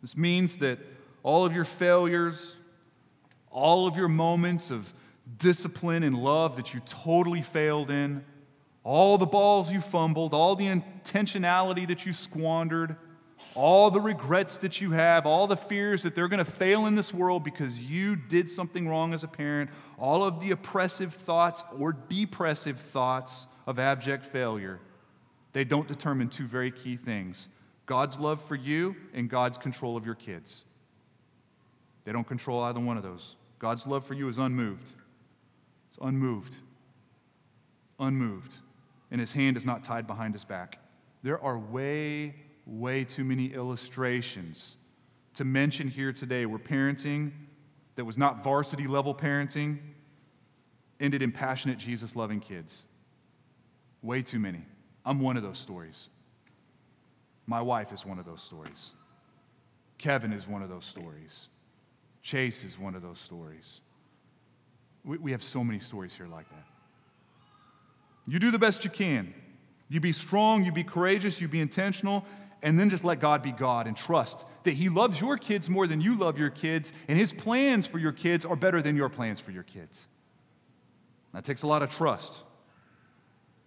This 0.00 0.16
means 0.16 0.56
that 0.58 0.78
all 1.22 1.44
of 1.44 1.54
your 1.54 1.64
failures, 1.64 2.56
all 3.50 3.86
of 3.86 3.96
your 3.96 4.08
moments 4.08 4.70
of 4.70 4.92
discipline 5.38 6.02
and 6.02 6.18
love 6.18 6.56
that 6.56 6.74
you 6.74 6.80
totally 6.80 7.42
failed 7.42 7.90
in, 7.90 8.24
all 8.84 9.16
the 9.18 9.26
balls 9.26 9.72
you 9.72 9.80
fumbled, 9.80 10.34
all 10.34 10.56
the 10.56 10.66
intentionality 10.66 11.86
that 11.86 12.04
you 12.04 12.12
squandered, 12.12 12.96
all 13.54 13.90
the 13.90 14.00
regrets 14.00 14.58
that 14.58 14.80
you 14.80 14.90
have, 14.92 15.26
all 15.26 15.46
the 15.46 15.56
fears 15.56 16.02
that 16.02 16.14
they're 16.14 16.28
going 16.28 16.38
to 16.38 16.50
fail 16.50 16.86
in 16.86 16.94
this 16.94 17.12
world 17.12 17.44
because 17.44 17.80
you 17.80 18.16
did 18.16 18.48
something 18.48 18.88
wrong 18.88 19.12
as 19.12 19.24
a 19.24 19.28
parent, 19.28 19.70
all 19.98 20.24
of 20.24 20.40
the 20.40 20.52
oppressive 20.52 21.12
thoughts 21.12 21.64
or 21.78 21.92
depressive 22.08 22.78
thoughts 22.78 23.46
of 23.66 23.78
abject 23.78 24.24
failure, 24.24 24.80
they 25.52 25.64
don't 25.64 25.86
determine 25.86 26.28
two 26.28 26.46
very 26.46 26.70
key 26.70 26.96
things 26.96 27.48
God's 27.86 28.18
love 28.18 28.42
for 28.42 28.54
you 28.54 28.96
and 29.12 29.28
God's 29.28 29.58
control 29.58 29.96
of 29.96 30.06
your 30.06 30.14
kids. 30.14 30.64
They 32.04 32.12
don't 32.12 32.26
control 32.26 32.62
either 32.62 32.80
one 32.80 32.96
of 32.96 33.02
those. 33.02 33.36
God's 33.58 33.86
love 33.86 34.04
for 34.04 34.14
you 34.14 34.28
is 34.28 34.38
unmoved. 34.38 34.94
It's 35.88 35.98
unmoved. 36.00 36.56
Unmoved. 38.00 38.54
And 39.10 39.20
his 39.20 39.32
hand 39.32 39.56
is 39.56 39.66
not 39.66 39.84
tied 39.84 40.06
behind 40.06 40.32
his 40.34 40.44
back. 40.44 40.78
There 41.22 41.42
are 41.44 41.58
way 41.58 42.34
way 42.66 43.04
too 43.04 43.24
many 43.24 43.52
illustrations 43.52 44.76
to 45.34 45.44
mention 45.44 45.88
here 45.88 46.12
today 46.12 46.46
where 46.46 46.58
parenting 46.58 47.32
that 47.96 48.04
was 48.04 48.16
not 48.18 48.42
varsity 48.42 48.86
level 48.86 49.14
parenting 49.14 49.78
ended 51.00 51.22
in 51.22 51.32
passionate 51.32 51.78
Jesus 51.78 52.14
loving 52.14 52.40
kids. 52.40 52.84
Way 54.02 54.22
too 54.22 54.38
many. 54.38 54.62
I'm 55.04 55.20
one 55.20 55.36
of 55.36 55.42
those 55.42 55.58
stories. 55.58 56.08
My 57.46 57.60
wife 57.60 57.92
is 57.92 58.06
one 58.06 58.18
of 58.18 58.24
those 58.24 58.42
stories. 58.42 58.92
Kevin 59.98 60.32
is 60.32 60.46
one 60.46 60.62
of 60.62 60.68
those 60.68 60.84
stories. 60.84 61.48
Chase 62.22 62.64
is 62.64 62.78
one 62.78 62.94
of 62.94 63.02
those 63.02 63.18
stories. 63.18 63.80
We, 65.04 65.18
we 65.18 65.32
have 65.32 65.42
so 65.42 65.64
many 65.64 65.78
stories 65.78 66.14
here 66.14 66.28
like 66.28 66.48
that. 66.50 66.64
You 68.26 68.38
do 68.38 68.50
the 68.50 68.58
best 68.58 68.84
you 68.84 68.90
can. 68.90 69.34
You 69.88 70.00
be 70.00 70.12
strong, 70.12 70.64
you 70.64 70.72
be 70.72 70.84
courageous, 70.84 71.40
you 71.40 71.48
be 71.48 71.60
intentional, 71.60 72.24
and 72.62 72.78
then 72.78 72.90
just 72.90 73.04
let 73.04 73.20
God 73.20 73.42
be 73.42 73.52
God 73.52 73.86
and 73.86 73.96
trust 73.96 74.46
that 74.62 74.74
He 74.74 74.88
loves 74.88 75.20
your 75.20 75.36
kids 75.36 75.68
more 75.68 75.86
than 75.86 76.00
you 76.00 76.16
love 76.16 76.38
your 76.38 76.50
kids, 76.50 76.92
and 77.08 77.18
His 77.18 77.32
plans 77.32 77.86
for 77.86 77.98
your 77.98 78.12
kids 78.12 78.44
are 78.44 78.56
better 78.56 78.80
than 78.80 78.96
your 78.96 79.08
plans 79.08 79.40
for 79.40 79.50
your 79.50 79.64
kids. 79.64 80.08
That 81.34 81.44
takes 81.44 81.62
a 81.62 81.66
lot 81.66 81.82
of 81.82 81.90
trust, 81.90 82.44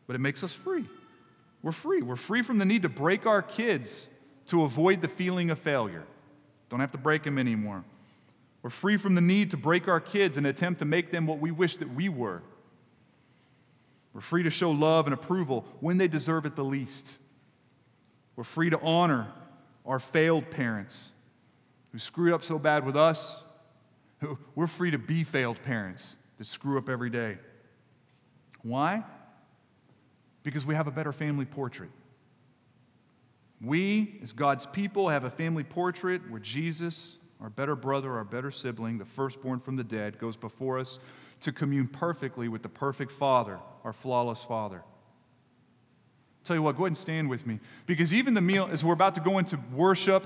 but 0.08 0.16
it 0.16 0.20
makes 0.20 0.44
us 0.44 0.54
free. 0.54 0.86
We're 1.62 1.72
free. 1.72 2.02
We're 2.02 2.16
free 2.16 2.44
from 2.44 2.60
the 2.60 2.66
need 2.66 2.84
to 2.84 2.90
break 2.90 3.26
our 3.26 3.42
kids 3.42 4.08
to 4.48 4.64
avoid 4.64 5.02
the 5.02 5.08
feeling 5.08 5.50
of 5.50 5.58
failure. 5.58 6.04
Don't 6.70 6.80
have 6.80 6.92
to 6.92 6.98
break 6.98 7.24
them 7.24 7.40
anymore. 7.40 7.84
We're 8.62 8.70
free 8.70 8.98
from 8.98 9.16
the 9.16 9.22
need 9.22 9.52
to 9.52 9.58
break 9.58 9.88
our 9.88 10.00
kids 10.00 10.38
and 10.38 10.48
attempt 10.48 10.80
to 10.80 10.86
make 10.86 11.12
them 11.12 11.28
what 11.28 11.40
we 11.40 11.52
wish 11.52 11.78
that 11.78 11.94
we 11.94 12.10
were. 12.10 12.42
We're 14.14 14.22
free 14.22 14.44
to 14.44 14.50
show 14.50 14.72
love 14.72 15.08
and 15.08 15.14
approval 15.14 15.66
when 15.82 15.98
they 15.98 16.08
deserve 16.08 16.46
it 16.46 16.56
the 16.56 16.64
least. 16.64 17.20
We're 18.36 18.44
free 18.44 18.70
to 18.70 18.80
honor 18.82 19.32
our 19.86 20.00
failed 20.00 20.50
parents 20.52 21.12
who 21.92 22.00
screwed 22.00 22.34
up 22.34 22.44
so 22.44 22.60
bad 22.60 22.86
with 22.86 22.96
us. 22.96 23.44
We're 24.56 24.68
free 24.68 24.92
to 24.92 24.98
be 24.98 25.24
failed 25.24 25.62
parents 25.64 26.18
that 26.38 26.46
screw 26.46 26.78
up 26.78 26.90
every 26.90 27.10
day. 27.10 27.38
Why? 28.64 29.04
Because 30.44 30.66
we 30.66 30.76
have 30.76 30.88
a 30.88 30.92
better 30.92 31.14
family 31.14 31.46
portrait. 31.46 31.90
We, 33.62 34.20
as 34.22 34.34
God's 34.34 34.66
people, 34.66 35.10
have 35.10 35.24
a 35.24 35.30
family 35.30 35.64
portrait 35.64 36.30
where 36.30 36.40
Jesus, 36.40 37.20
our 37.40 37.50
better 37.50 37.76
brother, 37.76 38.12
our 38.14 38.26
better 38.26 38.52
sibling, 38.52 38.98
the 38.98 39.06
firstborn 39.06 39.60
from 39.60 39.76
the 39.76 39.84
dead, 39.84 40.20
goes 40.20 40.36
before 40.36 40.78
us 40.80 41.00
to 41.42 41.52
commune 41.52 41.88
perfectly 41.88 42.48
with 42.48 42.64
the 42.64 42.70
perfect 42.70 43.12
Father, 43.12 43.60
our 43.84 43.94
flawless 43.94 44.44
Father. 44.44 44.84
Tell 46.46 46.56
you 46.56 46.62
what, 46.62 46.78
go 46.78 46.84
ahead 46.84 46.92
and 46.92 46.98
stand 46.98 47.28
with 47.28 47.48
me. 47.48 47.60
Because 47.88 48.14
even 48.14 48.36
the 48.36 48.42
meal, 48.42 48.70
as 48.72 48.86
we're 48.86 48.94
about 48.94 49.16
to 49.16 49.22
go 49.22 49.40
into 49.40 49.60
worship, 49.74 50.26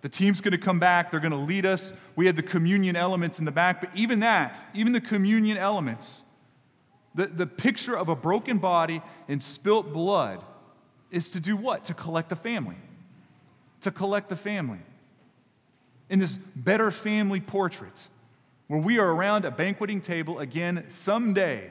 the 0.00 0.08
team's 0.08 0.40
going 0.40 0.52
to 0.52 0.58
come 0.58 0.78
back. 0.78 1.10
They're 1.10 1.20
going 1.20 1.32
to 1.32 1.36
lead 1.36 1.66
us. 1.66 1.92
We 2.16 2.24
have 2.26 2.36
the 2.36 2.42
communion 2.42 2.96
elements 2.96 3.38
in 3.38 3.44
the 3.44 3.52
back. 3.52 3.82
But 3.82 3.90
even 3.94 4.20
that, 4.20 4.56
even 4.72 4.94
the 4.94 5.00
communion 5.00 5.58
elements, 5.58 6.22
the, 7.14 7.26
the 7.26 7.46
picture 7.46 7.96
of 7.96 8.08
a 8.08 8.16
broken 8.16 8.58
body 8.58 9.02
and 9.28 9.42
spilt 9.42 9.92
blood 9.92 10.42
is 11.10 11.28
to 11.30 11.40
do 11.40 11.54
what? 11.54 11.84
To 11.84 11.94
collect 11.94 12.30
the 12.30 12.36
family. 12.36 12.76
To 13.82 13.90
collect 13.90 14.30
the 14.30 14.36
family. 14.36 14.80
In 16.08 16.18
this 16.18 16.36
better 16.56 16.90
family 16.90 17.40
portrait, 17.40 18.08
where 18.68 18.80
we 18.80 18.98
are 18.98 19.12
around 19.12 19.44
a 19.44 19.50
banqueting 19.50 20.00
table 20.00 20.38
again 20.38 20.86
someday, 20.88 21.70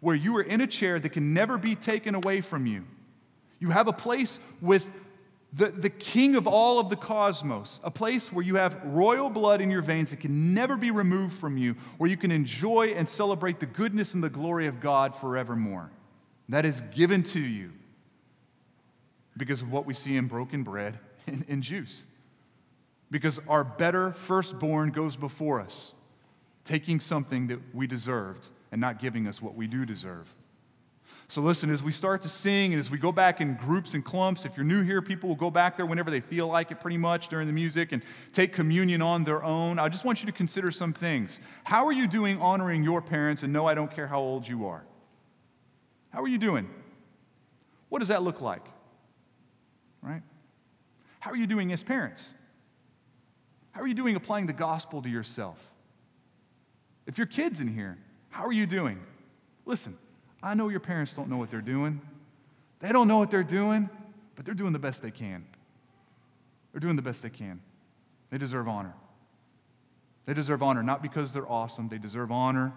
where 0.00 0.16
you 0.16 0.36
are 0.36 0.42
in 0.42 0.60
a 0.60 0.66
chair 0.66 1.00
that 1.00 1.10
can 1.10 1.32
never 1.32 1.56
be 1.56 1.74
taken 1.74 2.14
away 2.14 2.42
from 2.42 2.66
you 2.66 2.84
you 3.62 3.70
have 3.70 3.86
a 3.86 3.92
place 3.92 4.40
with 4.60 4.90
the, 5.52 5.68
the 5.68 5.88
king 5.88 6.34
of 6.34 6.48
all 6.48 6.80
of 6.80 6.88
the 6.90 6.96
cosmos, 6.96 7.80
a 7.84 7.92
place 7.92 8.32
where 8.32 8.44
you 8.44 8.56
have 8.56 8.76
royal 8.86 9.30
blood 9.30 9.60
in 9.60 9.70
your 9.70 9.82
veins 9.82 10.10
that 10.10 10.18
can 10.18 10.52
never 10.52 10.76
be 10.76 10.90
removed 10.90 11.38
from 11.38 11.56
you, 11.56 11.74
where 11.98 12.10
you 12.10 12.16
can 12.16 12.32
enjoy 12.32 12.88
and 12.96 13.08
celebrate 13.08 13.60
the 13.60 13.66
goodness 13.66 14.14
and 14.14 14.24
the 14.24 14.28
glory 14.28 14.66
of 14.66 14.80
God 14.80 15.14
forevermore. 15.14 15.92
That 16.48 16.64
is 16.64 16.80
given 16.90 17.22
to 17.22 17.40
you 17.40 17.70
because 19.36 19.62
of 19.62 19.70
what 19.70 19.86
we 19.86 19.94
see 19.94 20.16
in 20.16 20.26
broken 20.26 20.64
bread 20.64 20.98
and, 21.28 21.44
and 21.48 21.62
juice. 21.62 22.06
Because 23.12 23.38
our 23.46 23.62
better 23.62 24.10
firstborn 24.10 24.90
goes 24.90 25.14
before 25.14 25.60
us, 25.60 25.94
taking 26.64 26.98
something 26.98 27.46
that 27.46 27.60
we 27.72 27.86
deserved 27.86 28.48
and 28.72 28.80
not 28.80 28.98
giving 28.98 29.28
us 29.28 29.40
what 29.40 29.54
we 29.54 29.68
do 29.68 29.86
deserve. 29.86 30.34
So, 31.32 31.40
listen, 31.40 31.70
as 31.70 31.82
we 31.82 31.92
start 31.92 32.20
to 32.20 32.28
sing 32.28 32.74
and 32.74 32.78
as 32.78 32.90
we 32.90 32.98
go 32.98 33.10
back 33.10 33.40
in 33.40 33.54
groups 33.54 33.94
and 33.94 34.04
clumps, 34.04 34.44
if 34.44 34.54
you're 34.54 34.66
new 34.66 34.82
here, 34.82 35.00
people 35.00 35.30
will 35.30 35.36
go 35.36 35.50
back 35.50 35.78
there 35.78 35.86
whenever 35.86 36.10
they 36.10 36.20
feel 36.20 36.46
like 36.46 36.70
it, 36.70 36.78
pretty 36.78 36.98
much 36.98 37.28
during 37.28 37.46
the 37.46 37.54
music, 37.54 37.92
and 37.92 38.02
take 38.34 38.52
communion 38.52 39.00
on 39.00 39.24
their 39.24 39.42
own. 39.42 39.78
I 39.78 39.88
just 39.88 40.04
want 40.04 40.20
you 40.20 40.26
to 40.26 40.32
consider 40.32 40.70
some 40.70 40.92
things. 40.92 41.40
How 41.64 41.86
are 41.86 41.92
you 41.92 42.06
doing 42.06 42.38
honoring 42.38 42.84
your 42.84 43.00
parents? 43.00 43.44
And 43.44 43.50
no, 43.50 43.64
I 43.66 43.72
don't 43.72 43.90
care 43.90 44.06
how 44.06 44.20
old 44.20 44.46
you 44.46 44.66
are. 44.66 44.84
How 46.10 46.20
are 46.20 46.28
you 46.28 46.36
doing? 46.36 46.68
What 47.88 48.00
does 48.00 48.08
that 48.08 48.22
look 48.22 48.42
like? 48.42 48.66
Right? 50.02 50.20
How 51.20 51.30
are 51.30 51.36
you 51.36 51.46
doing 51.46 51.72
as 51.72 51.82
parents? 51.82 52.34
How 53.70 53.80
are 53.80 53.86
you 53.86 53.94
doing 53.94 54.16
applying 54.16 54.44
the 54.44 54.52
gospel 54.52 55.00
to 55.00 55.08
yourself? 55.08 55.72
If 57.06 57.16
your 57.16 57.26
kids 57.26 57.62
in 57.62 57.68
here, 57.68 57.96
how 58.28 58.44
are 58.44 58.52
you 58.52 58.66
doing? 58.66 59.00
Listen, 59.64 59.96
I 60.42 60.54
know 60.54 60.68
your 60.68 60.80
parents 60.80 61.14
don't 61.14 61.28
know 61.28 61.36
what 61.36 61.50
they're 61.50 61.60
doing. 61.60 62.00
They 62.80 62.90
don't 62.90 63.06
know 63.06 63.18
what 63.18 63.30
they're 63.30 63.44
doing, 63.44 63.88
but 64.34 64.44
they're 64.44 64.54
doing 64.54 64.72
the 64.72 64.78
best 64.78 65.02
they 65.02 65.10
can. 65.10 65.46
They're 66.72 66.80
doing 66.80 66.96
the 66.96 67.02
best 67.02 67.22
they 67.22 67.30
can. 67.30 67.60
They 68.30 68.38
deserve 68.38 68.66
honor. 68.66 68.94
They 70.24 70.34
deserve 70.34 70.62
honor 70.62 70.82
not 70.82 71.02
because 71.02 71.32
they're 71.32 71.50
awesome, 71.50 71.88
they 71.88 71.98
deserve 71.98 72.32
honor 72.32 72.72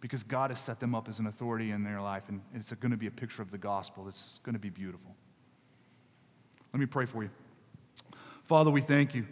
because 0.00 0.22
God 0.22 0.50
has 0.50 0.60
set 0.60 0.78
them 0.78 0.94
up 0.94 1.08
as 1.08 1.18
an 1.18 1.26
authority 1.26 1.72
in 1.72 1.82
their 1.82 2.00
life, 2.00 2.28
and 2.28 2.40
it's 2.54 2.72
going 2.72 2.92
to 2.92 2.96
be 2.96 3.08
a 3.08 3.10
picture 3.10 3.42
of 3.42 3.50
the 3.50 3.58
gospel. 3.58 4.06
It's 4.06 4.40
going 4.44 4.52
to 4.52 4.60
be 4.60 4.70
beautiful. 4.70 5.14
Let 6.72 6.80
me 6.80 6.86
pray 6.86 7.06
for 7.06 7.22
you. 7.22 7.30
Father, 8.44 8.70
we 8.70 8.80
thank 8.80 9.14
you. 9.14 9.26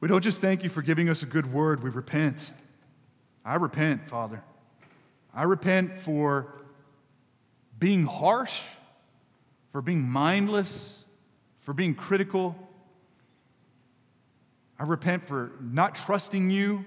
We 0.00 0.08
don't 0.08 0.22
just 0.22 0.42
thank 0.42 0.62
you 0.62 0.68
for 0.68 0.82
giving 0.82 1.08
us 1.08 1.22
a 1.22 1.26
good 1.26 1.50
word, 1.50 1.82
we 1.82 1.90
repent. 1.90 2.52
I 3.44 3.54
repent, 3.54 4.06
Father. 4.06 4.42
I 5.34 5.42
repent 5.44 5.96
for 5.96 6.54
being 7.78 8.04
harsh, 8.04 8.62
for 9.72 9.82
being 9.82 10.02
mindless, 10.08 11.04
for 11.60 11.74
being 11.74 11.94
critical. 11.94 12.56
I 14.78 14.84
repent 14.84 15.24
for 15.24 15.52
not 15.60 15.94
trusting 15.94 16.50
you. 16.50 16.84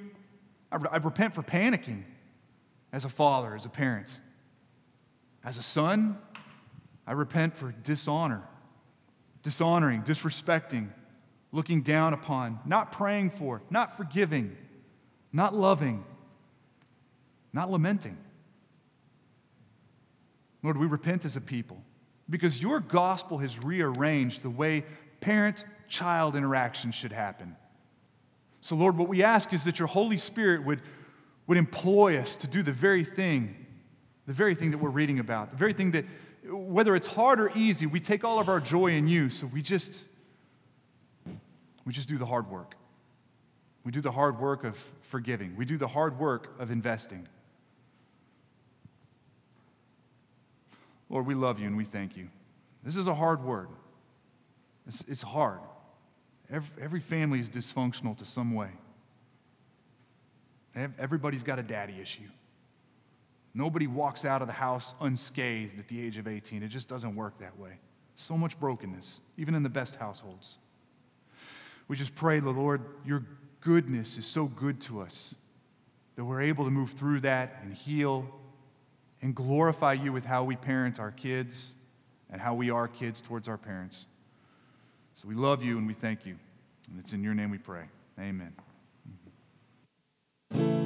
I, 0.72 0.78
re- 0.78 0.90
I 0.92 0.98
repent 0.98 1.34
for 1.34 1.44
panicking 1.44 2.04
as 2.94 3.06
a 3.06 3.10
father, 3.10 3.54
as 3.54 3.66
a 3.66 3.70
parent. 3.70 4.22
As 5.44 5.58
a 5.58 5.64
son, 5.64 6.18
I 7.06 7.14
repent 7.14 7.56
for 7.56 7.74
dishonor, 7.84 8.44
dishonoring, 9.44 10.04
disrespecting, 10.04 10.90
looking 11.52 11.82
down 11.82 12.14
upon, 12.14 12.60
not 12.66 12.92
praying 12.92 13.32
for, 13.32 13.62
not 13.70 13.98
forgiving, 13.98 14.56
not 15.32 15.54
loving, 15.54 16.04
not 17.54 17.72
lamenting. 17.72 18.18
Lord, 20.64 20.78
we 20.78 20.88
repent 20.88 21.26
as 21.26 21.36
a 21.36 21.42
people 21.42 21.82
because 22.30 22.62
your 22.62 22.80
gospel 22.80 23.38
has 23.38 23.64
rearranged 23.64 24.42
the 24.42 24.50
way 24.50 24.84
parent 25.22 25.66
child 25.88 26.36
interaction 26.36 26.92
should 26.92 27.12
happen. 27.12 27.56
So, 28.62 28.76
Lord, 28.76 28.98
what 28.98 29.08
we 29.08 29.24
ask 29.24 29.54
is 29.54 29.64
that 29.66 29.80
your 29.80 29.88
Holy 29.88 30.18
Spirit 30.18 30.66
would, 30.66 30.82
would 31.46 31.58
employ 31.58 32.18
us 32.18 32.36
to 32.38 32.48
do 32.48 32.62
the 32.62 32.72
very 32.72 33.04
thing, 33.04 33.66
the 34.26 34.34
very 34.34 34.56
thing 34.56 34.72
that 34.72 34.78
we're 34.78 34.90
reading 34.90 35.20
about, 35.20 35.52
the 35.52 35.56
very 35.56 35.74
thing 35.74 35.92
that, 35.92 36.06
whether 36.50 36.96
it's 36.96 37.08
hard 37.08 37.40
or 37.40 37.52
easy, 37.56 37.86
we 37.86 38.00
take 38.00 38.24
all 38.24 38.40
of 38.40 38.50
our 38.50 38.60
joy 38.60 38.88
in 38.88 39.08
you. 39.08 39.30
So 39.30 39.48
we 39.48 39.62
just, 39.62 40.06
we 41.86 41.94
just 41.94 42.10
do 42.10 42.18
the 42.18 42.26
hard 42.26 42.50
work. 42.50 42.76
We 43.84 43.92
do 43.92 44.02
the 44.02 44.12
hard 44.12 44.40
work 44.40 44.66
of 44.66 44.76
forgiving. 45.02 45.56
We 45.56 45.64
do 45.64 45.78
the 45.78 45.88
hard 45.88 46.20
work 46.20 46.50
of 46.60 46.72
investing. 46.72 47.26
Lord, 51.10 51.26
we 51.26 51.36
love 51.36 51.60
you 51.60 51.68
and 51.68 51.78
we 51.78 51.86
thank 51.86 52.18
you. 52.18 52.30
This 52.84 52.98
is 52.98 53.08
a 53.08 53.16
hard 53.16 53.44
word. 53.44 53.70
It's, 54.88 55.04
it's 55.08 55.22
hard. 55.22 55.60
Every, 56.50 56.84
every 56.84 57.00
family 57.00 57.40
is 57.40 57.50
dysfunctional 57.50 58.16
to 58.18 58.26
some 58.26 58.54
way. 58.54 58.70
Everybody's 61.00 61.44
got 61.44 61.58
a 61.58 61.64
daddy 61.64 61.96
issue. 62.00 62.30
Nobody 63.54 63.88
walks 63.88 64.26
out 64.26 64.42
of 64.42 64.48
the 64.48 64.54
house 64.54 64.94
unscathed 65.02 65.80
at 65.80 65.88
the 65.88 66.00
age 66.00 66.20
of 66.20 66.28
18. 66.28 66.62
It 66.62 66.68
just 66.68 66.88
doesn't 66.88 67.16
work 67.16 67.40
that 67.40 67.58
way. 67.58 67.80
So 68.16 68.38
much 68.38 68.60
brokenness, 68.60 69.20
even 69.38 69.56
in 69.56 69.64
the 69.64 69.70
best 69.70 69.96
households. 69.96 70.60
We 71.88 71.96
just 71.96 72.14
pray, 72.14 72.40
the 72.40 72.52
Lord, 72.52 72.82
your 73.04 73.26
goodness 73.62 74.18
is 74.18 74.28
so 74.28 74.46
good 74.46 74.80
to 74.82 75.02
us 75.02 75.34
that 76.16 76.24
we're 76.24 76.44
able 76.44 76.66
to 76.66 76.72
move 76.72 76.92
through 76.92 77.22
that 77.22 77.58
and 77.64 77.74
heal 77.74 78.28
and 79.22 79.34
glorify 79.36 79.94
you 79.94 80.12
with 80.14 80.26
how 80.26 80.44
we 80.44 80.56
parent 80.56 81.00
our 81.00 81.12
kids 81.12 81.76
and 82.30 82.42
how 82.42 82.54
we 82.54 82.70
are 82.70 82.88
kids 82.88 83.22
towards 83.22 83.48
our 83.48 83.58
parents. 83.58 84.08
So 85.14 85.28
we 85.28 85.36
love 85.36 85.64
you 85.64 85.78
and 85.78 85.88
we 85.88 85.94
thank 85.94 86.26
you. 86.26 86.38
And 86.90 87.00
it's 87.00 87.14
in 87.14 87.24
your 87.24 87.34
name 87.34 87.50
we 87.50 87.58
pray. 87.58 87.86
Amen. 88.20 88.54
Mm-hmm. 90.54 90.77